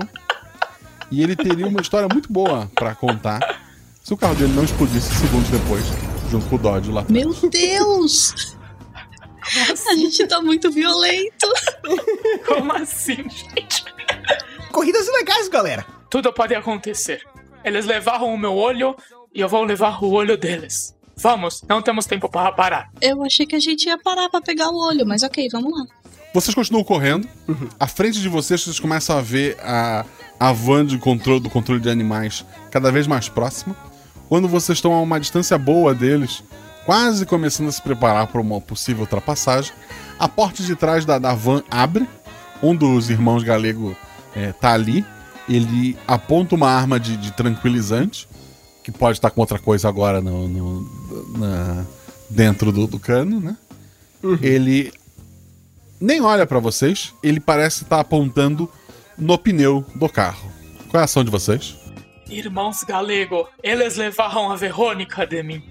E 1.10 1.24
ele 1.24 1.38
teria 1.38 1.66
uma 1.66 1.80
história 1.80 2.10
muito 2.12 2.32
boa 2.32 2.70
pra 2.76 2.94
contar 2.94 3.62
se 4.04 4.14
o 4.14 4.18
carro 4.18 4.36
dele 4.36 4.52
não 4.52 4.66
explodisse 4.66 5.16
segundos 5.16 5.50
depois, 5.50 5.86
junto 6.30 6.46
com 6.48 6.56
o 6.56 6.60
Dodge 6.60 6.92
lá. 6.92 7.00
atrás. 7.00 7.18
Meu 7.18 7.50
Deus! 7.50 8.58
A 9.90 9.96
gente 9.96 10.28
tá 10.28 10.42
muito 10.42 10.70
violento. 10.70 11.48
Como 12.46 12.74
assim, 12.74 13.16
gente? 13.30 13.86
Corridas 14.70 15.08
ilegais, 15.08 15.48
galera. 15.48 15.86
Tudo 16.10 16.34
pode 16.34 16.54
acontecer. 16.54 17.22
Eles 17.64 17.86
levaram 17.86 18.34
o 18.34 18.38
meu 18.38 18.54
olho 18.54 18.98
e 19.34 19.40
eu 19.40 19.48
vou 19.48 19.64
levar 19.64 20.04
o 20.04 20.12
olho 20.12 20.36
deles. 20.36 20.93
Vamos, 21.16 21.64
não 21.68 21.82
temos 21.82 22.06
tempo 22.06 22.28
para 22.30 22.52
parar. 22.52 22.90
Eu 23.02 23.24
achei 23.24 23.46
que 23.46 23.56
a 23.56 23.60
gente 23.60 23.86
ia 23.86 23.98
parar 23.98 24.30
pra 24.30 24.42
pegar 24.42 24.70
o 24.70 24.78
olho, 24.78 25.06
mas 25.06 25.24
ok, 25.24 25.48
vamos 25.52 25.72
lá. 25.72 25.86
Vocês 26.34 26.56
continuam 26.56 26.84
correndo. 26.84 27.28
À 27.80 27.88
frente 27.88 28.20
de 28.20 28.28
vocês, 28.28 28.64
vocês 28.64 28.80
começam 28.80 29.18
a 29.18 29.22
ver 29.22 29.56
a, 29.62 30.04
a 30.40 30.52
van 30.52 30.86
de 30.86 30.98
controle, 30.98 31.40
do 31.40 31.50
controle 31.50 31.80
de 31.80 31.90
animais 31.90 32.44
cada 32.72 32.92
vez 32.92 33.06
mais 33.06 33.30
próxima. 33.30 33.76
Quando 34.28 34.48
vocês 34.48 34.80
estão 34.80 34.94
a 34.94 35.02
uma 35.02 35.20
distância 35.20 35.58
boa 35.60 35.94
deles, 35.94 36.44
quase 36.86 37.26
começando 37.26 37.68
a 37.68 37.72
se 37.72 37.82
preparar 37.82 38.26
para 38.28 38.42
uma 38.42 38.60
possível 38.60 39.02
ultrapassagem, 39.02 39.72
a 40.18 40.28
porta 40.28 40.64
de 40.64 40.76
trás 40.76 41.06
da, 41.06 41.20
da 41.20 41.36
van 41.36 41.64
abre. 41.70 42.08
Um 42.64 42.76
dos 42.76 43.10
irmãos 43.10 43.44
galego 43.44 43.96
é, 44.36 44.52
tá 44.54 44.74
ali. 44.74 45.06
Ele 45.48 45.98
aponta 46.08 46.56
uma 46.56 46.70
arma 46.70 47.00
de, 47.00 47.16
de 47.18 47.32
tranquilizante, 47.32 48.28
que 48.84 48.92
pode 48.92 49.18
estar 49.18 49.30
com 49.32 49.42
outra 49.42 49.58
coisa 49.60 49.88
agora 49.88 50.20
no, 50.22 50.48
no- 50.48 51.38
na- 51.38 51.86
dentro 52.30 52.72
do, 52.72 52.86
do 52.88 53.00
cano, 53.00 53.40
né? 53.40 53.58
Ele 54.42 54.92
nem 56.00 56.22
olha 56.22 56.46
pra 56.46 56.60
vocês, 56.60 57.14
ele 57.24 57.40
parece 57.40 57.84
estar 57.84 58.00
apontando 58.00 58.70
no 59.18 59.38
pneu 59.38 59.86
do 59.96 60.10
carro. 60.10 60.52
Qual 60.90 61.00
é 61.00 61.02
a 61.02 61.06
ação 61.06 61.24
de 61.24 61.32
vocês? 61.32 61.76
Irmãos 62.30 62.84
galego, 62.84 63.48
eles 63.62 63.96
levaram 63.98 64.52
a 64.52 64.56
Verônica 64.56 65.26
de 65.28 65.44
mim. 65.44 65.64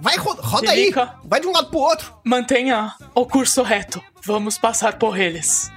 Vai, 0.00 0.16
roda, 0.16 0.42
roda 0.42 0.70
aí. 0.70 0.92
Vai 1.24 1.40
de 1.40 1.46
um 1.48 1.52
lado 1.52 1.70
pro 1.70 1.78
outro. 1.80 2.12
Mantenha 2.24 2.92
o 3.14 3.26
curso 3.26 3.62
reto. 3.62 4.00
Vamos 4.24 4.56
passar 4.58 4.96
por 4.98 5.18
eles. 5.18 5.70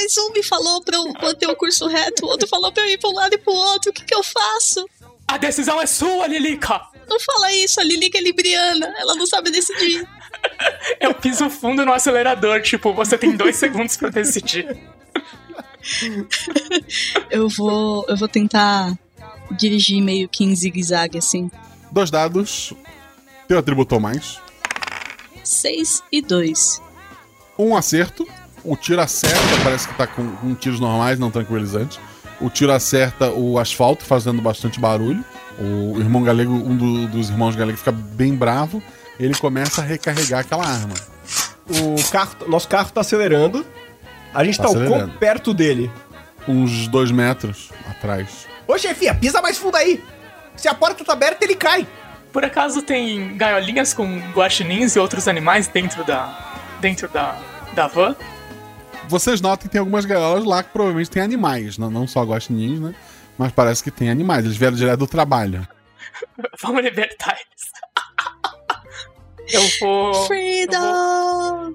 Mas 0.00 0.16
um 0.16 0.32
me 0.32 0.42
falou 0.42 0.82
pra 0.82 0.96
eu 0.96 1.12
manter 1.12 1.46
o 1.46 1.54
curso 1.54 1.86
reto, 1.86 2.24
o 2.24 2.28
outro 2.28 2.48
falou 2.48 2.72
pra 2.72 2.82
eu 2.84 2.90
ir 2.90 2.98
pra 2.98 3.10
um 3.10 3.12
lado 3.12 3.34
e 3.34 3.38
pro 3.38 3.52
outro. 3.52 3.90
O 3.90 3.92
que 3.92 4.02
que 4.02 4.14
eu 4.14 4.22
faço? 4.22 4.88
A 5.28 5.36
decisão 5.36 5.78
é 5.80 5.86
sua, 5.86 6.26
Lilica! 6.26 6.80
Não 7.06 7.20
fala 7.20 7.52
isso, 7.52 7.78
a 7.80 7.84
Lilica 7.84 8.16
é 8.16 8.22
libriana. 8.22 8.94
Ela 8.98 9.14
não 9.14 9.26
sabe 9.26 9.50
decidir. 9.50 10.08
Eu 10.98 11.12
piso 11.12 11.50
fundo 11.50 11.84
no 11.84 11.92
acelerador, 11.92 12.62
tipo, 12.62 12.94
você 12.94 13.18
tem 13.18 13.36
dois 13.36 13.56
segundos 13.56 13.96
pra 13.96 14.08
decidir. 14.08 14.78
Eu 17.30 17.48
vou, 17.48 18.06
eu 18.08 18.16
vou 18.16 18.28
tentar 18.28 18.96
dirigir 19.50 20.00
meio 20.00 20.28
que 20.28 20.44
em 20.44 20.54
zigue-zague, 20.54 21.18
assim. 21.18 21.50
Dois 21.90 22.10
dados. 22.10 22.72
Teu 23.48 23.58
atributo 23.58 24.00
mais. 24.00 24.40
6 25.44 26.02
e 26.10 26.22
2. 26.22 26.80
Um 27.58 27.76
acerto. 27.76 28.26
O 28.64 28.76
tiro 28.76 29.00
acerta, 29.00 29.38
parece 29.64 29.88
que 29.88 29.94
tá 29.94 30.06
com, 30.06 30.30
com 30.36 30.54
tiros 30.54 30.80
normais, 30.80 31.18
não 31.18 31.30
tranquilizantes. 31.30 31.98
O 32.40 32.48
tiro 32.50 32.72
acerta 32.72 33.30
o 33.30 33.58
asfalto, 33.58 34.04
fazendo 34.04 34.40
bastante 34.40 34.78
barulho. 34.80 35.24
O 35.58 35.98
irmão 35.98 36.22
galego, 36.22 36.52
um 36.52 36.76
do- 36.76 37.06
dos 37.08 37.28
irmãos 37.30 37.54
galegos, 37.56 37.80
fica 37.80 37.92
bem 37.92 38.34
bravo. 38.34 38.82
Ele 39.18 39.34
começa 39.34 39.82
a 39.82 39.84
recarregar 39.84 40.40
aquela 40.40 40.66
arma. 40.66 40.94
O 41.68 42.10
carro, 42.10 42.30
nosso 42.48 42.66
carro 42.68 42.90
tá 42.90 43.02
acelerando. 43.02 43.64
A 44.32 44.42
gente 44.44 44.56
Tá 44.58 44.64
tá, 44.64 44.70
o 44.70 44.86
quão 44.86 45.08
perto 45.10 45.52
dele. 45.52 45.90
Uns 46.48 46.88
dois 46.88 47.10
metros 47.10 47.70
atrás. 47.88 48.46
Ô, 48.66 48.78
chefia, 48.78 49.14
pisa 49.14 49.42
mais 49.42 49.58
fundo 49.58 49.76
aí. 49.76 50.02
Se 50.56 50.68
a 50.68 50.74
porta 50.74 51.04
tá 51.04 51.12
aberta, 51.12 51.44
ele 51.44 51.54
cai. 51.54 51.86
Por 52.32 52.44
acaso 52.44 52.80
tem 52.80 53.36
gaiolinhas 53.36 53.92
com 53.92 54.18
guaxinins 54.32 54.94
e 54.96 54.98
outros 54.98 55.28
animais 55.28 55.68
dentro 55.68 56.02
da. 56.04 56.54
dentro 56.80 57.08
da. 57.08 57.36
da 57.74 57.86
van? 57.86 58.16
Vocês 59.10 59.40
notam 59.40 59.66
que 59.66 59.68
tem 59.68 59.80
algumas 59.80 60.04
gaiolas 60.04 60.44
lá 60.44 60.62
que 60.62 60.70
provavelmente 60.70 61.10
tem 61.10 61.20
animais, 61.20 61.76
não, 61.76 61.90
não 61.90 62.06
só 62.06 62.22
guaxinins, 62.22 62.78
né? 62.78 62.94
Mas 63.36 63.50
parece 63.50 63.82
que 63.82 63.90
tem 63.90 64.08
animais. 64.08 64.44
Eles 64.44 64.56
vieram 64.56 64.76
direto 64.76 65.00
do 65.00 65.06
trabalho. 65.08 65.66
Vamos 66.62 66.80
libertar 66.84 67.36
eles. 67.36 67.72
Eu 69.52 69.62
vou. 69.80 70.26
Freedom! 70.26 71.74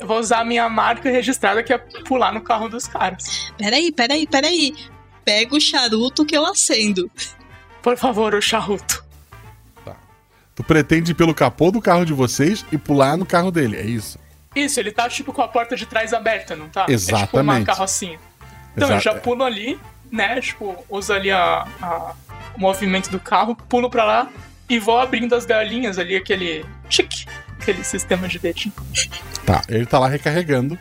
Eu 0.00 0.06
vou 0.06 0.18
usar 0.18 0.40
a 0.40 0.44
minha 0.46 0.66
marca 0.70 1.10
registrada 1.10 1.62
que 1.62 1.74
é 1.74 1.78
pular 1.78 2.32
no 2.32 2.40
carro 2.40 2.70
dos 2.70 2.88
caras. 2.88 3.52
Peraí, 3.58 3.92
peraí, 3.92 4.26
peraí. 4.26 4.74
Pega 5.26 5.54
o 5.54 5.60
charuto 5.60 6.24
que 6.24 6.34
eu 6.34 6.46
acendo. 6.46 7.10
Por 7.82 7.98
favor, 7.98 8.34
o 8.34 8.40
charuto. 8.40 9.04
Tu 10.54 10.64
pretende 10.64 11.12
ir 11.12 11.14
pelo 11.14 11.34
capô 11.34 11.70
do 11.70 11.82
carro 11.82 12.06
de 12.06 12.14
vocês 12.14 12.64
e 12.72 12.78
pular 12.78 13.16
no 13.16 13.26
carro 13.26 13.50
dele, 13.50 13.76
é 13.76 13.84
isso? 13.84 14.18
Isso, 14.54 14.78
ele 14.80 14.92
tá 14.92 15.08
tipo 15.08 15.32
com 15.32 15.42
a 15.42 15.48
porta 15.48 15.74
de 15.76 15.86
trás 15.86 16.12
aberta, 16.12 16.54
não 16.56 16.68
tá? 16.68 16.82
É 16.82 16.96
tipo 16.96 17.10
uma 17.12 17.18
Exatamente. 17.22 17.66
carrocinha. 17.66 18.18
Então 18.76 18.88
Exa- 18.88 18.96
eu 18.96 19.00
já 19.00 19.14
pulo 19.20 19.44
ali, 19.44 19.78
né? 20.10 20.40
Tipo, 20.40 20.76
uso 20.90 21.12
ali 21.12 21.30
a, 21.30 21.66
a- 21.80 22.14
o 22.56 22.60
movimento 22.60 23.10
do 23.10 23.18
carro, 23.20 23.54
pulo 23.56 23.88
pra 23.90 24.04
lá 24.04 24.28
e 24.68 24.78
vou 24.78 24.98
abrindo 24.98 25.34
as 25.34 25.44
galinhas 25.46 25.98
ali, 25.98 26.16
aquele. 26.16 26.64
Chique, 26.88 27.24
aquele 27.60 27.82
sistema 27.84 28.28
de 28.28 28.38
dedinho. 28.38 28.74
Tá, 29.46 29.62
ele 29.68 29.86
tá 29.86 29.98
lá 29.98 30.08
recarregando. 30.08 30.78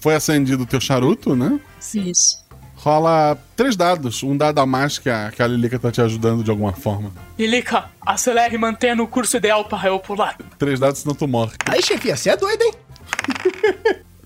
Foi 0.00 0.14
acendido 0.14 0.62
o 0.62 0.66
teu 0.66 0.80
charuto, 0.80 1.34
né? 1.34 1.58
Isso. 1.94 2.44
Rola 2.76 3.36
três 3.56 3.74
dados. 3.74 4.22
Um 4.22 4.36
dado 4.36 4.60
a 4.60 4.66
mais 4.66 4.98
que 4.98 5.08
a, 5.10 5.32
que 5.34 5.42
a 5.42 5.46
Lilica 5.46 5.78
tá 5.78 5.90
te 5.90 6.00
ajudando 6.00 6.44
de 6.44 6.50
alguma 6.50 6.72
forma. 6.72 7.10
Lilica, 7.38 7.86
acelere 8.04 8.54
e 8.54 8.58
mantenha 8.58 8.94
no 8.94 9.08
curso 9.08 9.36
ideal 9.38 9.64
para 9.64 9.88
eu 9.88 9.98
pular. 9.98 10.36
Três 10.58 10.78
dados, 10.78 11.00
senão 11.00 11.14
tu 11.14 11.26
morre. 11.26 11.52
Aí, 11.68 11.82
chefia, 11.82 12.16
você 12.16 12.30
é 12.30 12.36
doido, 12.36 12.62
hein? 12.62 12.72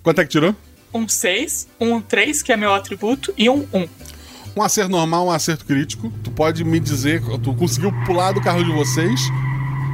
Quanto 0.02 0.20
é 0.20 0.24
que 0.24 0.30
tirou? 0.30 0.54
Um 0.92 1.08
6, 1.08 1.68
um 1.80 2.00
3, 2.00 2.42
que 2.42 2.52
é 2.52 2.56
meu 2.56 2.74
atributo, 2.74 3.32
e 3.36 3.48
um 3.48 3.66
1. 3.72 3.88
Um 4.56 4.62
acerto 4.62 4.90
normal, 4.90 5.26
um 5.26 5.30
acerto 5.30 5.64
crítico. 5.64 6.12
Tu 6.24 6.30
pode 6.30 6.64
me 6.64 6.80
dizer, 6.80 7.22
tu 7.42 7.54
conseguiu 7.54 7.92
pular 8.04 8.32
do 8.32 8.40
carro 8.40 8.64
de 8.64 8.72
vocês 8.72 9.20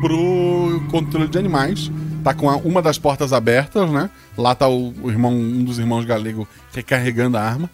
pro 0.00 0.82
controle 0.90 1.28
de 1.28 1.38
animais. 1.38 1.90
Tá 2.24 2.32
com 2.34 2.48
a- 2.50 2.56
uma 2.56 2.80
das 2.82 2.98
portas 2.98 3.32
abertas, 3.32 3.88
né? 3.90 4.10
Lá 4.36 4.54
tá 4.54 4.66
o, 4.68 4.92
o 5.02 5.10
irmão, 5.10 5.32
um 5.32 5.62
dos 5.62 5.78
irmãos 5.78 6.04
galego 6.04 6.48
recarregando 6.72 7.36
a 7.36 7.42
arma. 7.42 7.70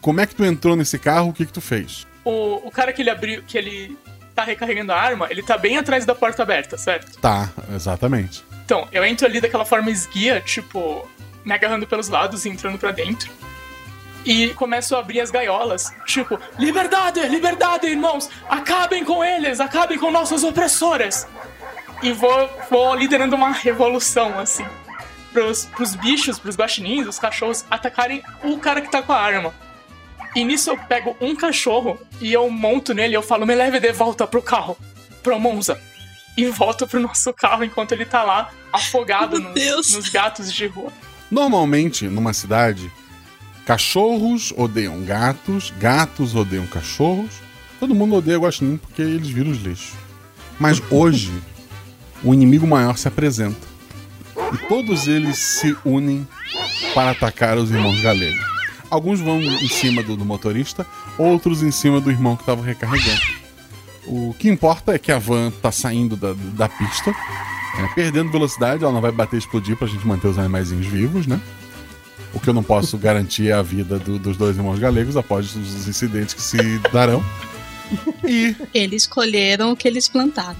Como 0.00 0.20
é 0.20 0.26
que 0.26 0.34
tu 0.34 0.44
entrou 0.44 0.76
nesse 0.76 0.98
carro? 0.98 1.30
O 1.30 1.32
que 1.32 1.46
que 1.46 1.52
tu 1.52 1.60
fez? 1.60 2.06
O, 2.24 2.66
o 2.66 2.70
cara 2.70 2.92
que 2.92 3.02
ele 3.02 3.10
abriu, 3.10 3.42
que 3.42 3.56
ele 3.58 3.96
tá 4.34 4.44
recarregando 4.44 4.92
a 4.92 4.96
arma, 4.96 5.26
ele 5.30 5.42
tá 5.42 5.58
bem 5.58 5.78
atrás 5.78 6.04
da 6.04 6.14
porta 6.14 6.42
aberta, 6.42 6.76
certo? 6.78 7.18
Tá, 7.18 7.50
exatamente. 7.74 8.44
Então, 8.64 8.86
eu 8.92 9.04
entro 9.04 9.26
ali 9.26 9.40
daquela 9.40 9.64
forma 9.64 9.90
esguia, 9.90 10.40
tipo, 10.40 11.08
me 11.44 11.52
agarrando 11.52 11.86
pelos 11.86 12.08
lados 12.08 12.44
e 12.44 12.48
entrando 12.48 12.78
pra 12.78 12.90
dentro. 12.90 13.30
E 14.24 14.48
começo 14.54 14.94
a 14.94 14.98
abrir 14.98 15.20
as 15.20 15.30
gaiolas, 15.30 15.92
tipo, 16.04 16.38
liberdade, 16.58 17.20
liberdade, 17.28 17.86
irmãos! 17.86 18.28
Acabem 18.48 19.04
com 19.04 19.24
eles, 19.24 19.60
acabem 19.60 19.98
com 19.98 20.10
nossos 20.10 20.44
opressores! 20.44 21.26
E 22.02 22.12
vou, 22.12 22.50
vou 22.70 22.94
liderando 22.94 23.34
uma 23.34 23.50
revolução, 23.50 24.38
assim, 24.38 24.66
pros, 25.32 25.64
pros 25.64 25.94
bichos, 25.94 26.38
pros 26.38 26.56
guaxinins, 26.56 27.06
os 27.06 27.18
cachorros, 27.18 27.64
atacarem 27.70 28.22
o 28.44 28.58
cara 28.58 28.80
que 28.80 28.90
tá 28.90 29.02
com 29.02 29.12
a 29.12 29.20
arma. 29.20 29.54
E 30.34 30.44
nisso 30.44 30.70
eu 30.70 30.76
pego 30.76 31.16
um 31.20 31.34
cachorro 31.34 31.98
e 32.20 32.32
eu 32.32 32.48
monto 32.50 32.94
nele 32.94 33.14
e 33.14 33.16
eu 33.16 33.22
falo, 33.22 33.46
me 33.46 33.54
leve 33.54 33.80
de 33.80 33.92
volta 33.92 34.26
pro 34.26 34.42
carro, 34.42 34.76
pro 35.22 35.40
Monza. 35.40 35.80
E 36.36 36.46
volto 36.46 36.86
pro 36.86 37.00
nosso 37.00 37.32
carro 37.32 37.64
enquanto 37.64 37.92
ele 37.92 38.04
tá 38.04 38.22
lá, 38.22 38.50
afogado 38.72 39.40
nos, 39.40 39.94
nos 39.94 40.08
gatos 40.08 40.52
de 40.52 40.66
rua. 40.66 40.92
Normalmente, 41.30 42.06
numa 42.06 42.32
cidade, 42.32 42.90
cachorros 43.66 44.52
odeiam 44.56 45.02
gatos, 45.04 45.72
gatos 45.78 46.34
odeiam 46.34 46.66
cachorros, 46.66 47.34
todo 47.78 47.94
mundo 47.94 48.16
odeia 48.16 48.38
guaxinim 48.38 48.78
porque 48.78 49.02
eles 49.02 49.28
viram 49.28 49.50
os 49.50 49.58
lixos. 49.58 49.92
Mas 50.58 50.82
hoje, 50.90 51.32
o 52.22 52.32
inimigo 52.32 52.66
maior 52.66 52.96
se 52.96 53.08
apresenta. 53.08 53.68
E 54.52 54.56
todos 54.68 55.06
eles 55.06 55.38
se 55.38 55.76
unem 55.84 56.26
para 56.94 57.10
atacar 57.10 57.58
os 57.58 57.70
irmãos 57.70 58.00
galegos. 58.00 58.46
Alguns 58.90 59.20
vão 59.20 59.42
em 59.42 59.68
cima 59.68 60.02
do, 60.02 60.16
do 60.16 60.24
motorista, 60.24 60.86
outros 61.18 61.62
em 61.62 61.70
cima 61.70 62.00
do 62.00 62.10
irmão 62.10 62.36
que 62.36 62.42
estava 62.42 62.64
recarregando. 62.64 63.20
O 64.06 64.34
que 64.38 64.48
importa 64.48 64.94
é 64.94 64.98
que 64.98 65.12
a 65.12 65.18
van 65.18 65.50
tá 65.50 65.70
saindo 65.70 66.16
da, 66.16 66.32
da 66.32 66.68
pista, 66.68 67.14
é, 67.76 67.86
perdendo 67.94 68.30
velocidade, 68.30 68.82
ela 68.84 68.92
não 68.92 69.00
vai 69.00 69.12
bater 69.12 69.36
e 69.36 69.38
explodir 69.38 69.76
pra 69.76 69.86
gente 69.88 70.06
manter 70.06 70.28
os 70.28 70.38
animaizinhos 70.38 70.86
vivos, 70.86 71.26
né? 71.26 71.40
O 72.32 72.40
que 72.40 72.48
eu 72.48 72.54
não 72.54 72.62
posso 72.62 72.96
garantir 72.98 73.48
é 73.48 73.52
a 73.52 73.62
vida 73.62 73.98
do- 73.98 74.18
dos 74.18 74.36
dois 74.36 74.56
irmãos 74.56 74.78
galegos 74.78 75.16
após 75.16 75.54
os 75.54 75.88
incidentes 75.88 76.34
que 76.34 76.42
se 76.42 76.78
darão. 76.92 77.22
E 78.26 78.54
Eles 78.74 79.06
colheram 79.06 79.72
o 79.72 79.76
que 79.76 79.88
eles 79.88 80.08
plantaram. 80.08 80.56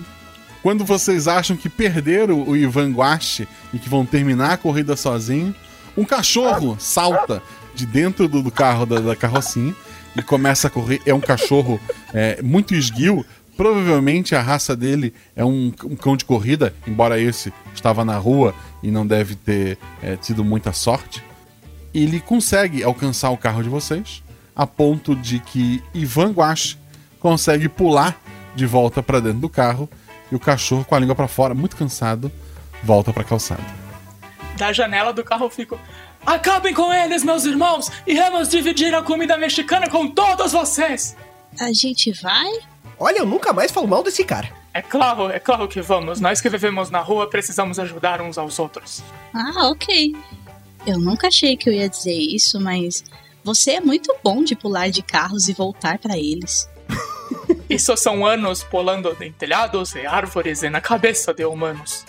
quando 0.63 0.85
vocês 0.85 1.29
acham 1.29 1.57
que 1.57 1.69
perderam 1.69 2.43
o 2.49 2.57
Ivan 2.57 2.91
Guache 2.93 3.47
e 3.73 3.79
que 3.79 3.89
vão 3.89 4.05
terminar 4.07 4.53
a 4.53 4.57
corrida 4.57 4.97
sozinho, 4.97 5.55
um 5.97 6.05
cachorro 6.05 6.77
salta 6.81 7.43
de 7.75 7.85
dentro 7.87 8.27
do, 8.29 8.43
do 8.43 8.51
carro 8.51 8.87
da, 8.87 8.99
da 9.01 9.15
carrocinha 9.17 9.75
e 10.17 10.23
começa 10.23 10.69
a 10.69 10.71
correr. 10.71 11.01
É 11.07 11.13
um 11.15 11.21
cachorro 11.21 11.79
é, 12.15 12.41
muito 12.43 12.75
esguio. 12.75 13.25
Provavelmente 13.59 14.37
a 14.37 14.41
raça 14.41 14.77
dele 14.77 15.13
é 15.35 15.45
um, 15.45 15.73
um 15.83 15.97
cão 15.97 16.17
de 16.17 16.25
corrida, 16.25 16.73
embora 16.87 17.19
esse 17.19 17.53
estava 17.75 18.05
na 18.05 18.17
rua 18.17 18.55
e 18.85 18.89
não 18.89 19.05
deve 19.05 19.35
ter 19.35 19.77
é, 20.01 20.15
tido 20.15 20.45
muita 20.45 20.73
sorte. 20.73 21.25
Ele 21.93 22.21
consegue 22.21 22.85
alcançar 22.85 23.31
o 23.31 23.37
carro 23.37 23.61
de 23.61 23.69
vocês 23.69 24.23
a 24.55 24.65
ponto 24.65 25.17
de 25.17 25.41
que 25.41 25.83
Ivan 25.93 26.31
Guache 26.31 26.79
consegue 27.19 27.69
pular 27.69 28.17
de 28.55 28.65
volta 28.65 29.03
para 29.03 29.19
dentro 29.19 29.41
do 29.41 29.49
carro 29.49 29.91
e 30.31 30.37
o 30.37 30.39
cachorro 30.39 30.85
com 30.85 30.95
a 30.95 31.01
língua 31.01 31.17
para 31.17 31.27
fora, 31.27 31.53
muito 31.53 31.75
cansado, 31.77 32.31
volta 32.85 33.13
para 33.13 33.23
a 33.23 33.25
calçada. 33.25 33.65
Da 34.57 34.73
janela 34.73 35.13
do 35.13 35.25
carro 35.25 35.47
eu 35.47 35.51
fico. 35.51 35.77
Acabem 36.25 36.73
com 36.73 36.93
eles, 36.93 37.25
meus 37.25 37.45
irmãos, 37.45 37.91
e 38.07 38.15
vamos 38.15 38.49
dividir 38.49 38.95
a 38.95 39.03
comida 39.03 39.37
mexicana 39.37 39.91
com 39.91 40.09
todos 40.09 40.53
vocês! 40.53 41.17
A 41.59 41.73
gente 41.73 42.13
vai? 42.23 42.47
Olha, 42.99 43.19
eu 43.19 43.27
nunca 43.27 43.53
mais 43.53 43.71
falo 43.71 43.87
mal 43.87 44.03
desse 44.03 44.25
cara. 44.25 44.51
É 44.75 44.83
claro, 44.83 45.31
é 45.31 45.39
claro 45.39 45.69
que 45.69 45.81
vamos. 45.81 46.21
Nós 46.21 46.41
que 46.41 46.49
vivemos 46.49 46.91
na 46.91 47.01
rua 47.01 47.29
precisamos 47.29 47.79
ajudar 47.79 48.21
uns 48.21 48.37
aos 48.37 48.59
outros. 48.59 49.03
Ah, 49.33 49.69
ok. 49.69 50.15
Eu 50.87 50.99
nunca 50.99 51.29
achei 51.29 51.57
que 51.57 51.69
eu 51.69 51.73
ia 51.73 51.89
dizer 51.89 52.15
isso, 52.15 52.61
mas 52.61 53.05
você 53.45 53.73
é 53.73 53.81
muito 53.81 54.15
bom 54.23 54.43
de 54.43 54.57
pular 54.57 54.91
de 54.91 55.03
carros 55.03 55.49
e 55.49 55.53
voltar 55.53 55.99
pra 55.99 56.17
eles. 56.17 56.69
Isso 57.69 57.97
são 57.97 58.25
anos 58.27 58.63
pulando 58.63 59.17
em 59.21 59.33
telhados 59.33 59.95
e 59.95 60.07
árvores 60.07 60.63
e 60.63 60.71
na 60.71 60.81
cabeça 60.81 61.33
de 61.35 61.45
humanos. 61.45 62.05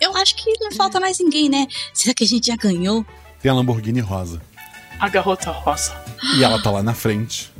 Eu 0.00 0.16
acho 0.16 0.34
que 0.36 0.52
não 0.60 0.72
falta 0.72 0.98
mais 0.98 1.18
ninguém, 1.18 1.48
né? 1.48 1.66
Será 1.92 2.14
que 2.14 2.24
a 2.24 2.26
gente 2.26 2.48
já 2.48 2.56
ganhou? 2.56 3.04
Tem 3.40 3.50
a 3.50 3.54
Lamborghini 3.54 4.00
rosa. 4.00 4.40
A 4.98 5.08
garota 5.08 5.50
rosa. 5.50 5.94
E 6.36 6.42
ela 6.42 6.62
tá 6.62 6.70
lá 6.70 6.82
na 6.82 6.94
frente. 6.94 7.52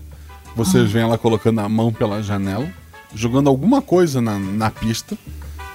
Vocês 0.55 0.91
veem 0.91 1.05
ela 1.05 1.19
colocando 1.19 1.61
a 1.61 1.69
mão 1.69 1.93
pela 1.93 2.23
janela, 2.23 2.69
jogando 3.15 3.49
alguma 3.49 3.83
coisa 3.83 4.21
na, 4.21 4.39
na 4.39 4.71
pista, 4.71 5.17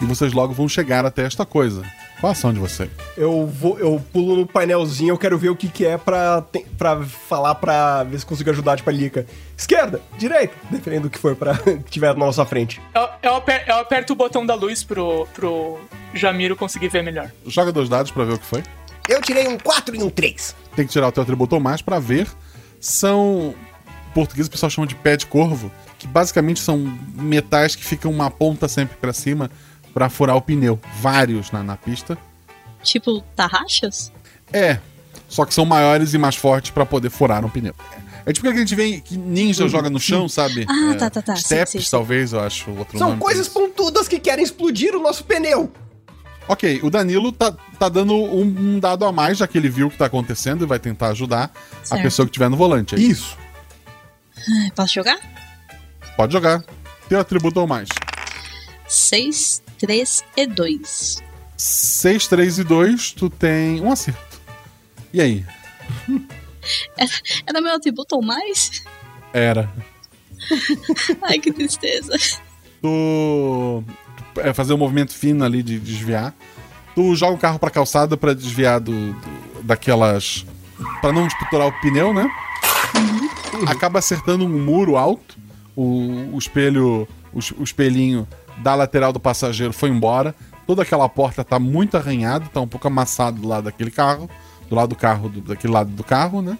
e 0.01 0.05
vocês 0.05 0.32
logo 0.34 0.53
vão 0.53 0.69
chegar 0.69 1.05
até 1.05 1.23
esta 1.25 1.45
coisa. 1.45 1.84
Qual 2.21 2.30
a 2.30 2.34
ação 2.34 2.53
de 2.53 2.59
você? 2.59 2.89
Eu 3.15 3.47
vou, 3.47 3.80
eu 3.80 4.01
pulo 4.11 4.36
no 4.36 4.45
painelzinho, 4.45 5.11
eu 5.13 5.17
quero 5.17 5.38
ver 5.38 5.49
o 5.49 5.55
que 5.55 5.69
que 5.69 5.86
é 5.86 5.97
pra, 5.97 6.41
te- 6.41 6.65
pra 6.77 7.01
falar 7.03 7.55
pra 7.55 8.03
ver 8.03 8.19
se 8.19 8.25
consigo 8.25 8.49
ajudar 8.49 8.75
tipo 8.75 8.89
a 8.89 8.93
Lica. 8.93 9.25
Esquerda, 9.57 10.01
direita, 10.17 10.53
dependendo 10.69 11.03
do 11.03 11.09
que 11.09 11.17
for 11.17 11.34
pra 11.36 11.55
que 11.57 11.77
tiver 11.89 12.13
na 12.13 12.25
nossa 12.25 12.45
frente. 12.45 12.82
Eu, 12.93 13.07
eu, 13.23 13.36
aper- 13.36 13.63
eu 13.67 13.75
aperto 13.77 14.11
o 14.13 14.15
botão 14.17 14.45
da 14.45 14.53
luz 14.53 14.84
pro, 14.84 15.25
pro 15.34 15.77
Jamiro 16.13 16.57
conseguir 16.57 16.89
ver 16.89 17.03
melhor. 17.03 17.32
Joga 17.45 17.71
dois 17.71 17.88
dados 17.88 18.11
pra 18.11 18.25
ver 18.25 18.34
o 18.34 18.39
que 18.39 18.45
foi. 18.45 18.63
Eu 19.07 19.21
tirei 19.21 19.47
um 19.47 19.57
4 19.57 19.95
e 19.95 20.03
um 20.03 20.09
3. 20.09 20.55
Tem 20.75 20.86
que 20.86 20.91
tirar 20.91 21.07
o 21.07 21.11
teu 21.13 21.23
atributo 21.23 21.57
mais 21.59 21.82
pra 21.82 21.99
ver. 21.99 22.27
São. 22.82 23.53
Em 24.10 24.14
português 24.14 24.47
o 24.47 24.51
pessoal 24.51 24.70
chama 24.70 24.88
de 24.88 24.95
pé 24.95 25.16
de 25.16 25.26
corvo, 25.26 25.72
que 25.97 26.07
basicamente 26.07 26.60
são 26.60 26.78
metais 27.16 27.76
que 27.76 27.84
ficam 27.86 28.12
uma 28.12 28.30
ponta 28.32 28.68
sempre 28.68 28.97
pra 28.97 29.14
cima 29.14 29.49
pra 29.93 30.10
furar 30.10 30.36
o 30.36 30.41
pneu. 30.41 30.80
Vários 31.01 31.51
na, 31.51 31.62
na 31.64 31.76
pista. 31.78 32.18
Tipo, 32.84 33.22
tarraxas? 33.36 34.12
É, 34.51 34.80
só 35.28 35.45
que 35.45 35.53
são 35.53 35.66
maiores 35.66 36.14
e 36.14 36.18
mais 36.18 36.36
fortes 36.36 36.72
pra 36.72 36.86
poder 36.86 37.10
furar 37.10 37.45
um 37.45 37.49
pneu. 37.49 37.76
É 38.26 38.34
tipo 38.34 38.47
que 38.47 38.53
a 38.53 38.60
gente 38.60 38.76
vê 38.76 38.99
que 38.99 39.18
ninja 39.18 39.68
joga 39.68 39.89
no 39.89 39.99
chão, 39.99 40.28
sabe? 40.30 40.66
Ah, 40.70 40.91
É, 40.93 40.95
tá, 40.95 41.10
tá, 41.10 41.22
tá. 41.22 41.36
Steps, 41.36 41.72
sim, 41.72 41.80
sim. 41.82 41.88
talvez, 41.89 42.34
eu 42.34 42.39
acho. 42.39 42.70
Outro 42.72 42.97
São 42.97 43.10
nome 43.10 43.22
coisas 43.22 43.47
pontudas 43.47 44.07
que 44.07 44.20
querem 44.20 44.43
explodir 44.43 44.95
o 44.95 45.01
nosso 45.01 45.24
pneu. 45.24 45.72
Ok, 46.47 46.80
o 46.84 46.89
Danilo 46.89 47.32
tá, 47.32 47.51
tá 47.78 47.88
dando 47.89 48.14
um, 48.16 48.41
um 48.76 48.80
dado 48.80 49.05
a 49.05 49.12
mais, 49.12 49.38
já 49.38 49.47
que 49.47 49.57
ele 49.57 49.70
viu 49.70 49.88
o 49.88 49.89
que 49.91 49.97
tá 49.97 50.05
acontecendo 50.05 50.64
e 50.64 50.68
vai 50.68 50.80
tentar 50.80 51.10
ajudar 51.10 51.51
a 51.84 51.86
Certo. 51.86 52.01
pessoa 52.01 52.26
que 52.26 52.32
tiver 52.32 52.49
no 52.49 52.57
volante. 52.57 52.95
É 52.95 52.99
Isso. 52.99 53.38
Posso 54.76 54.94
jogar? 54.94 55.18
Pode 56.16 56.34
jogar. 56.34 56.64
Teu 57.08 57.20
atributo 57.20 57.60
ou 57.60 57.68
mais. 57.68 57.90
6, 58.88 59.62
3 59.80 60.24
e 60.38 60.46
2. 60.48 61.24
6, 61.58 62.28
3 62.28 62.60
e 62.60 62.64
2, 62.64 63.12
tu 63.12 63.30
tem 63.30 63.82
um 63.82 63.92
acerto. 63.92 64.40
E 65.14 65.22
aí? 65.22 65.46
Era, 66.98 67.10
era 67.48 67.62
meu 67.62 67.74
atributo 67.76 68.16
ou 68.16 68.22
mais? 68.22 68.84
Era. 69.34 69.70
Ai, 71.24 71.40
que 71.40 71.52
tristeza. 71.52 72.14
Tu. 72.82 73.84
tu 74.34 74.42
é, 74.42 74.54
fazer 74.54 74.74
um 74.74 74.78
movimento 74.78 75.14
fino 75.14 75.44
ali 75.44 75.62
de 75.62 75.80
desviar. 75.80 76.34
Tu 76.96 77.16
joga 77.16 77.34
o 77.34 77.38
carro 77.40 77.60
pra 77.60 77.70
calçada 77.70 78.16
pra 78.18 78.34
desviar 78.34 78.80
do, 78.80 79.14
do- 79.14 79.64
daquelas. 79.64 80.46
Pra 81.02 81.12
não 81.12 81.28
disputar 81.28 81.62
o 81.68 81.82
pneu, 81.82 82.14
né? 82.14 82.30
Acaba 83.68 83.99
acertando 83.99 84.45
um 84.45 84.64
muro 84.64 84.95
alto. 84.97 85.38
O, 85.76 86.32
o 86.34 86.38
espelho. 86.38 87.07
O, 87.34 87.39
o 87.60 87.64
espelhinho 87.64 88.28
da 88.57 88.74
lateral 88.76 89.14
do 89.14 89.20
passageiro 89.20 89.72
foi 89.74 89.89
embora. 89.89 90.34
Toda 90.66 90.82
aquela 90.84 91.07
porta 91.10 91.43
tá 91.43 91.57
muito 91.60 91.95
arranhada, 91.97 92.45
tá 92.53 92.60
um 92.62 92.68
pouco 92.68 92.88
amassado 92.88 93.39
do 93.41 93.47
lado 93.47 93.64
daquele 93.66 93.91
carro. 93.91 94.30
Do 94.70 94.76
lado 94.76 94.89
do 94.89 94.95
carro, 94.95 95.30
do- 95.30 95.41
daquele 95.41 95.74
lado 95.74 95.89
do 95.91 96.03
carro, 96.03 96.41
né? 96.41 96.57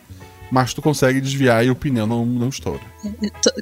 Mas 0.52 0.74
tu 0.74 0.82
consegue 0.82 1.22
desviar 1.22 1.64
e 1.64 1.70
o 1.70 1.76
pneu 1.76 2.08
não, 2.08 2.26
não 2.26 2.50
estoura. 2.50 2.82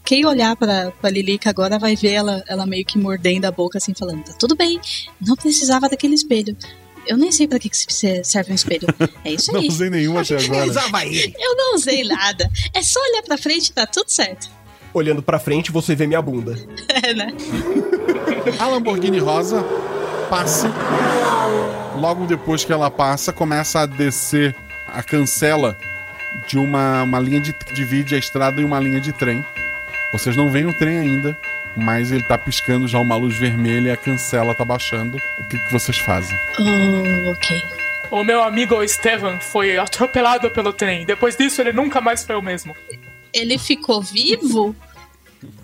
Quem 0.05 0.25
olhar 0.25 0.55
pra, 0.55 0.89
pra 1.01 1.09
Lilica 1.09 1.49
agora 1.49 1.77
vai 1.77 1.97
ver 1.97 2.11
ela, 2.13 2.41
ela 2.47 2.65
meio 2.65 2.85
que 2.85 2.97
mordendo 2.97 3.43
a 3.43 3.51
boca 3.51 3.77
assim, 3.77 3.93
falando: 3.93 4.23
tá 4.23 4.33
tudo 4.39 4.55
bem, 4.55 4.79
não 5.25 5.35
precisava 5.35 5.89
daquele 5.89 6.13
espelho. 6.15 6.55
Eu 7.07 7.17
nem 7.17 7.31
sei 7.31 7.47
pra 7.47 7.57
que, 7.59 7.69
que 7.69 7.77
se- 7.77 8.23
serve 8.23 8.51
um 8.51 8.55
espelho. 8.55 8.87
É 9.23 9.31
isso 9.31 9.51
Não 9.53 9.59
aí. 9.61 9.67
usei 9.67 9.89
nenhum 9.89 10.17
até 10.17 10.37
agora. 10.37 10.65
Usava 10.65 11.05
ele. 11.05 11.33
Eu 11.39 11.55
não 11.55 11.75
usei 11.75 12.03
nada. 12.03 12.49
É 12.73 12.81
só 12.81 12.99
olhar 13.01 13.23
pra 13.23 13.37
frente 13.37 13.67
e 13.67 13.73
tá 13.73 13.85
tudo 13.85 14.09
certo. 14.09 14.49
Olhando 14.93 15.21
pra 15.21 15.37
frente, 15.39 15.71
você 15.71 15.95
vê 15.95 16.07
minha 16.07 16.21
bunda. 16.21 16.57
É, 17.03 17.13
né? 17.13 17.27
A 18.59 18.67
Lamborghini 18.67 19.19
rosa 19.19 19.63
passa. 20.29 20.71
Logo 21.95 22.25
depois 22.25 22.63
que 22.63 22.71
ela 22.73 22.89
passa, 22.89 23.31
começa 23.33 23.81
a 23.81 23.85
descer 23.85 24.55
a 24.87 25.03
cancela 25.03 25.77
de 26.47 26.57
uma, 26.57 27.03
uma 27.03 27.19
linha 27.19 27.39
de 27.39 27.53
divide 27.73 28.15
a 28.15 28.17
estrada 28.17 28.59
e 28.61 28.63
uma 28.63 28.79
linha 28.79 28.99
de 28.99 29.11
trem. 29.11 29.45
Vocês 30.11 30.35
não 30.35 30.49
veem 30.51 30.65
o 30.65 30.73
trem 30.73 30.97
ainda, 30.97 31.37
mas 31.77 32.11
ele 32.11 32.23
tá 32.23 32.37
piscando 32.37 32.87
já 32.87 32.99
uma 32.99 33.15
luz 33.15 33.37
vermelha 33.37 33.89
e 33.89 33.91
a 33.91 33.97
cancela 33.97 34.55
tá 34.55 34.65
baixando. 34.65 35.17
O 35.39 35.47
que, 35.47 35.59
que 35.59 35.71
vocês 35.71 35.97
fazem? 35.97 36.37
Oh, 36.59 37.31
ok. 37.31 37.63
O 38.09 38.23
meu 38.23 38.41
amigo 38.41 38.81
Estevan 38.81 39.39
foi 39.39 39.77
atropelado 39.77 40.49
pelo 40.49 40.73
trem. 40.73 41.05
Depois 41.05 41.35
disso, 41.35 41.61
ele 41.61 41.71
nunca 41.71 42.01
mais 42.01 42.23
foi 42.23 42.35
o 42.35 42.41
mesmo. 42.41 42.75
Ele 43.31 43.57
ficou 43.59 44.01
vivo? 44.01 44.75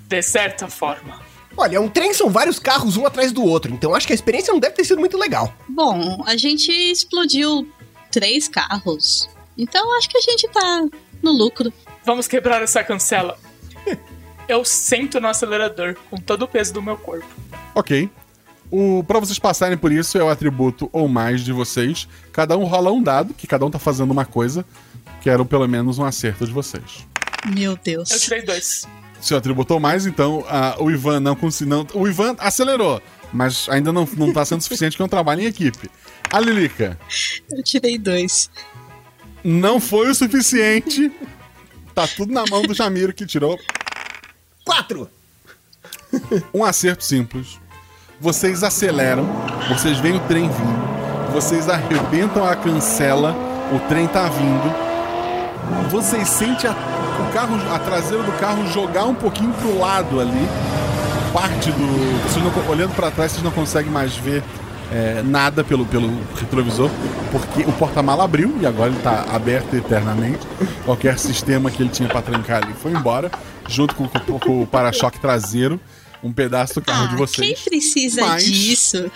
De 0.08 0.22
certa 0.22 0.68
forma. 0.68 1.22
Olha, 1.56 1.82
um 1.82 1.90
trem 1.90 2.14
são 2.14 2.30
vários 2.30 2.60
carros 2.60 2.98
um 2.98 3.06
atrás 3.06 3.32
do 3.32 3.44
outro, 3.44 3.72
então 3.72 3.94
acho 3.94 4.08
que 4.08 4.14
a 4.14 4.16
experiência 4.16 4.52
não 4.52 4.60
deve 4.60 4.76
ter 4.76 4.84
sido 4.84 5.00
muito 5.00 5.18
legal. 5.18 5.54
Bom, 5.70 6.24
a 6.26 6.36
gente 6.36 6.72
explodiu 6.72 7.68
três 8.12 8.48
carros. 8.48 9.30
Então 9.58 9.96
acho 9.98 10.10
que 10.10 10.18
a 10.18 10.22
gente 10.22 10.48
tá 10.50 10.86
no 11.22 11.32
lucro. 11.32 11.72
Vamos 12.04 12.28
quebrar 12.28 12.62
essa 12.62 12.84
cancela. 12.84 13.38
Eu 14.48 14.64
sento 14.66 15.20
no 15.20 15.28
acelerador 15.28 15.96
com 16.10 16.18
todo 16.18 16.44
o 16.44 16.48
peso 16.48 16.74
do 16.74 16.82
meu 16.82 16.98
corpo. 16.98 17.26
Ok. 17.74 18.10
O, 18.70 19.04
pra 19.04 19.20
vocês 19.20 19.38
passarem 19.38 19.78
por 19.78 19.92
isso, 19.92 20.18
é 20.18 20.24
o 20.24 20.30
atributo 20.30 20.90
ou 20.92 21.08
mais 21.08 21.42
de 21.42 21.52
vocês. 21.52 22.08
Cada 22.32 22.58
um 22.58 22.64
rola 22.66 22.92
um 22.92 23.02
dado, 23.02 23.34
que 23.34 23.46
cada 23.48 23.66
um 23.66 23.70
tá 23.72 23.78
fazendo 23.80 24.12
uma 24.12 24.26
coisa. 24.26 24.66
Quero 25.22 25.46
pelo 25.46 25.68
menos 25.68 26.00
um 26.00 26.04
acerto 26.06 26.46
de 26.46 26.52
vocês. 26.52 27.08
Meu 27.56 27.78
Deus. 27.82 28.10
Eu 28.12 28.20
tirei 28.20 28.42
dois. 28.42 28.88
Se 29.22 29.34
o 29.34 29.38
atributo 29.38 29.74
ou 29.76 29.80
mais, 29.80 30.06
então 30.06 30.44
ah, 30.50 30.76
o 30.80 30.92
Ivan 30.92 31.20
não 31.20 31.36
conseguiu. 31.36 31.88
O 31.94 32.08
Ivan 32.08 32.36
acelerou, 32.40 33.02
mas 33.32 33.68
ainda 33.70 33.94
não, 33.94 34.08
não 34.18 34.34
tá 34.34 34.44
sendo 34.44 34.62
suficiente 34.62 34.98
que 34.98 35.02
é 35.02 35.06
um 35.06 35.10
trabalho 35.10 35.42
em 35.42 35.46
equipe. 35.46 35.90
A 36.30 36.40
Lilica 36.40 37.00
Eu 37.50 37.64
tirei 37.64 37.98
dois. 37.98 38.50
não 39.44 39.80
foi 39.80 40.10
o 40.10 40.16
suficiente. 40.16 41.12
Tá 41.94 42.08
tudo 42.08 42.34
na 42.34 42.44
mão 42.50 42.64
do 42.64 42.74
Jamiro 42.74 43.14
que 43.14 43.26
tirou 43.26 43.58
Quatro. 44.66 45.10
um 46.54 46.64
acerto 46.64 47.04
simples. 47.04 47.60
Vocês 48.20 48.64
aceleram, 48.64 49.26
vocês 49.68 49.98
veem 50.00 50.16
o 50.16 50.20
trem 50.22 50.50
vindo, 50.50 51.32
vocês 51.34 51.68
arrebentam 51.68 52.46
a 52.46 52.56
cancela, 52.56 53.36
o 53.74 53.80
trem 53.90 54.08
tá 54.08 54.30
vindo. 54.30 54.74
Vocês 55.90 56.30
sentem 56.30 56.70
a, 56.70 56.74
o 56.74 57.34
carro, 57.34 57.56
a 57.74 57.80
traseira 57.80 58.24
do 58.24 58.32
carro 58.40 58.66
jogar 58.68 59.06
um 59.06 59.16
pouquinho 59.16 59.54
pro 59.54 59.78
lado 59.78 60.20
ali. 60.20 60.48
Parte 61.34 61.72
do. 61.72 62.40
Não, 62.40 62.70
olhando 62.70 62.96
para 62.96 63.10
trás, 63.10 63.32
vocês 63.32 63.44
não 63.44 63.52
conseguem 63.52 63.92
mais 63.92 64.16
ver 64.16 64.44
é, 64.94 65.22
nada 65.24 65.64
pelo, 65.64 65.86
pelo 65.86 66.08
retrovisor, 66.36 66.90
porque 67.32 67.64
o 67.68 67.72
porta-mala 67.74 68.24
abriu 68.24 68.56
e 68.62 68.66
agora 68.66 68.90
ele 68.90 68.98
está 68.98 69.24
aberto 69.34 69.74
eternamente. 69.76 70.46
Qualquer 70.86 71.18
sistema 71.18 71.72
que 71.72 71.82
ele 71.82 71.90
tinha 71.90 72.08
para 72.10 72.22
trancar 72.22 72.64
ali 72.64 72.74
foi 72.74 72.92
embora, 72.92 73.32
junto 73.68 73.96
com, 73.96 74.08
com- 74.08 74.40
com 74.40 74.62
o 74.64 74.68
para-choque 74.68 75.20
traseiro, 75.20 75.80
um 76.24 76.32
pedaço 76.32 76.76
do 76.76 76.82
carro 76.82 77.08
de 77.10 77.16
Ah, 77.16 77.18
vocês. 77.18 77.60
quem 77.60 77.66
precisa 77.72 78.22
Mas- 78.26 78.44
disso? 78.46 79.12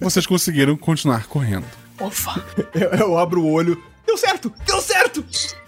Vocês 0.00 0.26
conseguiram 0.26 0.76
continuar 0.76 1.26
correndo. 1.26 1.64
Ufa. 2.00 2.44
Eu, 2.74 2.90
eu 2.90 3.18
abro 3.18 3.42
o 3.42 3.50
olho. 3.52 3.82
Deu 4.06 4.16
certo! 4.18 4.52
Deu 4.66 4.80
certo! 4.80 5.24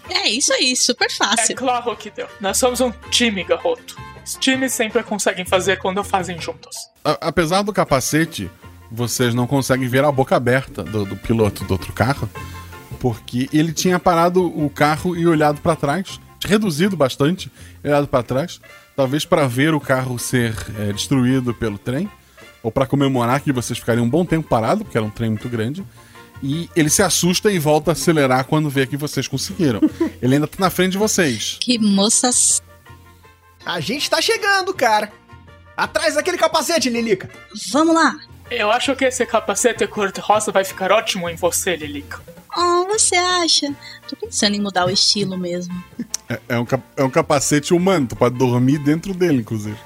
É 0.09 0.29
isso 0.29 0.53
aí, 0.53 0.75
super 0.75 1.07
É 1.09 1.09
fácil. 1.15 1.55
claro 1.55 1.95
que 1.95 2.11
deu. 2.11 2.27
Nós 2.39 2.57
somos 2.57 2.79
um 2.81 2.91
time, 3.09 3.43
garoto. 3.43 3.95
Os 4.23 4.35
times 4.35 4.73
sempre 4.73 5.01
conseguem 5.03 5.45
fazer 5.45 5.77
quando 5.79 6.03
fazem 6.03 6.39
juntos. 6.39 6.75
A- 7.03 7.17
apesar 7.21 7.63
do 7.63 7.73
capacete, 7.73 8.49
vocês 8.91 9.33
não 9.33 9.47
conseguem 9.47 9.87
ver 9.87 10.03
a 10.03 10.11
boca 10.11 10.35
aberta 10.35 10.83
do, 10.83 11.05
do 11.05 11.15
piloto 11.15 11.63
do 11.63 11.71
outro 11.71 11.91
carro, 11.93 12.29
porque 12.99 13.49
ele 13.51 13.73
tinha 13.73 13.99
parado 13.99 14.45
o 14.45 14.69
carro 14.69 15.15
e 15.15 15.27
olhado 15.27 15.61
para 15.61 15.75
trás, 15.75 16.19
reduzido 16.45 16.95
bastante, 16.95 17.51
olhado 17.83 18.07
para 18.07 18.23
trás, 18.23 18.59
talvez 18.95 19.25
para 19.25 19.47
ver 19.47 19.73
o 19.73 19.79
carro 19.79 20.17
ser 20.17 20.55
é, 20.79 20.93
destruído 20.93 21.53
pelo 21.53 21.77
trem, 21.77 22.09
ou 22.63 22.71
para 22.71 22.87
comemorar 22.87 23.41
que 23.41 23.51
vocês 23.51 23.77
ficariam 23.77 24.05
um 24.05 24.09
bom 24.09 24.25
tempo 24.25 24.47
parado, 24.47 24.83
porque 24.83 24.97
era 24.97 25.05
um 25.05 25.09
trem 25.09 25.29
muito 25.29 25.47
grande. 25.47 25.85
E 26.41 26.69
ele 26.75 26.89
se 26.89 27.01
assusta 27.01 27.51
e 27.51 27.59
volta 27.59 27.91
a 27.91 27.93
acelerar 27.93 28.45
quando 28.45 28.69
vê 28.69 28.85
que 28.85 28.97
vocês 28.97 29.27
conseguiram. 29.27 29.79
ele 30.21 30.35
ainda 30.35 30.47
tá 30.47 30.57
na 30.59 30.69
frente 30.69 30.93
de 30.93 30.97
vocês. 30.97 31.57
Que 31.61 31.77
moças. 31.77 32.61
A 33.65 33.79
gente 33.79 34.09
tá 34.09 34.21
chegando, 34.21 34.73
cara. 34.73 35.11
Atrás 35.77 36.15
daquele 36.15 36.37
capacete, 36.37 36.89
Lilica. 36.89 37.29
Vamos 37.71 37.93
lá. 37.93 38.15
Eu 38.49 38.71
acho 38.71 38.95
que 38.95 39.05
esse 39.05 39.25
capacete 39.25 39.85
cor-de-rosa 39.87 40.51
vai 40.51 40.63
ficar 40.63 40.91
ótimo 40.91 41.29
em 41.29 41.35
você, 41.35 41.75
Lilica. 41.75 42.21
Oh, 42.55 42.85
você 42.85 43.15
acha? 43.15 43.73
Tô 44.07 44.15
pensando 44.15 44.55
em 44.55 44.61
mudar 44.61 44.85
o 44.85 44.89
estilo 44.89 45.37
mesmo. 45.37 45.73
É, 46.27 46.39
é 46.49 46.57
um, 46.57 46.65
cap- 46.65 46.83
é 46.97 47.03
um 47.03 47.09
capacete 47.11 47.71
humano, 47.71 48.07
tu 48.07 48.15
pode 48.15 48.35
dormir 48.35 48.79
dentro 48.79 49.13
dele, 49.13 49.41
inclusive. 49.41 49.77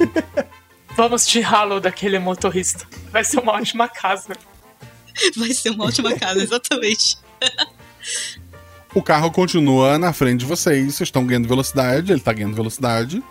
Vamos 0.96 1.26
tirá-lo 1.26 1.80
daquele 1.80 2.18
motorista. 2.18 2.86
Vai 3.12 3.22
ser 3.24 3.40
uma 3.40 3.52
ótima 3.52 3.86
casa. 3.86 4.32
Vai 5.36 5.52
ser 5.52 5.68
uma 5.68 5.84
ótima 5.84 6.14
casa, 6.18 6.42
exatamente. 6.42 7.18
O 8.94 9.02
carro 9.02 9.30
continua 9.30 9.98
na 9.98 10.14
frente 10.14 10.40
de 10.40 10.46
vocês, 10.46 10.94
vocês 10.94 11.08
estão 11.08 11.26
ganhando 11.26 11.46
velocidade, 11.46 12.10
ele 12.10 12.22
tá 12.22 12.32
ganhando 12.32 12.56
velocidade. 12.56 13.22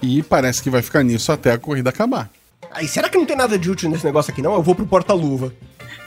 E 0.00 0.22
parece 0.22 0.62
que 0.62 0.70
vai 0.70 0.80
ficar 0.80 1.02
nisso 1.02 1.30
até 1.32 1.52
a 1.52 1.58
corrida 1.58 1.90
acabar. 1.90 2.30
Aí, 2.74 2.88
será 2.88 3.08
que 3.08 3.18
não 3.18 3.26
tem 3.26 3.36
nada 3.36 3.58
de 3.58 3.70
útil 3.70 3.90
nesse 3.90 4.04
negócio 4.04 4.32
aqui, 4.32 4.40
não? 4.42 4.54
Eu 4.54 4.62
vou 4.62 4.74
pro 4.74 4.86
porta-luva. 4.86 5.52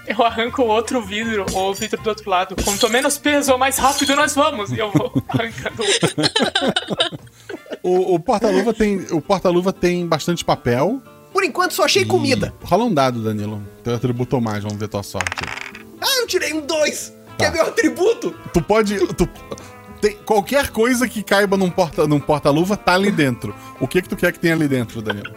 Eu 0.07 0.23
arranco 0.23 0.61
outro 0.63 1.01
vidro, 1.01 1.45
ou 1.53 1.71
o 1.71 1.73
vidro 1.73 2.01
do 2.01 2.09
outro 2.09 2.29
lado. 2.29 2.55
Quanto 2.63 2.89
menos 2.89 3.17
peso, 3.17 3.57
mais 3.57 3.77
rápido 3.77 4.15
nós 4.15 4.35
vamos. 4.35 4.71
E 4.71 4.77
eu 4.77 4.91
vou 4.91 5.11
arrancando 5.29 5.81
o 5.81 5.85
outro. 5.85 6.15
O, 8.13 8.19
porta-luva 8.19 8.73
tem, 8.73 9.05
o 9.11 9.21
porta-luva 9.21 9.71
tem 9.73 10.07
bastante 10.07 10.43
papel. 10.45 11.01
Por 11.31 11.43
enquanto 11.43 11.73
só 11.73 11.83
achei 11.85 12.05
comida. 12.05 12.53
Rola 12.63 12.85
um 12.85 12.93
dado, 12.93 13.23
Danilo. 13.23 13.61
Teu 13.83 13.95
atributo 13.95 14.39
mais, 14.39 14.63
vamos 14.63 14.77
ver 14.77 14.87
tua 14.87 15.03
sorte. 15.03 15.43
Ah, 16.01 16.21
eu 16.21 16.27
tirei 16.27 16.53
um 16.53 16.61
dois. 16.61 17.09
Tá. 17.09 17.35
Que 17.37 17.45
é 17.45 17.51
meu 17.51 17.63
atributo. 17.63 18.35
Tu 18.53 18.61
pode. 18.61 18.97
Tu, 19.13 19.29
tem, 20.01 20.15
qualquer 20.25 20.69
coisa 20.69 21.07
que 21.07 21.21
caiba 21.21 21.57
num 21.57 21.69
porta, 21.69 22.07
num 22.07 22.19
porta-luva 22.19 22.77
tá 22.77 22.93
ali 22.93 23.11
dentro. 23.11 23.53
O 23.79 23.87
que 23.87 24.01
que 24.01 24.09
tu 24.09 24.15
quer 24.15 24.31
que 24.31 24.39
tenha 24.39 24.53
ali 24.53 24.67
dentro, 24.67 25.01
Danilo? 25.01 25.33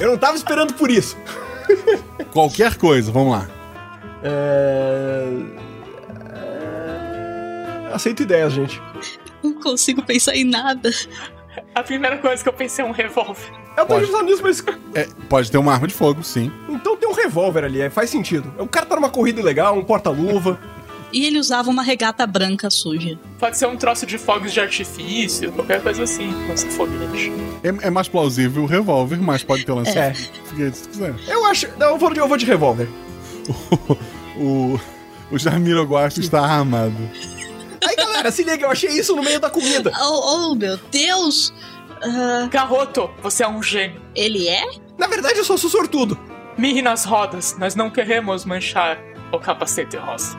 Eu 0.00 0.10
não 0.10 0.18
tava 0.18 0.36
esperando 0.36 0.74
por 0.74 0.90
isso. 0.90 1.16
Qualquer 2.32 2.76
coisa, 2.76 3.10
vamos 3.12 3.32
lá. 3.32 3.48
É... 4.22 5.26
é, 7.88 7.94
Aceito 7.94 8.22
ideias, 8.22 8.52
gente. 8.52 8.80
Não 9.42 9.54
consigo 9.54 10.02
pensar 10.02 10.34
em 10.34 10.44
nada. 10.44 10.90
A 11.74 11.82
primeira 11.82 12.18
coisa 12.18 12.42
que 12.42 12.48
eu 12.48 12.52
pensei 12.52 12.84
é 12.84 12.88
um 12.88 12.92
revólver. 12.92 13.50
Eu 13.76 13.86
tô 13.86 13.94
Pode. 13.94 14.06
pensando 14.06 14.24
nisso, 14.24 14.42
mas. 14.42 14.62
É, 14.94 15.08
pode 15.28 15.50
ter 15.50 15.58
uma 15.58 15.72
arma 15.72 15.86
de 15.86 15.94
fogo, 15.94 16.22
sim. 16.22 16.52
Então 16.68 16.96
tem 16.96 17.08
um 17.08 17.14
revólver 17.14 17.64
ali, 17.64 17.80
é, 17.80 17.88
faz 17.88 18.10
sentido. 18.10 18.52
O 18.58 18.68
cara 18.68 18.84
tá 18.84 18.94
numa 18.94 19.08
corrida 19.08 19.42
legal, 19.42 19.76
um 19.76 19.84
porta-luva. 19.84 20.58
E 21.12 21.26
ele 21.26 21.38
usava 21.38 21.68
uma 21.70 21.82
regata 21.82 22.26
branca 22.26 22.70
suja. 22.70 23.18
Pode 23.38 23.58
ser 23.58 23.66
um 23.66 23.76
troço 23.76 24.06
de 24.06 24.16
fogos 24.16 24.52
de 24.52 24.60
artifício, 24.60 25.52
qualquer 25.52 25.82
coisa 25.82 26.04
assim, 26.04 26.32
lança 26.48 26.66
foguete. 26.70 27.32
É, 27.62 27.88
é 27.88 27.90
mais 27.90 28.08
plausível 28.08 28.62
o 28.62 28.66
revólver, 28.66 29.20
mas 29.20 29.42
pode 29.42 29.64
ter 29.64 29.72
lançado. 29.72 29.96
É. 29.98 30.14
Se 30.14 30.88
quiser. 30.88 31.14
Eu 31.28 31.44
acho. 31.46 31.68
Não, 31.78 31.88
eu 31.88 31.98
vou 31.98 32.12
de, 32.12 32.20
eu 32.20 32.28
vou 32.28 32.36
de 32.36 32.46
revólver. 32.46 32.88
O, 34.34 34.80
o 35.30 35.38
Jamiro 35.38 35.84
Guasto 35.84 36.20
está 36.20 36.40
armado. 36.40 36.96
Aí, 37.86 37.94
galera, 37.94 38.30
se 38.30 38.42
liga, 38.42 38.64
eu 38.64 38.70
achei 38.70 38.88
isso 38.90 39.14
no 39.14 39.22
meio 39.22 39.38
da 39.38 39.50
comida. 39.50 39.92
Oh, 40.00 40.52
oh, 40.52 40.54
meu 40.54 40.78
Deus! 40.90 41.52
Ah, 42.02 42.48
Garoto, 42.50 43.10
você 43.22 43.44
é 43.44 43.48
um 43.48 43.62
gênio. 43.62 44.00
ele 44.14 44.48
é? 44.48 44.62
Na 44.96 45.06
verdade, 45.06 45.38
eu 45.38 45.44
sou 45.44 45.58
sortudo. 45.58 46.18
Mirre 46.56 46.80
nas 46.80 47.04
rodas, 47.04 47.56
nós 47.58 47.74
não 47.74 47.90
queremos 47.90 48.44
manchar 48.46 48.98
o 49.30 49.38
capacete 49.38 49.96
rosa. 49.96 50.36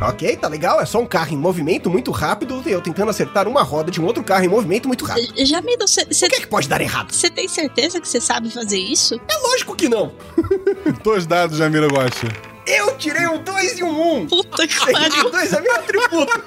Ok, 0.00 0.36
tá 0.36 0.46
legal, 0.46 0.78
é 0.80 0.84
só 0.84 1.00
um 1.00 1.06
carro 1.06 1.32
em 1.32 1.38
movimento 1.38 1.88
muito 1.88 2.10
rápido 2.10 2.62
e 2.66 2.70
eu 2.70 2.82
tentando 2.82 3.10
acertar 3.10 3.48
uma 3.48 3.62
roda 3.62 3.90
de 3.90 3.98
um 3.98 4.04
outro 4.04 4.22
carro 4.22 4.44
em 4.44 4.48
movimento 4.48 4.86
muito 4.86 5.06
rápido. 5.06 5.32
Jamiro, 5.44 5.88
você 5.88 6.02
O 6.02 6.06
que 6.28 6.36
é 6.36 6.40
que 6.40 6.46
pode 6.46 6.68
dar 6.68 6.82
errado? 6.82 7.12
tem 7.34 7.48
certeza 7.48 7.98
que 8.00 8.06
você 8.06 8.20
sabe 8.20 8.50
fazer 8.50 8.78
isso? 8.78 9.18
É 9.28 9.36
lógico 9.48 9.74
que 9.74 9.88
não. 9.88 10.12
Dois 11.02 11.26
dados, 11.26 11.56
Jamiro 11.56 11.88
Guasto. 11.88 12.26
Eu 12.66 12.96
tirei 12.98 13.26
um 13.26 13.42
2 13.42 13.78
e 13.78 13.84
um 13.84 13.88
1. 13.88 14.16
Um. 14.16 14.26
Puta 14.26 14.66
que 14.66 14.92
pariu. 14.92 15.30
dois 15.30 15.52
é 15.52 15.60
meu 15.60 15.74
atributo. 15.76 16.42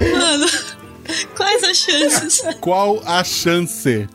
Mano, 0.00 0.46
quais 1.36 1.64
as 1.64 1.76
chances? 1.78 2.42
Qual 2.60 3.02
a 3.06 3.24
chance? 3.24 4.06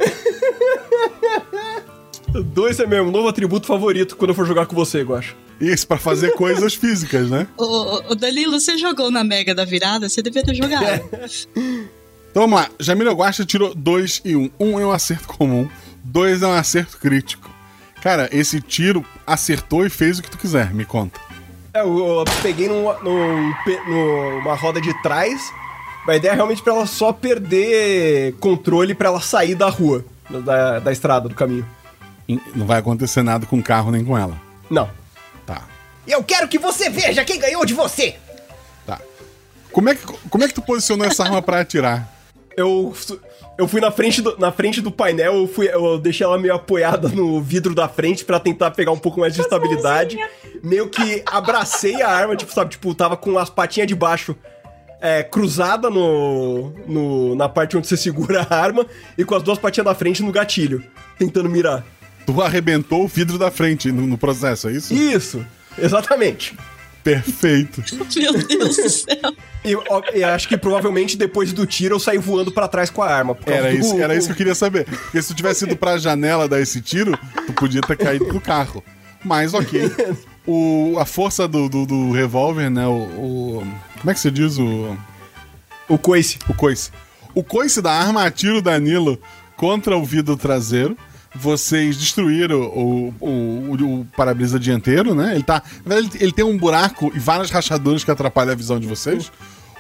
Dois 2.46 2.80
é 2.80 2.86
meu 2.86 3.12
novo 3.12 3.28
atributo 3.28 3.66
favorito 3.66 4.16
quando 4.16 4.30
eu 4.30 4.36
for 4.36 4.46
jogar 4.46 4.68
com 4.68 4.76
você, 4.76 5.02
eu 5.02 5.16
acho. 5.16 5.36
Isso, 5.60 5.88
pra 5.88 5.98
fazer 5.98 6.32
coisas 6.34 6.74
físicas, 6.76 7.30
né? 7.30 7.48
Ô, 7.58 8.12
ô, 8.12 8.16
Danilo, 8.16 8.60
você 8.60 8.78
jogou 8.78 9.10
na 9.10 9.24
Mega 9.24 9.56
da 9.56 9.66
virada? 9.66 10.10
Você 10.10 10.22
devia 10.22 10.44
ter 10.44 10.56
jogado. 10.56 11.02
Então 12.36 12.44
vamos 12.50 12.60
lá. 12.60 12.70
Jamiro 12.78 13.14
Guasto 13.14 13.46
tirou 13.46 13.74
2 13.74 14.24
e 14.26 14.36
1. 14.36 14.42
Um. 14.42 14.52
um 14.60 14.80
é 14.82 14.86
um 14.86 14.92
acerto 14.92 15.26
comum, 15.26 15.70
dois 16.04 16.42
é 16.42 16.48
um 16.48 16.52
acerto 16.52 16.98
crítico. 16.98 17.50
Cara, 18.02 18.28
esse 18.30 18.60
tiro 18.60 19.06
acertou 19.26 19.86
e 19.86 19.90
fez 19.90 20.20
o 20.20 20.22
que 20.22 20.30
tu 20.30 20.38
quiser, 20.38 20.74
me 20.74 20.84
conta. 20.84 21.18
É, 21.74 21.80
eu, 21.80 21.98
eu 21.98 22.26
peguei 22.42 22.68
num, 22.68 22.84
num, 23.02 23.54
numa 23.88 24.54
roda 24.54 24.82
de 24.82 24.94
trás. 25.02 25.50
A 26.06 26.16
ideia 26.18 26.34
é 26.34 26.36
realmente 26.36 26.62
pra 26.62 26.74
ela 26.74 26.86
só 26.86 27.14
perder 27.14 28.34
controle 28.42 28.94
pra 28.94 29.08
ela 29.08 29.22
sair 29.22 29.56
da 29.56 29.70
rua, 29.70 30.04
da, 30.30 30.80
da 30.80 30.92
estrada, 30.92 31.30
do 31.30 31.36
caminho. 31.36 31.66
Não 32.54 32.66
vai 32.66 32.80
acontecer 32.80 33.24
nada 33.24 33.46
com 33.46 33.60
o 33.60 33.64
carro 33.64 33.92
nem 33.92 34.04
com 34.04 34.18
ela. 34.18 34.40
Não. 34.70 34.90
Eu 36.08 36.24
quero 36.24 36.48
que 36.48 36.60
você 36.60 36.90
veja 36.90 37.26
quem 37.26 37.40
ganhou 37.40 37.66
de 37.66 37.74
você! 37.74 38.16
Tá. 38.86 39.00
Como 39.72 39.90
é 39.90 39.96
que, 39.96 40.06
como 40.30 40.44
é 40.44 40.48
que 40.48 40.54
tu 40.54 40.62
posicionou 40.62 41.06
essa 41.06 41.24
arma 41.24 41.42
pra 41.42 41.60
atirar? 41.60 42.14
Eu, 42.56 42.96
eu 43.58 43.68
fui 43.68 43.82
na 43.82 43.92
frente 43.92 44.22
do, 44.22 44.38
na 44.38 44.52
frente 44.52 44.82
do 44.82 44.92
painel, 44.92 45.36
eu, 45.36 45.48
fui, 45.48 45.68
eu 45.68 45.98
deixei 45.98 46.26
ela 46.26 46.38
meio 46.38 46.54
apoiada 46.54 47.10
no 47.10 47.42
vidro 47.42 47.76
da 47.76 47.88
frente 47.90 48.24
pra 48.24 48.40
tentar 48.40 48.72
pegar 48.72 48.92
um 48.92 48.98
pouco 48.98 49.20
mais 49.20 49.34
de 49.34 49.42
estabilidade. 49.42 50.18
Meio 50.64 50.90
que 50.90 51.22
abracei 51.26 52.02
a 52.02 52.10
arma, 52.10 52.36
tipo, 52.36 52.54
sabe, 52.54 52.72
tipo, 52.72 52.94
tava 52.96 53.18
com 53.18 53.38
as 53.38 53.50
patinhas 53.50 53.88
de 53.88 53.96
baixo 53.96 54.36
é, 55.02 55.24
cruzada 55.24 55.90
no, 55.90 56.70
no, 56.88 57.36
na 57.36 57.48
parte 57.48 57.78
onde 57.78 57.88
você 57.88 57.98
segura 57.98 58.48
a 58.50 58.56
arma 58.56 58.86
e 59.18 59.24
com 59.24 59.36
as 59.36 59.44
duas 59.44 59.60
patinhas 59.60 59.86
da 59.86 59.96
frente 59.96 60.24
no 60.24 60.32
gatilho, 60.32 60.84
tentando 61.18 61.50
mirar. 61.50 61.86
Tu 62.26 62.42
arrebentou 62.42 63.04
o 63.04 63.08
vidro 63.08 63.38
da 63.38 63.52
frente 63.52 63.92
no, 63.92 64.08
no 64.08 64.18
processo, 64.18 64.68
é 64.68 64.72
isso? 64.72 64.94
Isso, 64.94 65.46
exatamente. 65.78 66.56
Perfeito. 67.04 67.84
Meu 68.18 68.34
Deus 68.34 68.76
do 68.78 68.90
céu. 68.90 69.16
E, 69.64 69.76
ó, 69.76 70.02
e 70.14 70.24
acho 70.24 70.48
que 70.48 70.58
provavelmente 70.58 71.16
depois 71.18 71.54
do 71.54 71.66
tiro 71.66 71.96
eu 71.96 72.00
saí 72.00 72.18
voando 72.18 72.52
pra 72.52 72.68
trás 72.68 72.90
com 72.90 73.02
a 73.04 73.10
arma. 73.10 73.38
Era 73.46 73.70
do- 73.72 73.78
isso, 73.78 74.00
era 74.02 74.16
isso 74.16 74.28
que 74.28 74.34
eu 74.34 74.38
queria 74.38 74.56
saber. 74.56 74.86
Porque 74.86 75.22
se 75.22 75.28
tu 75.30 75.36
tivesse 75.36 75.66
ido 75.66 75.76
pra 75.76 75.98
janela 75.98 76.48
dar 76.48 76.60
esse 76.60 76.82
tiro, 76.82 77.18
tu 77.46 77.54
podia 77.54 77.82
ter 77.82 77.96
caído 77.98 78.26
do 78.26 78.42
carro. 78.42 78.84
Mas 79.24 79.54
ok. 79.54 79.92
O, 80.48 80.96
a 81.00 81.06
força 81.06 81.48
do, 81.48 81.68
do, 81.70 81.86
do 81.86 82.12
revólver, 82.12 82.70
né? 82.70 82.86
O, 82.88 82.92
o- 82.92 83.68
Como 84.00 84.12
é 84.12 84.14
que 84.14 84.20
se 84.20 84.30
diz? 84.32 84.58
O. 84.58 84.96
O 85.88 85.98
coice. 86.00 86.38
O 86.50 86.54
coice. 86.54 86.92
O 87.36 87.44
coice 87.44 87.82
da 87.82 87.92
arma 87.92 88.24
atira 88.26 88.56
o 88.58 88.62
Danilo 88.62 89.20
contra 89.56 89.96
o 89.98 90.04
vidro 90.04 90.36
traseiro. 90.38 90.98
Vocês 91.36 91.98
destruíram 91.98 92.62
o, 92.62 93.14
o, 93.20 93.30
o, 93.30 94.00
o 94.02 94.08
para-brisa 94.16 94.60
dianteiro, 94.60 95.14
né? 95.14 95.36
Ele 95.36 95.44
tá. 95.44 95.62
na 95.86 95.96
verdade, 95.96 96.18
Ele, 96.18 96.26
ele 96.26 96.32
tem 96.32 96.46
um 96.46 96.58
buraco 96.58 97.12
e 97.14 97.20
várias 97.20 97.52
rachaduras 97.52 98.04
que 98.04 98.12
atrapalham 98.12 98.54
a 98.54 98.56
visão 98.56 98.80
de 98.80 98.88
vocês. 98.88 99.32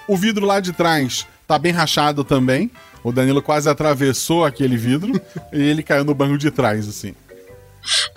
O 0.07 0.17
vidro 0.17 0.45
lá 0.45 0.59
de 0.59 0.73
trás 0.73 1.25
tá 1.47 1.57
bem 1.57 1.71
rachado 1.71 2.23
também. 2.23 2.69
O 3.03 3.11
Danilo 3.11 3.41
quase 3.41 3.69
atravessou 3.69 4.43
aquele 4.43 4.77
vidro 4.77 5.13
e 5.53 5.61
ele 5.61 5.83
caiu 5.83 6.03
no 6.03 6.13
banco 6.13 6.37
de 6.37 6.51
trás, 6.51 6.87
assim. 6.87 7.15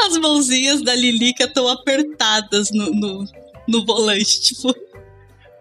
As 0.00 0.16
mãozinhas 0.16 0.82
da 0.82 0.94
Lilica 0.94 1.44
estão 1.44 1.68
apertadas 1.68 2.70
no, 2.70 2.90
no, 2.90 3.24
no 3.68 3.84
volante, 3.84 4.40
tipo. 4.40 4.74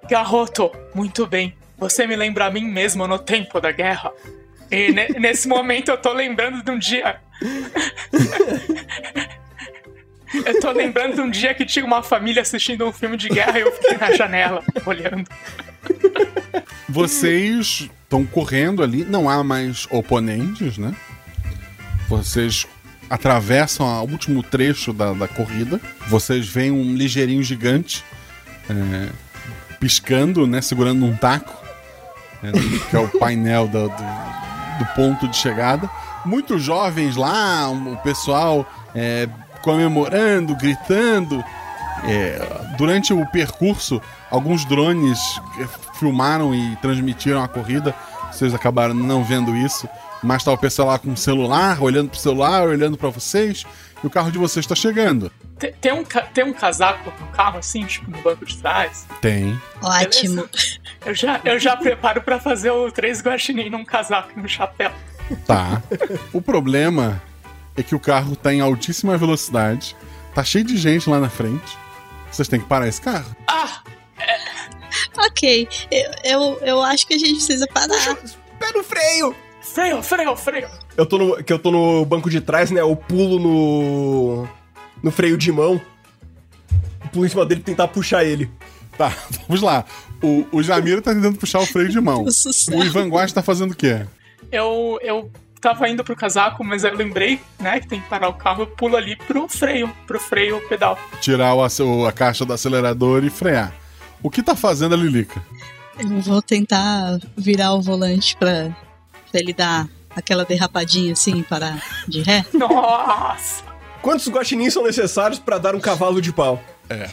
Garroto, 0.09 0.71
muito 0.95 1.27
bem. 1.27 1.53
Você 1.77 2.07
me 2.07 2.15
lembra 2.15 2.45
a 2.45 2.51
mim 2.51 2.63
mesmo 2.63 3.05
no 3.07 3.19
tempo 3.19 3.59
da 3.59 3.71
guerra. 3.71 4.11
E 4.71 4.91
ne 4.91 5.07
nesse 5.19 5.47
momento 5.47 5.89
eu 5.89 5.97
tô 5.97 6.13
lembrando 6.13 6.63
de 6.63 6.71
um 6.71 6.77
dia. 6.77 7.19
eu 10.45 10.59
tô 10.59 10.71
lembrando 10.71 11.15
de 11.15 11.21
um 11.21 11.29
dia 11.29 11.53
que 11.53 11.65
tinha 11.65 11.85
uma 11.85 12.03
família 12.03 12.41
assistindo 12.41 12.85
um 12.85 12.91
filme 12.91 13.17
de 13.17 13.29
guerra 13.29 13.59
e 13.59 13.61
eu 13.61 13.71
fiquei 13.71 13.97
na 13.97 14.11
janela 14.13 14.63
olhando. 14.85 15.27
Vocês 16.89 17.89
estão 18.03 18.25
correndo 18.25 18.81
ali, 18.81 19.03
não 19.03 19.29
há 19.29 19.43
mais 19.43 19.87
oponentes, 19.89 20.77
né? 20.77 20.93
Vocês 22.07 22.65
atravessam 23.09 23.85
o 23.85 24.09
último 24.09 24.41
trecho 24.43 24.93
da, 24.93 25.13
da 25.13 25.27
corrida. 25.27 25.79
Vocês 26.07 26.47
veem 26.47 26.71
um 26.71 26.95
ligeirinho 26.95 27.43
gigante 27.43 28.03
é, 28.69 29.09
piscando, 29.79 30.47
né? 30.47 30.61
Segurando 30.61 31.05
um 31.05 31.15
taco, 31.15 31.61
né, 32.41 32.51
que 32.89 32.95
é 32.95 32.99
o 32.99 33.07
painel 33.07 33.67
do, 33.67 33.89
do, 33.89 34.03
do 34.77 34.85
ponto 34.87 35.27
de 35.27 35.35
chegada. 35.35 35.89
Muitos 36.25 36.63
jovens 36.63 37.15
lá, 37.15 37.69
o 37.69 37.97
pessoal 37.97 38.65
é, 38.93 39.27
comemorando, 39.61 40.55
gritando. 40.55 41.43
É, 42.03 42.39
durante 42.77 43.13
o 43.13 43.25
percurso, 43.27 44.01
alguns 44.29 44.65
drones 44.65 45.19
filmaram 45.99 46.53
e 46.53 46.75
transmitiram 46.77 47.43
a 47.43 47.47
corrida. 47.47 47.93
Vocês 48.31 48.53
acabaram 48.53 48.93
não 48.93 49.23
vendo 49.23 49.55
isso. 49.55 49.87
Mas 50.23 50.43
tá 50.43 50.51
o 50.51 50.57
pessoal 50.57 50.89
lá 50.89 50.99
com 50.99 51.11
o 51.11 51.17
celular, 51.17 51.81
olhando 51.81 52.09
pro 52.09 52.19
celular, 52.19 52.67
olhando 52.67 52.97
para 52.97 53.09
vocês. 53.09 53.65
E 54.03 54.07
o 54.07 54.09
carro 54.09 54.31
de 54.31 54.37
vocês 54.37 54.63
está 54.63 54.75
chegando. 54.75 55.31
Tem, 55.59 55.73
tem, 55.73 55.91
um, 55.91 56.03
tem 56.03 56.43
um 56.43 56.53
casaco 56.53 57.11
no 57.19 57.27
carro, 57.27 57.57
assim, 57.57 57.85
tipo, 57.85 58.11
no 58.11 58.21
banco 58.21 58.45
de 58.45 58.57
trás? 58.57 59.07
Tem. 59.21 59.59
Ótimo. 59.81 60.47
Eu 61.05 61.15
já, 61.15 61.41
eu 61.43 61.59
já 61.59 61.75
preparo 61.75 62.21
para 62.21 62.39
fazer 62.39 62.71
o 62.71 62.91
três 62.91 63.21
guaxinim 63.21 63.69
num 63.69 63.83
casaco 63.83 64.31
e 64.35 64.41
no 64.41 64.47
chapéu. 64.47 64.91
Tá. 65.45 65.81
o 66.31 66.41
problema 66.41 67.21
é 67.75 67.83
que 67.83 67.95
o 67.95 67.99
carro 67.99 68.35
tá 68.35 68.53
em 68.53 68.61
altíssima 68.61 69.17
velocidade. 69.17 69.95
Tá 70.33 70.43
cheio 70.43 70.63
de 70.63 70.77
gente 70.77 71.09
lá 71.09 71.19
na 71.19 71.29
frente. 71.29 71.77
Vocês 72.31 72.47
têm 72.47 72.59
que 72.59 72.67
parar 72.67 72.87
esse 72.87 73.01
carro. 73.01 73.35
Ah! 73.47 73.81
Ok, 75.17 75.67
eu, 75.91 76.11
eu, 76.23 76.59
eu 76.61 76.81
acho 76.81 77.07
que 77.07 77.15
a 77.15 77.17
gente 77.17 77.35
precisa 77.35 77.67
parar. 77.67 78.17
Pega 78.59 78.79
o 78.79 78.83
freio! 78.83 79.35
Freio, 79.61 80.01
freio, 80.01 80.35
freio! 80.35 80.69
Eu 80.95 81.05
tô 81.05 81.17
no, 81.17 81.43
que 81.43 81.51
eu 81.51 81.59
tô 81.59 81.71
no 81.71 82.05
banco 82.05 82.29
de 82.29 82.39
trás, 82.39 82.71
né? 82.71 82.81
Eu 82.81 82.95
pulo 82.95 83.39
no. 83.39 84.47
No 85.07 85.11
freio 85.11 85.37
de 85.37 85.51
mão. 85.53 85.79
Pulo 87.13 87.25
em 87.25 87.29
cima 87.29 87.45
dele 87.45 87.61
e 87.61 87.63
tentar 87.63 87.87
puxar 87.87 88.25
ele. 88.25 88.51
Tá, 88.97 89.13
vamos 89.47 89.61
lá. 89.61 89.85
O, 90.21 90.45
o 90.51 90.61
Jamiro 90.61 91.01
tá 91.01 91.13
tentando 91.13 91.37
puxar 91.37 91.59
o 91.59 91.65
freio 91.65 91.87
de 91.89 91.99
mão. 92.01 92.25
O 92.25 92.83
Ivan 92.83 93.07
Guas 93.09 93.31
tá 93.31 93.41
fazendo 93.41 93.71
o 93.71 93.75
quê? 93.75 94.05
Eu, 94.51 94.99
eu 95.01 95.31
tava 95.61 95.87
indo 95.87 96.03
pro 96.03 96.15
casaco, 96.15 96.63
mas 96.63 96.83
eu 96.83 96.93
lembrei, 96.93 97.39
né, 97.59 97.79
que 97.79 97.87
tem 97.87 98.01
que 98.01 98.09
parar 98.09 98.27
o 98.27 98.33
carro, 98.33 98.63
eu 98.63 98.67
pulo 98.67 98.95
ali 98.97 99.15
pro 99.15 99.47
freio, 99.47 99.89
pro 100.05 100.19
freio 100.19 100.59
pedal. 100.67 100.99
Tirar 101.21 101.53
o, 101.53 101.65
o- 101.65 102.05
a 102.05 102.11
caixa 102.11 102.43
do 102.45 102.51
acelerador 102.53 103.23
e 103.23 103.29
frear. 103.29 103.73
O 104.21 104.29
que 104.29 104.43
tá 104.43 104.55
fazendo 104.55 104.93
a 104.93 104.97
Lilica? 104.97 105.41
Eu 105.99 106.19
vou 106.21 106.41
tentar 106.41 107.17
virar 107.37 107.73
o 107.73 107.81
volante 107.81 108.35
pra, 108.37 108.75
pra 109.31 109.39
ele 109.39 109.53
dar 109.53 109.87
aquela 110.15 110.43
derrapadinha 110.43 111.13
assim, 111.13 111.43
parar 111.43 111.81
de 112.07 112.21
ré. 112.21 112.43
Nossa! 112.53 113.63
Quantos 114.01 114.27
guaxinins 114.29 114.73
são 114.73 114.83
necessários 114.83 115.39
pra 115.39 115.57
dar 115.57 115.75
um 115.75 115.79
cavalo 115.79 116.21
de 116.21 116.31
pau? 116.31 116.61
É. 116.89 117.09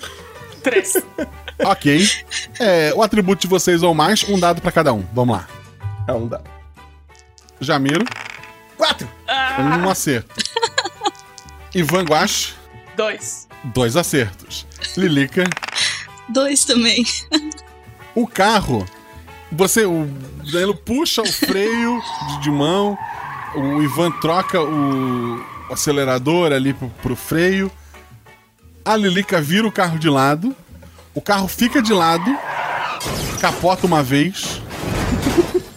Três. 0.62 0.94
Ok. 1.64 2.04
É, 2.58 2.92
o 2.96 3.00
atributo 3.02 3.42
de 3.42 3.46
vocês 3.46 3.80
ou 3.84 3.94
mais, 3.94 4.24
um 4.28 4.40
dado 4.40 4.60
pra 4.60 4.72
cada 4.72 4.92
um. 4.92 5.04
Vamos 5.12 5.36
lá. 5.36 5.46
É 6.08 6.12
um 6.12 6.26
dado. 6.26 6.50
Jamiro, 7.60 8.04
Quatro! 8.76 9.08
um 9.84 9.88
acerto. 9.88 10.34
Ivan 11.72 12.04
Guas, 12.04 12.54
Dois. 12.96 13.46
dois 13.72 13.96
acertos. 13.96 14.66
Lilica, 14.96 15.44
Dois 16.28 16.64
também. 16.64 17.04
o 18.16 18.26
carro. 18.26 18.84
Você, 19.52 19.84
o 19.86 20.06
Danilo 20.50 20.74
puxa 20.74 21.22
o 21.22 21.32
freio 21.32 22.02
de 22.42 22.50
mão, 22.50 22.98
o 23.54 23.80
Ivan 23.80 24.10
troca 24.20 24.60
o 24.60 25.40
acelerador 25.70 26.52
ali 26.52 26.72
pro, 26.74 26.88
pro 27.02 27.16
freio. 27.16 27.70
A 28.84 28.96
Lilica 28.96 29.40
vira 29.40 29.66
o 29.66 29.72
carro 29.72 29.98
de 29.98 30.08
lado. 30.08 30.54
O 31.14 31.20
carro 31.20 31.46
fica 31.46 31.80
de 31.80 31.92
lado, 31.92 32.36
capota 33.40 33.86
uma 33.86 34.02
vez, 34.02 34.60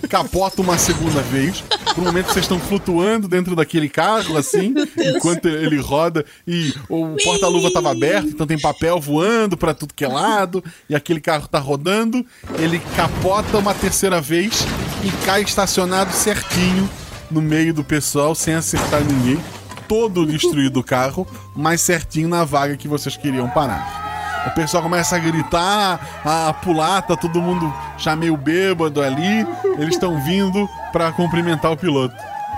capota 0.10 0.64
uma 0.64 0.80
segunda 0.80 1.22
vez. 1.22 1.64
Por 1.94 2.02
um 2.02 2.06
momento 2.06 2.28
vocês 2.28 2.46
estão 2.46 2.60
flutuando 2.60 3.28
dentro 3.28 3.56
daquele 3.56 3.88
carro, 3.88 4.36
assim, 4.36 4.74
enquanto 4.98 5.48
ele 5.48 5.80
roda 5.80 6.26
e 6.48 6.74
o 6.90 7.16
porta-luva 7.24 7.68
estava 7.68 7.92
aberto, 7.92 8.30
então 8.30 8.48
tem 8.48 8.60
papel 8.60 9.00
voando 9.00 9.56
pra 9.56 9.76
tudo 9.76 9.94
que 9.94 10.04
é 10.04 10.08
lado, 10.08 10.64
e 10.90 10.96
aquele 10.96 11.22
carro 11.22 11.48
tá 11.48 11.60
rodando. 11.60 12.26
Ele 12.58 12.80
capota 12.96 13.60
uma 13.60 13.76
terceira 13.76 14.20
vez 14.20 14.66
e 15.04 15.12
cai 15.24 15.44
estacionado 15.44 16.12
certinho 16.14 16.90
no 17.30 17.44
meio 17.44 17.76
do 17.76 17.84
pessoal, 17.84 18.34
sem 18.34 18.56
acertar 18.56 19.04
ninguém. 19.04 19.40
Todo 19.88 20.26
destruído 20.26 20.82
o 20.82 20.84
carro, 20.84 21.28
mas 21.56 21.82
certinho 21.82 22.28
na 22.28 22.44
vaga 22.44 22.76
que 22.76 22.88
vocês 22.88 23.16
queriam 23.16 23.50
parar. 23.50 24.08
O 24.48 24.52
pessoal 24.52 24.82
começa 24.82 25.16
a 25.16 25.20
gritar, 25.20 26.22
a 26.24 26.54
pular, 26.54 27.02
tá 27.02 27.18
todo 27.18 27.42
mundo 27.42 27.74
já 27.98 28.16
meio 28.16 28.38
bêbado 28.38 29.02
ali. 29.02 29.46
Eles 29.78 29.96
estão 29.96 30.22
vindo 30.22 30.70
pra 30.92 31.12
cumprimentar 31.12 31.72
o 31.72 31.78
piloto. 31.78 32.16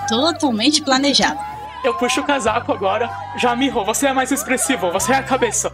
Totalmente 0.07 0.81
planejado. 0.81 1.39
Eu 1.83 1.93
puxo 1.95 2.21
o 2.21 2.23
casaco 2.23 2.71
agora. 2.71 3.09
Jamiro, 3.37 3.83
você 3.85 4.07
é 4.07 4.13
mais 4.13 4.31
expressivo, 4.31 4.91
você 4.91 5.13
é 5.13 5.15
a 5.15 5.23
cabeça. 5.23 5.71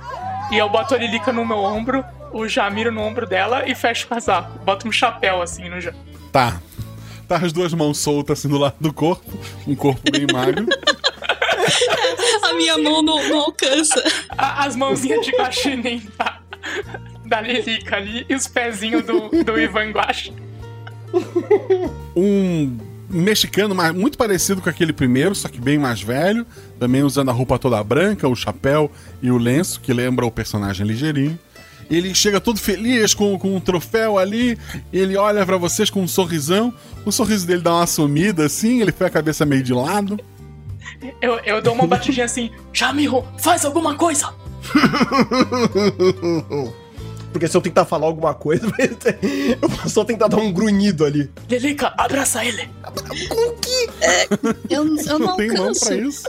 E 0.51 0.57
eu 0.57 0.69
boto 0.69 0.93
a 0.93 0.97
Lilica 0.97 1.33
no 1.33 1.45
meu 1.45 1.57
ombro, 1.57 2.03
o 2.31 2.47
Jamiro 2.47 2.91
no 2.91 3.01
ombro 3.01 3.25
dela 3.25 3.67
e 3.67 3.73
fecho 3.73 4.05
o 4.05 4.09
casaco. 4.09 4.59
Boto 4.59 4.87
um 4.87 4.91
chapéu 4.91 5.41
assim 5.41 5.67
no 5.67 5.81
Jamiro. 5.81 6.05
Tá. 6.31 6.61
Tá 7.27 7.37
as 7.37 7.51
duas 7.51 7.73
mãos 7.73 7.97
soltas 7.97 8.39
assim 8.39 8.47
do 8.47 8.57
lado 8.57 8.75
do 8.79 8.93
corpo, 8.93 9.37
um 9.67 9.75
corpo 9.75 10.01
bem 10.11 10.27
magro. 10.31 10.67
A 12.43 12.53
minha 12.53 12.77
mão 12.77 13.01
não, 13.01 13.27
não 13.27 13.39
alcança. 13.41 14.01
As 14.37 14.75
mãozinhas 14.75 15.25
de 15.25 15.31
guaxinim 15.31 16.01
da, 16.17 16.39
da 17.25 17.41
Lilica 17.41 17.95
ali 17.97 18.25
e 18.29 18.35
os 18.35 18.47
pezinhos 18.47 19.03
do, 19.03 19.29
do 19.43 19.59
Ivan 19.59 19.91
Guax. 19.91 20.31
Um 22.15 22.77
mexicano 23.09 23.73
mais- 23.75 23.93
muito 23.93 24.17
parecido 24.17 24.61
com 24.61 24.69
aquele 24.69 24.91
primeiro, 24.93 25.35
só 25.35 25.47
que 25.47 25.59
bem 25.59 25.77
mais 25.77 26.01
velho, 26.01 26.45
também 26.79 27.03
usando 27.03 27.29
a 27.29 27.33
roupa 27.33 27.57
toda 27.59 27.81
branca, 27.83 28.27
o 28.27 28.35
chapéu 28.35 28.91
e 29.21 29.31
o 29.31 29.37
lenço, 29.37 29.79
que 29.79 29.93
lembra 29.93 30.25
o 30.25 30.31
personagem 30.31 30.85
ligeirinho. 30.85 31.37
Ele 31.89 32.15
chega 32.15 32.41
todo 32.41 32.59
feliz 32.59 33.13
com, 33.13 33.37
com 33.37 33.55
um 33.55 33.59
troféu 33.59 34.17
ali, 34.17 34.57
ele 34.91 35.15
olha 35.15 35.45
pra 35.45 35.55
vocês 35.55 35.89
com 35.89 36.01
um 36.01 36.07
sorrisão, 36.07 36.73
o 37.05 37.11
sorriso 37.11 37.45
dele 37.45 37.61
dá 37.61 37.75
uma 37.75 37.85
sumida 37.85 38.43
assim, 38.45 38.81
ele 38.81 38.91
põe 38.91 39.05
a 39.05 39.09
cabeça 39.09 39.45
meio 39.45 39.61
de 39.61 39.71
lado. 39.71 40.19
Eu, 41.21 41.39
eu 41.39 41.61
dou 41.61 41.73
uma 41.73 41.87
batidinha 41.87 42.25
assim, 42.25 42.51
Jamiro, 42.73 43.25
faz 43.37 43.65
alguma 43.65 43.95
coisa! 43.95 44.33
Porque 47.35 47.49
se 47.49 47.57
eu 47.57 47.61
tentar 47.61 47.83
falar 47.83 48.07
alguma 48.07 48.33
coisa, 48.33 48.65
eu 49.61 49.69
posso 49.69 49.89
só 49.89 50.05
tentar 50.05 50.29
dar 50.29 50.37
um 50.37 50.53
grunhido 50.53 51.03
ali. 51.03 51.29
Lilica, 51.49 51.93
abraça 51.97 52.45
ele! 52.45 52.69
Com 53.27 53.51
que? 53.57 53.89
Eu, 54.69 54.95
eu 55.05 55.19
não 55.19 55.35
tem 55.35 55.49
mão 55.49 55.67
alcanço. 55.67 55.85
pra 55.85 55.95
isso. 55.97 56.23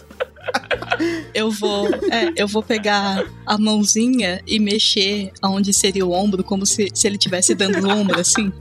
Eu 1.34 1.50
vou, 1.50 1.88
é, 2.10 2.32
eu 2.36 2.48
vou 2.48 2.62
pegar 2.62 3.24
a 3.44 3.58
mãozinha 3.58 4.40
e 4.46 4.58
mexer 4.58 5.32
aonde 5.42 5.72
seria 5.72 6.06
o 6.06 6.12
ombro, 6.12 6.42
como 6.42 6.64
se, 6.66 6.88
se 6.94 7.06
ele 7.06 7.16
estivesse 7.16 7.54
dando 7.54 7.80
no 7.80 7.90
ombro, 7.90 8.20
assim. 8.20 8.52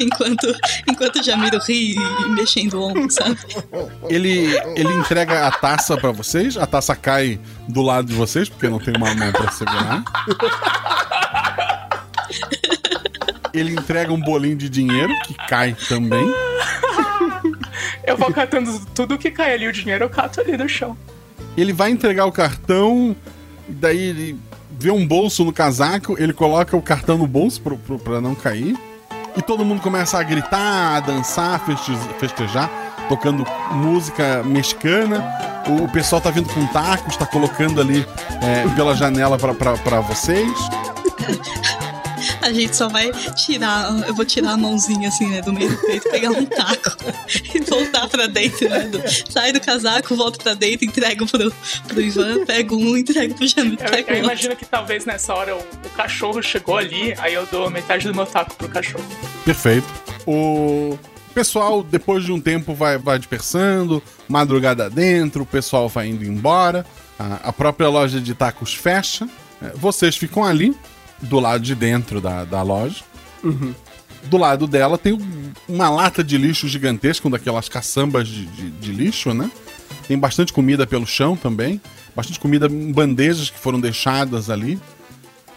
Enquanto, 0.00 0.46
enquanto 0.86 1.16
o 1.16 1.22
Jamiro 1.22 1.58
ri 1.58 1.94
e 1.94 2.28
mexendo 2.30 2.74
o 2.74 2.82
ombro, 2.82 3.10
sabe? 3.10 3.38
Ele, 4.08 4.56
ele 4.74 4.92
entrega 4.94 5.46
a 5.46 5.50
taça 5.50 5.96
pra 5.96 6.10
vocês, 6.12 6.56
a 6.56 6.66
taça 6.66 6.94
cai 6.94 7.38
do 7.68 7.82
lado 7.82 8.08
de 8.08 8.14
vocês, 8.14 8.48
porque 8.48 8.68
não 8.68 8.78
tem 8.78 8.96
uma 8.96 9.14
mão 9.14 9.32
pra 9.32 9.50
segurar. 9.50 10.04
Ele 13.52 13.72
entrega 13.72 14.12
um 14.12 14.20
bolinho 14.20 14.56
de 14.56 14.68
dinheiro, 14.68 15.12
que 15.26 15.34
cai 15.48 15.74
também. 15.88 16.26
Eu 18.04 18.16
vou 18.16 18.32
catando 18.32 18.80
tudo 18.94 19.18
que 19.18 19.30
cai 19.30 19.54
ali, 19.54 19.66
o 19.66 19.72
dinheiro 19.72 20.04
eu 20.04 20.10
cato 20.10 20.40
ali 20.40 20.56
no 20.56 20.68
chão. 20.68 20.96
Ele 21.56 21.72
vai 21.72 21.90
entregar 21.90 22.26
o 22.26 22.32
cartão, 22.32 23.14
daí 23.68 23.98
ele 23.98 24.38
vê 24.78 24.90
um 24.90 25.06
bolso 25.06 25.44
no 25.44 25.52
casaco, 25.52 26.16
ele 26.18 26.32
coloca 26.32 26.76
o 26.76 26.82
cartão 26.82 27.16
no 27.16 27.26
bolso 27.26 27.60
pro, 27.60 27.76
pro, 27.78 27.98
pra 27.98 28.20
não 28.20 28.34
cair. 28.34 28.76
E 29.36 29.42
todo 29.42 29.64
mundo 29.64 29.80
começa 29.82 30.18
a 30.18 30.22
gritar, 30.22 30.96
a 30.96 31.00
dançar, 31.00 31.58
feste- 31.64 31.96
festejar. 32.18 32.70
tocando 33.08 33.46
música 33.70 34.42
mexicana. 34.42 35.24
O 35.80 35.88
pessoal 35.88 36.20
tá 36.20 36.28
vindo 36.30 36.48
com 36.52 36.66
tacos, 36.68 37.16
tá 37.16 37.24
colocando 37.24 37.80
ali 37.80 38.04
é, 38.42 38.66
pela 38.74 38.96
janela 38.96 39.38
pra- 39.38 39.54
pra 39.54 39.76
pra 39.76 40.00
vocês. 40.00 40.50
A 42.46 42.52
gente 42.52 42.76
só 42.76 42.88
vai 42.88 43.10
tirar, 43.34 43.90
eu 44.06 44.14
vou 44.14 44.24
tirar 44.24 44.52
a 44.52 44.56
mãozinha 44.56 45.08
assim, 45.08 45.28
né, 45.28 45.42
do 45.42 45.52
meio 45.52 45.68
do 45.70 45.76
peito, 45.78 46.08
pegar 46.10 46.30
um 46.30 46.44
taco 46.46 46.96
e 47.54 47.60
voltar 47.60 48.08
pra 48.08 48.26
dentro, 48.26 48.68
né? 48.68 48.80
do- 48.88 49.02
sai 49.32 49.52
do 49.52 49.60
casaco, 49.60 50.14
volto 50.14 50.38
pra 50.42 50.54
dentro, 50.54 50.86
entrego 50.86 51.26
pro, 51.26 51.52
pro 51.88 52.00
Ivan, 52.00 52.44
pego 52.46 52.76
um, 52.76 52.96
entrego 52.96 53.34
pro 53.34 53.46
Jamil, 53.46 53.72
Eu, 53.72 53.78
pego 53.78 53.92
eu 53.94 53.98
outro. 53.98 54.16
imagino 54.16 54.56
que 54.56 54.64
talvez 54.64 55.04
nessa 55.04 55.34
hora 55.34 55.56
o, 55.56 55.58
o 55.58 55.90
cachorro 55.96 56.42
chegou 56.42 56.76
ali, 56.76 57.14
aí 57.18 57.34
eu 57.34 57.46
dou 57.46 57.68
metade 57.70 58.06
do 58.06 58.14
meu 58.14 58.26
taco 58.26 58.54
pro 58.54 58.68
cachorro. 58.68 59.04
Perfeito. 59.44 59.86
O 60.26 60.98
pessoal, 61.34 61.82
depois 61.82 62.24
de 62.24 62.32
um 62.32 62.40
tempo, 62.40 62.74
vai, 62.74 62.96
vai 62.96 63.18
dispersando, 63.18 64.02
madrugada 64.28 64.88
dentro, 64.88 65.42
o 65.42 65.46
pessoal 65.46 65.88
vai 65.88 66.08
indo 66.08 66.24
embora, 66.24 66.86
a, 67.18 67.48
a 67.48 67.52
própria 67.52 67.88
loja 67.88 68.20
de 68.20 68.34
tacos 68.34 68.74
fecha. 68.74 69.28
É, 69.62 69.70
Vocês 69.74 70.16
ficam 70.16 70.44
ali, 70.44 70.76
do 71.20 71.38
lado 71.40 71.62
de 71.62 71.74
dentro 71.74 72.20
da, 72.20 72.44
da 72.44 72.62
loja. 72.62 73.02
Do 74.24 74.36
lado 74.36 74.66
dela 74.66 74.98
tem 74.98 75.12
um- 75.12 75.52
uma 75.68 75.88
lata 75.88 76.22
de 76.24 76.36
lixo 76.36 76.66
gigantesca, 76.68 77.26
um 77.28 77.30
daquelas 77.30 77.68
caçambas 77.68 78.26
de, 78.28 78.44
de- 78.46 78.70
de 78.70 78.92
lixo, 78.92 79.32
né? 79.32 79.50
Tem 80.08 80.18
bastante 80.18 80.52
comida 80.52 80.86
pelo 80.86 81.06
chão 81.06 81.36
também. 81.36 81.80
Bastante 82.14 82.40
comida 82.40 82.66
em 82.66 82.92
bandejas 82.92 83.50
que 83.50 83.58
foram 83.58 83.80
deixadas 83.80 84.48
ali. 84.50 84.80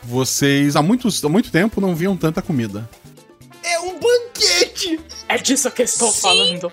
Vocês 0.04 0.76
há, 0.76 0.82
muitos, 0.82 1.24
há 1.24 1.30
muito 1.30 1.52
tempo 1.52 1.82
não 1.82 1.96
viam 1.96 2.16
tanta 2.16 2.42
comida. 2.42 2.90
É 3.64 3.80
um 3.80 4.00
banquete! 4.00 5.00
É 5.28 5.38
disso 5.38 5.70
que 5.72 5.84
estou 5.84 6.12
falando. 6.12 6.72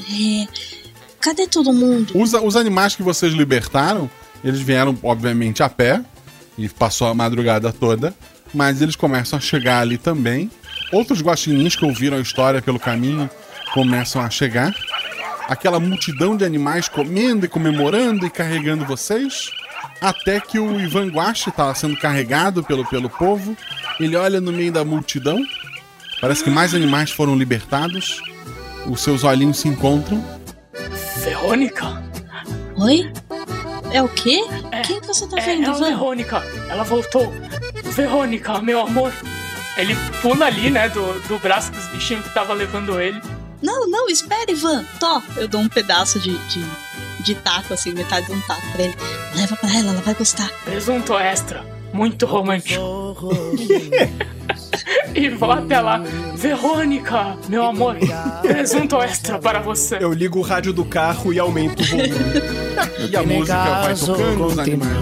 É, 0.00 0.46
cadê 1.20 1.46
todo 1.46 1.72
mundo? 1.72 2.12
Os, 2.20 2.32
os 2.34 2.56
animais 2.56 2.94
que 2.96 3.02
vocês 3.02 3.32
libertaram, 3.32 4.10
eles 4.44 4.60
vieram, 4.60 4.96
obviamente, 5.02 5.62
a 5.62 5.68
pé 5.68 6.02
e 6.58 6.68
passou 6.68 7.06
a 7.06 7.14
madrugada 7.14 7.72
toda, 7.72 8.12
mas 8.52 8.82
eles 8.82 8.96
começam 8.96 9.38
a 9.38 9.40
chegar 9.40 9.80
ali 9.80 9.96
também. 9.96 10.50
Outros 10.92 11.22
guaxinins 11.22 11.76
que 11.76 11.84
ouviram 11.84 12.16
a 12.16 12.20
história 12.20 12.60
pelo 12.60 12.80
caminho 12.80 13.30
começam 13.72 14.20
a 14.20 14.28
chegar. 14.28 14.74
Aquela 15.48 15.78
multidão 15.78 16.36
de 16.36 16.44
animais 16.44 16.88
comendo 16.88 17.46
e 17.46 17.48
comemorando 17.48 18.26
e 18.26 18.30
carregando 18.30 18.84
vocês. 18.84 19.50
Até 20.00 20.40
que 20.40 20.58
o 20.58 20.80
Ivan 20.80 21.08
Guache 21.08 21.48
está 21.48 21.74
sendo 21.74 21.96
carregado 21.96 22.62
pelo, 22.62 22.84
pelo 22.84 23.08
povo. 23.08 23.56
Ele 24.00 24.16
olha 24.16 24.40
no 24.40 24.52
meio 24.52 24.72
da 24.72 24.84
multidão. 24.84 25.38
Parece 26.20 26.42
que 26.42 26.50
mais 26.50 26.74
animais 26.74 27.10
foram 27.10 27.36
libertados. 27.36 28.20
Os 28.86 29.00
seus 29.00 29.24
olhinhos 29.24 29.58
se 29.58 29.68
encontram. 29.68 30.24
Verônica? 31.22 32.02
Oi? 32.76 33.10
É 33.92 34.02
o 34.02 34.08
quê? 34.08 34.40
Quem 34.86 35.00
que 35.00 35.06
você 35.06 35.26
tá 35.26 35.38
É, 35.38 35.40
vendo, 35.40 35.64
é 35.66 35.70
a? 35.70 35.72
Verônica. 35.72 36.42
Ela 36.68 36.84
voltou. 36.84 37.32
Verônica, 37.84 38.60
meu 38.60 38.80
amor. 38.80 39.12
Ele 39.76 39.94
pula 40.20 40.46
ali, 40.46 40.70
né, 40.70 40.88
do, 40.88 41.20
do 41.28 41.38
braço 41.38 41.70
dos 41.72 41.86
bichinhos 41.88 42.24
que 42.26 42.34
tava 42.34 42.52
levando 42.52 43.00
ele. 43.00 43.20
Não, 43.62 43.88
não, 43.88 44.08
espera, 44.08 44.50
Ivan. 44.50 44.84
Tó, 45.00 45.22
eu 45.36 45.48
dou 45.48 45.60
um 45.60 45.68
pedaço 45.68 46.18
de, 46.20 46.36
de, 46.48 46.64
de 47.20 47.34
taco, 47.36 47.74
assim, 47.74 47.92
metade 47.92 48.26
de 48.26 48.32
um 48.32 48.40
taco 48.42 48.62
pra 48.72 48.82
ele. 48.84 48.94
Leva 49.34 49.56
pra 49.56 49.70
ela, 49.70 49.90
ela 49.92 50.00
vai 50.02 50.14
gostar. 50.14 50.48
Presunto 50.64 51.14
extra. 51.16 51.64
Muito 51.92 52.26
romântico. 52.26 52.80
e 55.14 55.28
vou 55.28 55.50
até 55.50 55.80
lá. 55.80 56.02
Verônica, 56.34 57.36
meu 57.48 57.64
amor. 57.64 57.96
Presunto 58.42 58.96
extra 59.02 59.38
para 59.38 59.60
você. 59.60 59.98
Eu 60.00 60.12
ligo 60.12 60.38
o 60.38 60.42
rádio 60.42 60.72
do 60.72 60.84
carro 60.84 61.32
e 61.32 61.38
aumento 61.38 61.82
o 61.82 61.86
volume. 61.86 62.08
E 63.10 63.16
a 63.16 63.22
música 63.22 63.80
vai 63.82 63.94
tocando, 63.94 64.46
os 64.46 64.58
animais 64.58 64.92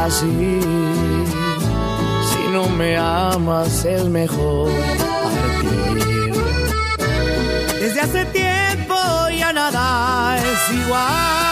Así, 0.00 0.26
si 2.22 2.50
no 2.50 2.68
me 2.70 2.96
amas 2.96 3.84
es 3.84 4.04
mejor 4.04 4.70
partir. 5.28 6.32
Desde 7.80 8.00
hace 8.00 8.24
tiempo 8.26 8.94
ya 9.30 9.52
nada 9.52 10.36
es 10.38 10.74
igual. 10.74 11.47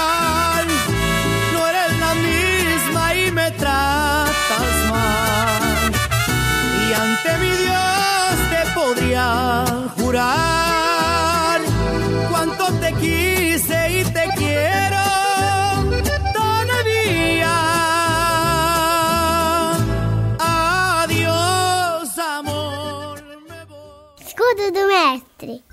Escudo 24.56 24.72
do 24.72 24.88
mestre. 24.88 25.64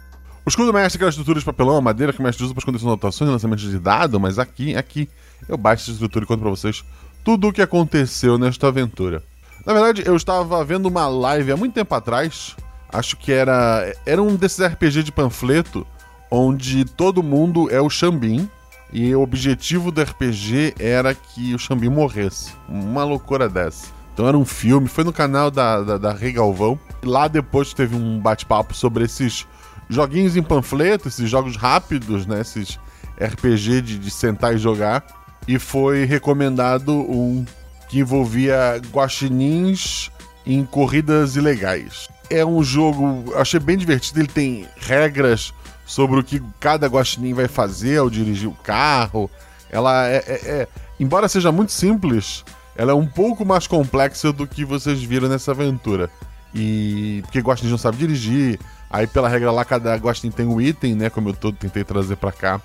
O 0.46 0.50
escudo 0.50 0.74
mestre 0.74 0.96
é 0.96 0.98
aquela 0.98 1.10
estrutura 1.10 1.40
de 1.40 1.46
papelão, 1.46 1.80
madeira 1.80 2.12
que 2.12 2.20
o 2.20 2.22
mestre 2.22 2.44
usa 2.44 2.54
para 2.54 2.60
esconder 2.60 2.80
suas 2.80 2.92
anotações 2.92 3.30
e 3.30 3.32
lançamentos 3.32 3.64
de 3.64 3.80
dado, 3.80 4.20
mas 4.20 4.38
aqui, 4.38 4.76
aqui, 4.76 5.10
eu 5.48 5.58
baixo 5.58 5.84
essa 5.84 5.92
estrutura 5.92 6.26
e 6.26 6.28
conto 6.28 6.42
pra 6.42 6.50
vocês 6.50 6.84
tudo 7.24 7.48
o 7.48 7.54
que 7.54 7.62
aconteceu 7.62 8.38
nesta 8.38 8.68
aventura. 8.68 9.24
Na 9.66 9.72
verdade, 9.72 10.04
eu 10.06 10.18
estava 10.18 10.66
vendo 10.66 10.88
uma 10.88 11.08
live 11.08 11.54
há 11.54 11.56
muito 11.56 11.74
tempo 11.74 11.96
atrás, 11.96 12.58
acho 12.90 13.16
que 13.16 13.32
era, 13.32 13.96
era 14.06 14.22
um 14.22 14.36
desses 14.36 14.60
RPG 14.60 15.04
de 15.04 15.14
panfleto, 15.14 15.88
onde 16.30 16.84
todo 16.84 17.24
mundo 17.24 17.72
é 17.72 17.80
o 17.80 17.90
Xambim, 17.90 18.50
e 18.92 19.16
o 19.16 19.22
objetivo 19.22 19.94
do 19.94 20.02
RPG 20.02 20.76
era 20.78 21.16
que 21.16 21.56
o 21.56 21.60
Xambim 21.60 21.88
morresse. 21.88 22.52
Uma 22.68 23.06
loucura 23.06 23.48
dessa. 23.48 23.93
Então 24.14 24.28
era 24.28 24.38
um 24.38 24.46
filme, 24.46 24.88
foi 24.88 25.04
no 25.04 25.12
canal 25.12 25.50
da, 25.50 25.82
da, 25.82 25.98
da 25.98 26.14
Rei 26.14 26.32
Galvão. 26.32 26.80
Lá 27.04 27.28
depois 27.28 27.74
teve 27.74 27.96
um 27.96 28.20
bate-papo 28.20 28.74
sobre 28.74 29.04
esses 29.06 29.48
joguinhos 29.90 30.38
em 30.38 30.44
panfleto, 30.44 31.08
esses 31.08 31.30
jogos 31.30 31.58
rápidos, 31.58 32.26
né? 32.26 32.42
Esses 32.42 32.80
RPG 33.20 33.82
de, 33.82 33.98
de 34.00 34.12
sentar 34.12 34.54
e 34.54 34.58
jogar. 34.58 35.04
E 35.48 35.58
foi 35.58 36.06
recomendado 36.06 36.94
um 36.94 37.44
que 37.90 38.00
envolvia 38.00 38.80
guaxinins 38.92 40.10
em 40.46 40.64
corridas 40.64 41.36
ilegais. 41.36 42.08
É 42.30 42.46
um 42.46 42.64
jogo, 42.64 43.34
achei 43.36 43.60
bem 43.60 43.78
divertido, 43.78 44.20
ele 44.20 44.28
tem 44.28 44.68
regras 44.78 45.54
sobre 45.86 46.20
o 46.20 46.24
que 46.24 46.42
cada 46.60 46.88
guaxinim 46.88 47.34
vai 47.34 47.48
fazer 47.48 47.98
ao 47.98 48.10
dirigir 48.10 48.48
o 48.48 48.54
carro. 48.54 49.30
Ela 49.70 50.08
é, 50.08 50.18
é- 50.18 50.50
é- 50.62 50.68
embora 51.00 51.28
seja 51.28 51.52
muito 51.52 51.72
simples, 51.72 52.44
ela 52.76 52.92
é 52.92 52.96
um 52.96 53.06
pouco 53.06 53.46
mais 53.46 53.68
complexa 53.68 54.32
do 54.32 54.48
que 54.48 54.66
vocês 54.66 55.04
viram 55.04 55.28
nessa 55.28 55.52
aventura. 55.52 56.10
E 56.54 57.22
porque 57.24 57.40
guaxinim 57.40 57.72
não 57.72 57.78
sabe 57.78 57.98
dirigir, 57.98 58.60
aí 58.90 59.08
pela 59.08 59.28
regra 59.28 59.52
lá 59.52 59.66
cada 59.66 59.96
guaxinim 59.96 60.32
tem 60.32 60.46
um 60.46 60.62
item, 60.62 60.96
né, 60.96 61.10
como 61.10 61.30
eu 61.30 61.34
todo 61.34 61.56
tentei 61.56 61.84
trazer 61.84 62.16
pra 62.16 62.32
cá. 62.32 62.62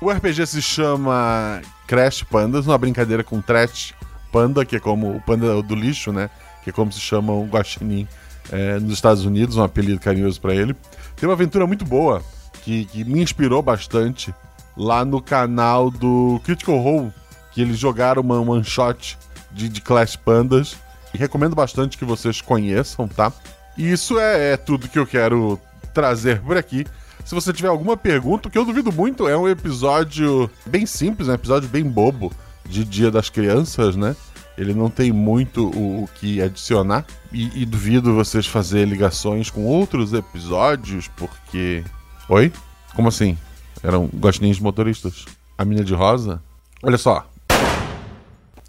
O 0.00 0.10
RPG 0.10 0.46
se 0.46 0.62
chama 0.62 1.60
Crash 1.86 2.24
Pandas, 2.24 2.66
uma 2.66 2.76
brincadeira 2.76 3.22
com 3.22 3.40
Trash 3.40 3.94
Panda, 4.32 4.64
que 4.64 4.76
é 4.76 4.80
como 4.80 5.16
o 5.16 5.20
panda 5.20 5.62
do 5.62 5.74
lixo, 5.74 6.10
né? 6.10 6.28
Que 6.64 6.70
é 6.70 6.72
como 6.72 6.90
se 6.90 6.98
chama 6.98 7.32
o 7.32 7.44
guaxinim 7.44 8.08
é, 8.50 8.80
nos 8.80 8.94
Estados 8.94 9.24
Unidos, 9.24 9.56
um 9.56 9.62
apelido 9.62 10.00
carinhoso 10.00 10.40
pra 10.40 10.54
ele. 10.54 10.74
Tem 11.14 11.28
uma 11.28 11.34
aventura 11.34 11.66
muito 11.66 11.84
boa 11.84 12.22
que, 12.64 12.86
que 12.86 13.04
me 13.04 13.22
inspirou 13.22 13.62
bastante 13.62 14.34
lá 14.76 15.04
no 15.04 15.20
canal 15.20 15.90
do 15.90 16.40
Critical 16.44 16.78
Role, 16.78 17.12
que 17.52 17.60
eles 17.60 17.78
jogaram 17.78 18.22
uma 18.22 18.40
one 18.40 18.64
shot 18.64 19.18
de, 19.52 19.68
de 19.68 19.80
Clash 19.80 20.16
Pandas. 20.16 20.76
E 21.14 21.18
recomendo 21.18 21.54
bastante 21.54 21.98
que 21.98 22.04
vocês 22.04 22.40
conheçam, 22.40 23.06
tá? 23.06 23.32
E 23.76 23.90
isso 23.90 24.18
é, 24.18 24.52
é 24.52 24.56
tudo 24.56 24.88
que 24.88 24.98
eu 24.98 25.06
quero 25.06 25.60
trazer 25.92 26.40
por 26.40 26.56
aqui. 26.56 26.86
Se 27.24 27.34
você 27.34 27.52
tiver 27.52 27.68
alguma 27.68 27.96
pergunta, 27.96 28.48
o 28.48 28.50
que 28.50 28.58
eu 28.58 28.64
duvido 28.64 28.90
muito 28.92 29.28
é 29.28 29.36
um 29.36 29.48
episódio 29.48 30.50
bem 30.66 30.86
simples, 30.86 31.28
um 31.28 31.34
episódio 31.34 31.68
bem 31.68 31.84
bobo 31.84 32.32
de 32.68 32.84
Dia 32.84 33.10
das 33.10 33.28
Crianças, 33.28 33.94
né? 33.94 34.16
Ele 34.56 34.74
não 34.74 34.90
tem 34.90 35.12
muito 35.12 35.68
o, 35.70 36.04
o 36.04 36.08
que 36.14 36.42
adicionar. 36.42 37.06
E, 37.32 37.62
e 37.62 37.66
duvido 37.66 38.14
vocês 38.14 38.46
fazerem 38.46 38.90
ligações 38.92 39.50
com 39.50 39.64
outros 39.64 40.12
episódios, 40.12 41.08
porque. 41.08 41.84
Oi? 42.28 42.52
Como 42.94 43.08
assim? 43.08 43.38
Eram 43.82 44.08
gostinhos 44.12 44.58
motoristas? 44.58 45.24
A 45.56 45.64
mina 45.64 45.84
de 45.84 45.94
rosa? 45.94 46.42
Olha 46.82 46.98
só. 46.98 47.31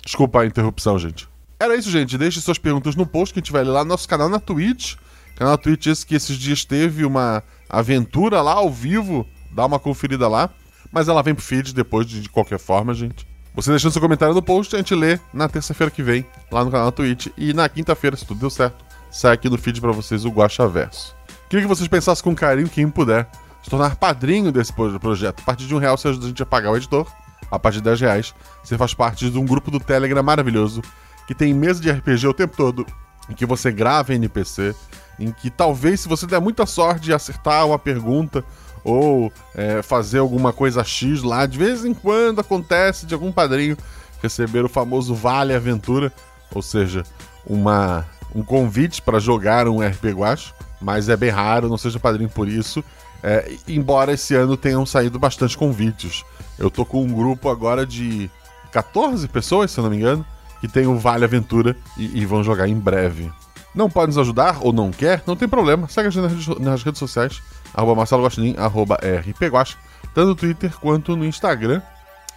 Desculpa 0.06 0.42
a 0.42 0.46
interrupção, 0.46 1.00
gente. 1.00 1.28
Era 1.60 1.76
isso, 1.76 1.90
gente. 1.90 2.18
Deixe 2.18 2.42
suas 2.42 2.58
perguntas 2.58 2.96
no 2.96 3.06
post 3.06 3.34
que 3.34 3.40
a 3.40 3.42
gente 3.42 3.52
vai 3.52 3.64
ler 3.64 3.72
lá 3.72 3.84
no 3.84 3.90
nosso 3.90 4.08
canal 4.08 4.30
na 4.30 4.40
Twitch. 4.40 4.96
Canal 5.36 5.58
Twitch 5.58 5.88
esse 5.88 6.06
que 6.06 6.16
esses 6.16 6.38
dias 6.38 6.66
teve 6.66 7.06
uma 7.06 7.42
aventura 7.70 8.42
lá 8.42 8.54
ao 8.54 8.70
vivo. 8.70 9.26
Dá 9.52 9.66
uma 9.66 9.80
conferida 9.80 10.28
lá. 10.28 10.50
Mas 10.92 11.08
ela 11.08 11.24
vem 11.24 11.34
pro 11.34 11.44
feed 11.44 11.74
depois 11.74 12.06
de, 12.06 12.22
de 12.22 12.30
qualquer 12.30 12.60
forma, 12.60 12.94
gente. 12.94 13.26
Você 13.56 13.70
deixando 13.70 13.92
seu 13.92 14.02
comentário 14.02 14.34
no 14.34 14.42
post, 14.42 14.76
a 14.76 14.80
gente 14.80 14.96
lê 14.96 15.20
na 15.34 15.48
terça-feira 15.48 15.92
que 15.92 16.02
vem, 16.02 16.26
lá 16.52 16.66
no 16.66 16.72
canal 16.72 16.92
Twitch. 16.92 17.28
E 17.38 17.54
na 17.54 17.70
quinta-feira, 17.70 18.18
se 18.18 18.26
tudo 18.26 18.40
deu 18.40 18.50
certo, 18.50 18.84
sai 19.12 19.34
aqui 19.34 19.50
no 19.50 19.58
feed 19.58 19.80
pra 19.80 19.92
vocês 19.92 20.26
o 20.26 20.30
Guaxa 20.30 20.68
Verso. 20.68 21.16
Queria 21.50 21.64
que 21.64 21.68
vocês 21.68 21.88
pensassem 21.88 22.24
com 22.24 22.34
carinho, 22.36 22.68
quem 22.68 22.90
puder, 22.90 23.30
se 23.64 23.70
tornar 23.70 23.96
padrinho 23.96 24.52
desse 24.52 24.74
projeto. 24.74 25.40
A 25.40 25.46
partir 25.46 25.66
de 25.68 25.76
um 25.76 25.78
real 25.78 25.98
você 25.98 26.08
ajuda 26.08 26.26
a 26.26 26.30
gente 26.30 26.42
a 26.42 26.46
pagar 26.46 26.72
o 26.72 26.78
editor. 26.78 27.08
A 27.54 27.60
partir 27.60 27.78
de 27.78 27.84
10 27.84 28.02
reais 28.02 28.36
você 28.64 28.76
faz 28.78 28.96
parte 28.96 29.30
de 29.30 29.38
um 29.38 29.46
grupo 29.46 29.70
do 29.70 29.80
Telegram 29.80 30.24
maravilhoso 30.24 30.82
que 31.28 31.36
tem 31.36 31.54
mesa 31.54 31.80
de 31.80 31.92
RPG 31.92 32.28
o 32.28 32.34
tempo 32.34 32.58
todo, 32.58 32.84
em 33.30 33.34
que 33.34 33.46
você 33.46 33.72
grava 33.72 34.14
NPC, 34.14 34.76
em 35.20 35.32
que 35.32 35.52
talvez 35.52 36.00
se 36.00 36.10
você 36.10 36.26
der 36.26 36.42
muita 36.42 36.66
sorte 36.66 37.02
de 37.02 37.14
acertar 37.14 37.68
uma 37.68 37.78
pergunta 37.78 38.44
ou 38.84 39.32
é, 39.54 39.84
fazer 39.84 40.18
alguma 40.18 40.52
coisa 40.52 40.84
X 40.84 41.22
lá, 41.22 41.46
de 41.46 41.60
vez 41.60 41.86
em 41.86 41.94
quando 41.94 42.42
acontece 42.42 43.06
de 43.06 43.14
algum 43.14 43.32
padrinho 43.32 43.78
receber 44.22 44.66
o 44.66 44.70
famoso 44.70 45.14
Vale 45.14 45.54
Aventura, 45.54 46.12
ou 46.54 46.62
seja, 46.62 47.04
uma, 47.46 48.04
um 48.34 48.44
convite 48.44 49.00
para 49.00 49.20
jogar 49.20 49.68
um 49.68 49.80
RPG 49.80 50.14
Guacho, 50.14 50.56
mas 50.82 51.08
é 51.08 51.16
bem 51.16 51.30
raro, 51.30 51.70
não 51.70 51.78
seja 51.78 52.00
padrinho 52.00 52.30
por 52.30 52.48
isso. 52.48 52.84
É, 53.24 53.56
embora 53.68 54.12
esse 54.12 54.36
ano 54.36 54.58
tenham 54.58 54.86
saído 54.86 55.18
bastante 55.18 55.58
convites. 55.58 56.26
Eu 56.60 56.70
tô 56.70 56.86
com 56.86 57.02
um 57.02 57.14
grupo 57.14 57.50
agora 57.50 57.86
de 57.86 58.30
14 58.72 59.28
pessoas, 59.30 59.72
se 59.72 59.80
eu 59.80 59.84
não 59.84 59.92
me 59.92 59.98
engano, 59.98 60.26
que 60.60 60.68
tem 60.68 60.86
o 60.86 60.98
Vale 60.98 61.24
Aventura 61.24 61.76
e, 61.98 62.20
e 62.20 62.26
vão 62.26 62.44
jogar 62.44 62.68
em 62.68 62.78
breve. 62.78 63.32
Não 63.74 63.90
pode 63.90 64.08
nos 64.08 64.18
ajudar 64.18 64.58
ou 64.62 64.74
não 64.74 64.92
quer? 64.92 65.24
Não 65.26 65.36
tem 65.36 65.48
problema. 65.48 65.88
Segue 65.88 66.10
a 66.10 66.12
gente 66.12 66.60
nas 66.60 66.84
redes 66.84 67.00
sociais, 67.00 67.42
arroba 67.74 67.96
Marcelo 67.96 68.28
arroba 68.58 68.96
RPGuax, 68.96 69.78
tanto 70.14 70.28
no 70.28 70.36
Twitter 70.36 70.78
quanto 70.80 71.16
no 71.16 71.26
Instagram. 71.26 71.82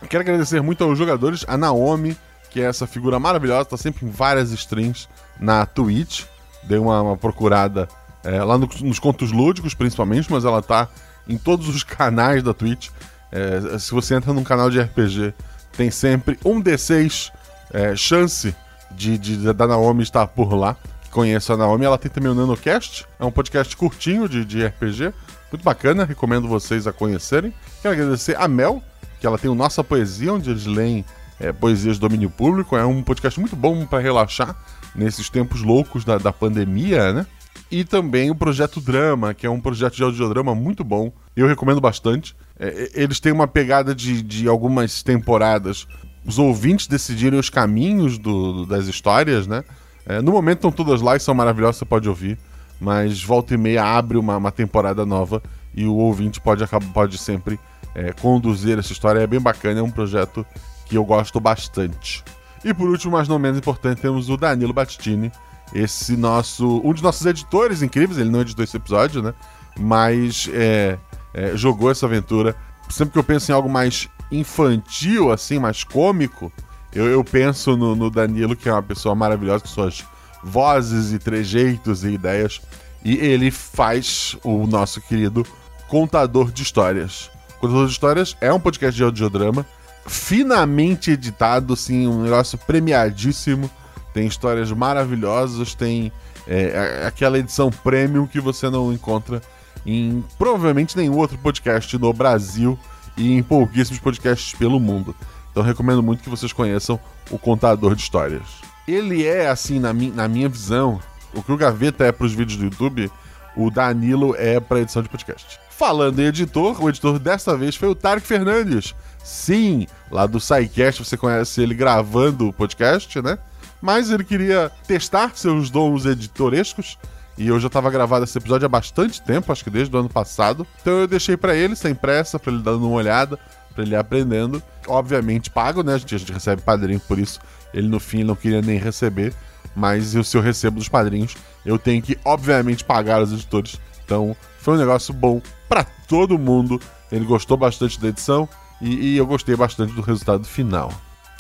Quero 0.09 0.23
agradecer 0.23 0.63
muito 0.63 0.85
aos 0.85 0.97
jogadores, 0.97 1.45
a 1.49 1.57
Naomi, 1.57 2.17
que 2.51 2.61
é 2.61 2.65
essa 2.65 2.87
figura 2.87 3.19
maravilhosa, 3.19 3.67
tá 3.67 3.77
sempre 3.77 4.07
em 4.07 4.11
várias 4.11 4.51
streams 4.53 5.09
na 5.39 5.67
Twitch. 5.67 6.25
Dei 6.63 6.79
uma, 6.79 7.03
uma 7.03 7.17
procurada 7.17 7.89
é, 8.27 8.43
lá 8.43 8.59
no, 8.59 8.69
nos 8.83 8.99
contos 8.99 9.31
lúdicos, 9.31 9.73
principalmente, 9.73 10.31
mas 10.31 10.45
ela 10.45 10.61
tá 10.61 10.89
em 11.29 11.39
todos 11.39 11.69
os 11.69 11.83
canais 11.85 12.43
da 12.43 12.53
Twitch. 12.53 12.89
É, 13.31 13.79
se 13.79 13.93
você 13.93 14.15
entra 14.15 14.33
num 14.33 14.43
canal 14.43 14.69
de 14.69 14.81
RPG, 14.81 15.33
tem 15.77 15.91
sempre 15.91 16.39
um 16.45 16.61
D6 16.61 17.31
é, 17.73 17.95
chance 17.95 18.55
de, 18.91 19.17
de, 19.17 19.53
da 19.53 19.67
Naomi 19.67 20.03
estar 20.03 20.27
por 20.27 20.53
lá. 20.55 20.77
Conheço 21.11 21.53
a 21.53 21.57
Naomi, 21.57 21.85
ela 21.85 21.97
tem 21.97 22.11
também 22.11 22.31
o 22.31 22.35
NanoCast, 22.35 23.07
é 23.19 23.25
um 23.25 23.31
podcast 23.31 23.75
curtinho 23.75 24.29
de, 24.29 24.45
de 24.45 24.67
RPG, 24.67 25.15
muito 25.51 25.63
bacana, 25.63 26.05
recomendo 26.05 26.47
vocês 26.47 26.87
a 26.87 26.93
conhecerem. 26.93 27.55
Quero 27.81 27.95
agradecer 27.95 28.37
a 28.37 28.47
Mel, 28.47 28.83
que 29.19 29.27
ela 29.27 29.39
tem 29.39 29.51
o 29.51 29.55
Nossa 29.55 29.83
Poesia, 29.83 30.35
onde 30.35 30.51
eles 30.51 30.67
leem 30.67 31.05
é, 31.41 31.53
poesias 31.53 31.95
de 31.95 32.01
domínio 32.01 32.29
público. 32.29 32.77
É 32.77 32.85
um 32.85 33.03
podcast 33.03 33.39
muito 33.41 33.57
bom 33.57 33.87
para 33.87 34.03
relaxar 34.03 34.55
nesses 34.95 35.31
tempos 35.31 35.63
loucos 35.63 36.05
da, 36.05 36.19
da 36.19 36.33
pandemia, 36.33 37.13
né? 37.13 37.27
E 37.71 37.85
também 37.85 38.31
o 38.31 38.35
Projeto 38.35 38.81
Drama, 38.81 39.35
que 39.35 39.47
é 39.47 39.51
um 39.51 39.61
projeto 39.61 39.97
de 39.97 40.03
audiodrama 40.03 40.55
muito 40.55 40.85
bom. 40.85 41.13
Eu 41.35 41.49
recomendo 41.49 41.81
bastante. 41.81 42.37
É, 42.59 42.91
eles 42.95 43.19
têm 43.19 43.33
uma 43.33 43.49
pegada 43.49 43.95
de, 43.95 44.23
de 44.23 44.47
algumas 44.47 45.03
temporadas. 45.03 45.87
Os 46.25 46.39
ouvintes 46.39 46.87
decidirem 46.87 47.39
os 47.39 47.51
caminhos 47.51 48.19
do, 48.19 48.65
das 48.67 48.87
histórias, 48.87 49.47
né? 49.47 49.65
É, 50.07 50.23
no 50.23 50.31
momento 50.31 50.59
estão 50.59 50.71
todas 50.71 51.01
lá 51.01 51.17
e 51.17 51.21
são 51.21 51.35
maravilhosas, 51.35 51.77
você 51.77 51.85
pode 51.85 52.09
ouvir. 52.09 52.39
Mas 52.81 53.23
volta 53.23 53.55
e 53.55 53.57
meia 53.57 53.85
abre 53.85 54.17
uma, 54.17 54.37
uma 54.37 54.53
temporada 54.53 55.05
nova 55.05 55.43
e 55.75 55.87
o 55.87 55.95
ouvinte 55.95 56.41
pode, 56.41 56.65
pode 56.93 57.19
sempre 57.19 57.59
é, 57.95 58.13
conduzir 58.13 58.79
essa 58.79 58.93
história. 58.93 59.21
É 59.21 59.27
bem 59.27 59.41
bacana, 59.41 59.81
é 59.81 59.83
um 59.83 59.91
projeto 59.91 60.47
que 60.85 60.97
eu 60.97 61.05
gosto 61.05 61.41
bastante. 61.41 62.23
E 62.65 62.73
por 62.73 62.89
último, 62.89 63.13
mas 63.13 63.29
não 63.29 63.39
menos 63.39 63.59
importante, 63.59 64.01
temos 64.01 64.29
o 64.29 64.37
Danilo 64.37 64.73
Battini, 64.73 65.33
esse 65.75 66.17
nosso. 66.17 66.81
um 66.85 66.93
dos 66.93 67.03
nossos 67.03 67.27
editores 67.27 67.83
incríveis, 67.83 68.19
ele 68.19 68.31
não 68.31 68.41
editou 68.41 68.65
esse 68.65 68.77
episódio, 68.77 69.23
né? 69.23 69.35
Mas 69.79 70.49
é, 70.53 70.99
é, 71.35 71.57
jogou 71.57 71.91
essa 71.91 72.07
aventura. 72.07 72.55
Sempre 72.89 73.15
que 73.15 73.19
eu 73.19 73.25
penso 73.25 73.51
em 73.51 73.55
algo 73.55 73.69
mais 73.69 74.09
infantil, 74.31 75.33
assim, 75.33 75.59
mais 75.59 75.85
cômico, 75.85 76.53
eu, 76.97 77.07
eu 77.07 77.23
penso 77.23 77.77
no, 77.77 77.95
no, 77.95 78.09
Danilo, 78.09 78.57
que 78.57 78.69
é 78.69 78.73
uma 78.73 78.83
pessoa 78.83 79.15
maravilhosa, 79.15 79.61
com 79.61 79.69
suas 79.69 80.05
vozes 80.43 81.13
e 81.13 81.19
trejeitos 81.19 82.05
e 82.05 82.09
ideias. 82.09 82.61
E 83.05 83.17
ele 83.17 83.51
faz 83.51 84.37
o 84.43 84.67
nosso 84.67 85.01
querido 85.01 85.47
Contador 85.89 86.51
de 86.51 86.63
Histórias. 86.63 87.31
Contador 87.61 87.87
de 87.87 87.93
Histórias 87.93 88.37
é 88.41 88.53
um 88.53 88.59
podcast 88.59 88.97
de 88.97 89.05
audiodrama, 89.05 89.67
finamente 90.07 91.11
editado, 91.11 91.75
assim, 91.75 92.07
um 92.07 92.23
negócio 92.23 92.57
premiadíssimo. 92.57 93.71
Tem 94.17 94.27
histórias 94.27 94.73
maravilhosas, 94.73 95.75
tem 95.75 96.11
é, 96.49 97.05
aquela 97.07 97.39
edição 97.39 97.71
premium 97.71 98.27
que 98.27 98.41
você 98.41 98.71
não 98.71 98.91
encontra 98.91 99.43
em 99.85 100.25
provavelmente 100.39 100.97
nenhum 100.97 101.19
outro 101.19 101.37
podcast 101.37 101.99
no 101.99 102.11
Brasil 102.15 102.79
e 103.15 103.35
em 103.35 103.43
pouquíssimos 103.43 104.01
podcasts 104.01 104.59
pelo 104.59 104.81
mundo. 104.81 105.15
Então 105.51 105.63
recomendo 105.63 106.03
muito 106.03 106.23
que 106.23 106.31
vocês 106.31 106.51
conheçam 106.51 106.99
o 107.31 107.39
Contador 107.39 107.95
de 107.95 108.01
Histórias. 108.01 108.43
Ele 108.89 109.23
é, 109.23 109.51
assim, 109.51 109.79
na, 109.79 109.93
mi 109.93 110.11
na 110.11 110.27
minha 110.27 110.49
visão, 110.49 110.99
o 111.35 111.43
que 111.43 111.53
o 111.53 111.57
Gaveta 111.59 112.07
é 112.07 112.11
para 112.11 112.25
os 112.25 112.33
vídeos 112.33 112.57
do 112.57 112.65
YouTube, 112.65 113.13
o 113.55 113.71
Danilo 113.71 114.35
é 114.39 114.59
para 114.59 114.81
edição 114.81 115.03
de 115.03 115.11
podcast. 115.11 115.61
Falando 115.69 116.21
em 116.21 116.25
editor, 116.25 116.83
o 116.83 116.89
editor 116.89 117.19
dessa 117.19 117.55
vez 117.55 117.77
foi 117.77 117.91
o 117.91 117.95
Tarek 117.95 118.27
Fernandes. 118.27 118.95
Sim, 119.23 119.87
lá 120.11 120.27
do 120.27 120.41
SciCast, 120.41 121.05
você 121.05 121.19
conhece 121.19 121.61
ele 121.61 121.75
gravando 121.75 122.49
o 122.49 122.53
podcast, 122.55 123.21
né? 123.21 123.37
Mas 123.81 124.11
ele 124.11 124.25
queria 124.25 124.71
testar 124.87 125.33
seus 125.35 125.71
dons 125.71 126.07
editorescos 126.07 126.99
e 127.39 127.49
eu 127.49 127.61
já 127.61 127.67
estava 127.67 127.91
gravado 127.91 128.25
esse 128.25 128.39
episódio 128.39 128.65
há 128.65 128.69
bastante 128.69 129.21
tempo, 129.21 129.53
acho 129.53 129.63
que 129.63 129.71
desde 129.71 129.95
o 129.95 129.99
ano 129.99 130.09
passado. 130.09 130.67
Então 130.81 131.01
eu 131.01 131.07
deixei 131.07 131.37
para 131.37 131.55
ele, 131.55 131.77
sem 131.77 131.95
pressa, 131.95 132.39
para 132.39 132.53
ele 132.53 132.63
dando 132.63 132.87
uma 132.87 132.97
olhada 132.97 133.39
para 133.77 133.85
ele 133.85 133.95
aprendendo. 133.95 134.63
Obviamente 134.89 135.51
pago, 135.51 135.83
né? 135.83 135.95
A 135.95 135.99
gente, 135.99 136.15
a 136.15 136.19
gente 136.19 136.33
recebe 136.33 136.63
padrinho 136.63 136.99
por 136.99 137.19
isso. 137.19 137.39
Ele 137.75 137.87
no 137.87 138.01
fim 138.01 138.25
não 138.25 138.35
queria 138.35 138.63
nem 138.63 138.79
receber. 138.79 139.35
Mas 139.75 140.07
se 140.25 140.37
eu 140.37 140.41
recebo 140.41 140.79
dos 140.79 140.89
padrinhos, 140.89 141.37
eu 141.65 141.79
tenho 141.79 142.01
que, 142.01 142.19
obviamente, 142.25 142.83
pagar 142.83 143.21
os 143.21 143.31
editores. 143.31 143.79
Então 144.03 144.35
foi 144.59 144.75
um 144.75 144.79
negócio 144.79 145.13
bom 145.13 145.43
para 145.69 145.85
todo 145.85 146.39
mundo. 146.39 146.81
Ele 147.13 147.27
gostou 147.27 147.59
bastante 147.59 148.01
da 148.01 148.09
edição 148.09 148.49
e, 148.81 149.13
e 149.13 149.17
eu 149.19 149.27
gostei 149.27 149.55
bastante 149.55 149.93
do 149.93 150.01
resultado 150.01 150.47
final. 150.47 150.91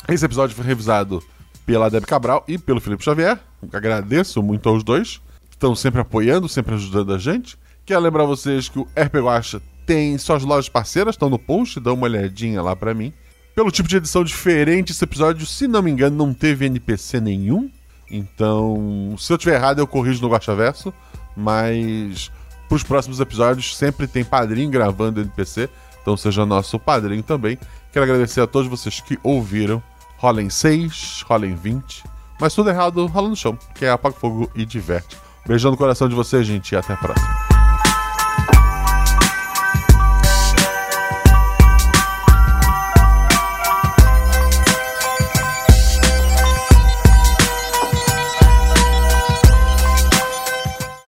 Esse 0.06 0.26
episódio 0.26 0.54
foi 0.54 0.66
revisado 0.66 1.22
pela 1.66 1.90
Deb 1.90 2.04
Cabral 2.06 2.44
e 2.46 2.56
pelo 2.56 2.80
Felipe 2.80 3.04
Xavier. 3.04 3.38
Agradeço 3.72 4.42
muito 4.42 4.68
aos 4.68 4.84
dois. 4.84 5.20
Estão 5.50 5.74
sempre 5.74 6.00
apoiando, 6.00 6.48
sempre 6.48 6.74
ajudando 6.74 7.12
a 7.12 7.18
gente. 7.18 7.58
Quero 7.84 8.00
lembrar 8.00 8.24
vocês 8.24 8.68
que 8.68 8.78
o 8.78 8.88
RP 8.96 9.16
Guacha 9.16 9.60
tem 9.84 10.16
suas 10.18 10.42
lojas 10.42 10.68
parceiras, 10.68 11.14
estão 11.14 11.28
no 11.28 11.38
post, 11.38 11.78
dá 11.80 11.92
uma 11.92 12.04
olhadinha 12.04 12.62
lá 12.62 12.74
para 12.74 12.94
mim. 12.94 13.12
Pelo 13.54 13.70
tipo 13.70 13.88
de 13.88 13.96
edição 13.96 14.22
diferente, 14.22 14.92
esse 14.92 15.02
episódio, 15.02 15.46
se 15.46 15.66
não 15.66 15.82
me 15.82 15.90
engano, 15.90 16.16
não 16.16 16.32
teve 16.32 16.66
NPC 16.66 17.20
nenhum. 17.20 17.70
Então, 18.10 19.14
se 19.18 19.32
eu 19.32 19.38
tiver 19.38 19.54
errado, 19.54 19.78
eu 19.78 19.86
corrijo 19.86 20.20
no 20.20 20.56
Verso. 20.56 20.92
Mas 21.36 22.30
para 22.68 22.76
os 22.76 22.82
próximos 22.82 23.20
episódios 23.20 23.76
sempre 23.76 24.06
tem 24.06 24.24
padrinho 24.24 24.70
gravando 24.70 25.20
NPC. 25.20 25.68
Então 26.02 26.16
seja 26.16 26.46
nosso 26.46 26.78
padrinho 26.78 27.22
também. 27.22 27.58
Quero 27.92 28.04
agradecer 28.04 28.40
a 28.40 28.46
todos 28.46 28.68
vocês 28.68 29.00
que 29.00 29.18
ouviram. 29.22 29.82
Rolem 30.18 30.50
6, 30.50 31.24
rolem 31.28 31.54
20. 31.54 32.04
Mas 32.40 32.54
tudo 32.54 32.70
errado, 32.70 33.06
rola 33.06 33.28
no 33.28 33.36
chão, 33.36 33.58
que 33.74 33.84
é 33.84 33.90
apaga 33.90 34.16
fogo 34.16 34.50
e 34.54 34.64
diverte. 34.64 35.16
Beijão 35.46 35.70
no 35.70 35.76
coração 35.76 36.08
de 36.08 36.14
vocês, 36.14 36.46
gente, 36.46 36.72
e 36.72 36.76
até 36.76 36.92
a 36.92 36.96
próxima. 36.96 37.55